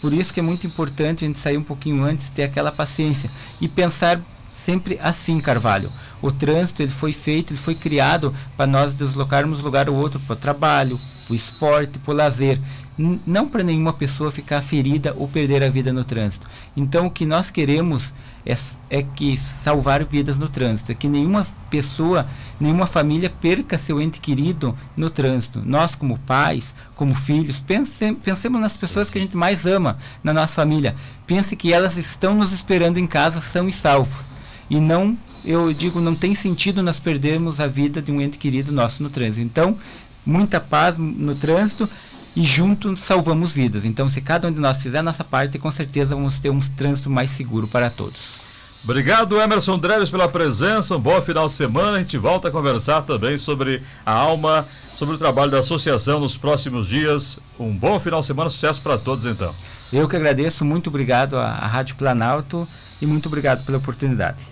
Por 0.00 0.12
isso 0.12 0.34
que 0.34 0.40
é 0.40 0.42
muito 0.42 0.66
importante 0.66 1.24
a 1.24 1.28
gente 1.28 1.38
sair 1.38 1.56
um 1.56 1.62
pouquinho 1.62 2.02
antes, 2.02 2.28
ter 2.28 2.42
aquela 2.42 2.72
paciência 2.72 3.30
e 3.60 3.68
pensar 3.68 4.20
sempre 4.52 4.98
assim, 5.00 5.40
Carvalho. 5.40 5.88
O 6.20 6.32
trânsito 6.32 6.82
ele 6.82 6.90
foi 6.90 7.12
feito, 7.12 7.52
ele 7.52 7.60
foi 7.60 7.76
criado 7.76 8.34
para 8.56 8.66
nós 8.66 8.92
deslocarmos 8.92 9.58
de 9.58 9.64
lugar 9.64 9.88
ou 9.88 9.94
outro 9.94 10.18
para 10.18 10.32
o 10.32 10.36
trabalho, 10.36 10.98
para 11.26 11.32
o 11.32 11.36
esporte, 11.36 11.98
para 12.00 12.12
o 12.12 12.16
lazer 12.16 12.58
não 12.98 13.48
para 13.48 13.62
nenhuma 13.62 13.92
pessoa 13.92 14.30
ficar 14.30 14.60
ferida 14.60 15.14
ou 15.16 15.26
perder 15.26 15.62
a 15.62 15.70
vida 15.70 15.92
no 15.92 16.04
trânsito. 16.04 16.48
Então, 16.76 17.06
o 17.06 17.10
que 17.10 17.24
nós 17.24 17.50
queremos 17.50 18.12
é, 18.44 18.56
é, 18.90 19.02
que 19.02 19.36
salvar 19.36 20.04
vidas 20.04 20.38
no 20.38 20.48
trânsito, 20.48 20.92
é 20.92 20.94
que 20.94 21.08
nenhuma 21.08 21.46
pessoa, 21.70 22.26
nenhuma 22.60 22.86
família 22.86 23.30
perca 23.30 23.78
seu 23.78 24.00
ente 24.00 24.20
querido 24.20 24.76
no 24.96 25.08
trânsito. 25.08 25.62
Nós, 25.64 25.94
como 25.94 26.18
pais, 26.18 26.74
como 26.94 27.14
filhos, 27.14 27.58
pense, 27.58 28.12
pensemos 28.14 28.60
nas 28.60 28.76
pessoas 28.76 29.08
que 29.08 29.18
a 29.18 29.20
gente 29.20 29.36
mais 29.36 29.64
ama 29.64 29.96
na 30.22 30.32
nossa 30.32 30.54
família. 30.54 30.94
Pense 31.26 31.56
que 31.56 31.72
elas 31.72 31.96
estão 31.96 32.34
nos 32.34 32.52
esperando 32.52 32.98
em 32.98 33.06
casa, 33.06 33.40
são 33.40 33.68
e 33.68 33.72
salvos. 33.72 34.24
E 34.68 34.80
não, 34.80 35.16
eu 35.44 35.72
digo, 35.72 36.00
não 36.00 36.14
tem 36.14 36.34
sentido 36.34 36.82
nós 36.82 36.98
perdermos 36.98 37.60
a 37.60 37.66
vida 37.66 38.02
de 38.02 38.12
um 38.12 38.20
ente 38.20 38.38
querido 38.38 38.72
nosso 38.72 39.02
no 39.02 39.10
trânsito. 39.10 39.46
Então, 39.46 39.78
muita 40.26 40.60
paz 40.60 40.96
no 40.98 41.34
trânsito 41.34 41.88
e 42.34 42.44
juntos 42.44 43.00
salvamos 43.00 43.52
vidas. 43.52 43.84
Então, 43.84 44.08
se 44.08 44.20
cada 44.20 44.48
um 44.48 44.52
de 44.52 44.60
nós 44.60 44.78
fizer 44.78 44.98
a 44.98 45.02
nossa 45.02 45.24
parte, 45.24 45.58
com 45.58 45.70
certeza 45.70 46.14
vamos 46.14 46.38
ter 46.38 46.50
um 46.50 46.58
trânsito 46.58 47.10
mais 47.10 47.30
seguro 47.30 47.66
para 47.66 47.90
todos. 47.90 48.42
Obrigado, 48.84 49.40
Emerson 49.40 49.78
Dreves, 49.78 50.10
pela 50.10 50.28
presença. 50.28 50.96
Um 50.96 51.00
bom 51.00 51.20
final 51.22 51.46
de 51.46 51.52
semana. 51.52 51.98
A 51.98 52.00
gente 52.00 52.18
volta 52.18 52.48
a 52.48 52.50
conversar 52.50 53.02
também 53.02 53.38
sobre 53.38 53.80
a 54.04 54.12
alma, 54.12 54.66
sobre 54.96 55.14
o 55.14 55.18
trabalho 55.18 55.52
da 55.52 55.60
associação 55.60 56.18
nos 56.18 56.36
próximos 56.36 56.88
dias. 56.88 57.38
Um 57.58 57.72
bom 57.72 58.00
final 58.00 58.20
de 58.20 58.26
semana, 58.26 58.50
sucesso 58.50 58.82
para 58.82 58.98
todos, 58.98 59.24
então. 59.24 59.54
Eu 59.92 60.08
que 60.08 60.16
agradeço, 60.16 60.64
muito 60.64 60.88
obrigado 60.88 61.36
à, 61.36 61.44
à 61.44 61.66
Rádio 61.66 61.94
Planalto 61.94 62.66
e 63.00 63.06
muito 63.06 63.26
obrigado 63.26 63.64
pela 63.64 63.78
oportunidade. 63.78 64.51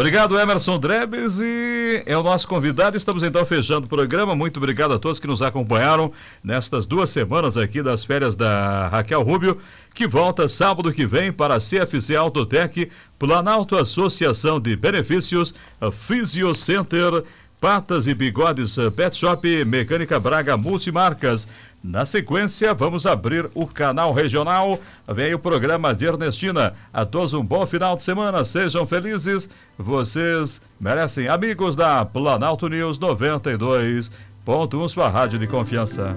Obrigado, 0.00 0.38
Emerson 0.38 0.78
Drebes, 0.78 1.40
e 1.40 2.02
é 2.06 2.16
o 2.16 2.22
nosso 2.22 2.48
convidado. 2.48 2.96
Estamos 2.96 3.22
então 3.22 3.44
fechando 3.44 3.84
o 3.84 3.88
programa. 3.88 4.34
Muito 4.34 4.56
obrigado 4.56 4.94
a 4.94 4.98
todos 4.98 5.20
que 5.20 5.26
nos 5.26 5.42
acompanharam 5.42 6.10
nestas 6.42 6.86
duas 6.86 7.10
semanas 7.10 7.58
aqui 7.58 7.82
das 7.82 8.02
férias 8.02 8.34
da 8.34 8.88
Raquel 8.88 9.22
Rubio, 9.22 9.58
que 9.94 10.06
volta 10.06 10.48
sábado 10.48 10.90
que 10.90 11.06
vem 11.06 11.30
para 11.30 11.56
a 11.56 11.58
CFC 11.58 12.16
Autotec, 12.16 12.90
Planalto 13.18 13.76
Associação 13.76 14.58
de 14.58 14.74
Benefícios, 14.74 15.52
Physio 15.92 16.54
Center, 16.54 17.22
Patas 17.60 18.06
e 18.08 18.14
Bigodes 18.14 18.74
Pet 18.96 19.14
Shop, 19.14 19.64
Mecânica 19.66 20.18
Braga 20.18 20.56
Multimarcas. 20.56 21.46
Na 21.84 22.06
sequência, 22.06 22.72
vamos 22.72 23.06
abrir 23.06 23.50
o 23.54 23.66
canal 23.66 24.12
regional. 24.12 24.80
Vem 25.06 25.34
o 25.34 25.38
programa 25.38 25.94
de 25.94 26.06
Ernestina. 26.06 26.72
A 26.90 27.04
todos 27.04 27.34
um 27.34 27.44
bom 27.44 27.66
final 27.66 27.94
de 27.94 28.02
semana. 28.02 28.44
Sejam 28.44 28.86
felizes. 28.86 29.50
Vocês 29.76 30.60
merecem. 30.80 31.28
Amigos 31.28 31.76
da 31.76 32.02
Planalto 32.02 32.66
News 32.66 32.98
92.1, 32.98 34.88
sua 34.88 35.10
rádio 35.10 35.38
de 35.38 35.46
confiança. 35.46 36.16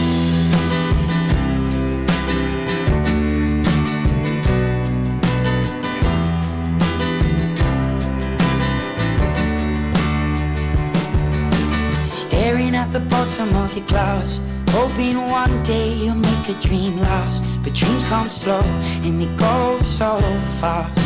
Bottom 13.37 13.55
of 13.55 13.75
your 13.77 13.85
glass. 13.87 14.41
Hoping 14.69 15.15
one 15.29 15.63
day 15.63 15.93
you'll 15.93 16.15
make 16.15 16.49
a 16.49 16.53
dream 16.61 16.97
last. 16.97 17.43
But 17.63 17.73
dreams 17.73 18.03
come 18.03 18.29
slow 18.29 18.61
and 19.03 19.21
they 19.21 19.33
go 19.37 19.79
so 19.83 20.19
fast. 20.59 20.97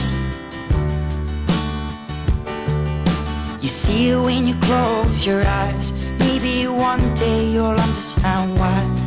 You 3.62 3.70
see 3.70 4.10
it 4.10 4.20
when 4.20 4.48
you 4.48 4.56
close 4.56 5.26
your 5.26 5.46
eyes. 5.46 5.92
Maybe 6.20 6.68
one 6.68 7.14
day 7.14 7.48
you'll 7.52 7.80
understand 7.88 8.58
understand 8.58 9.06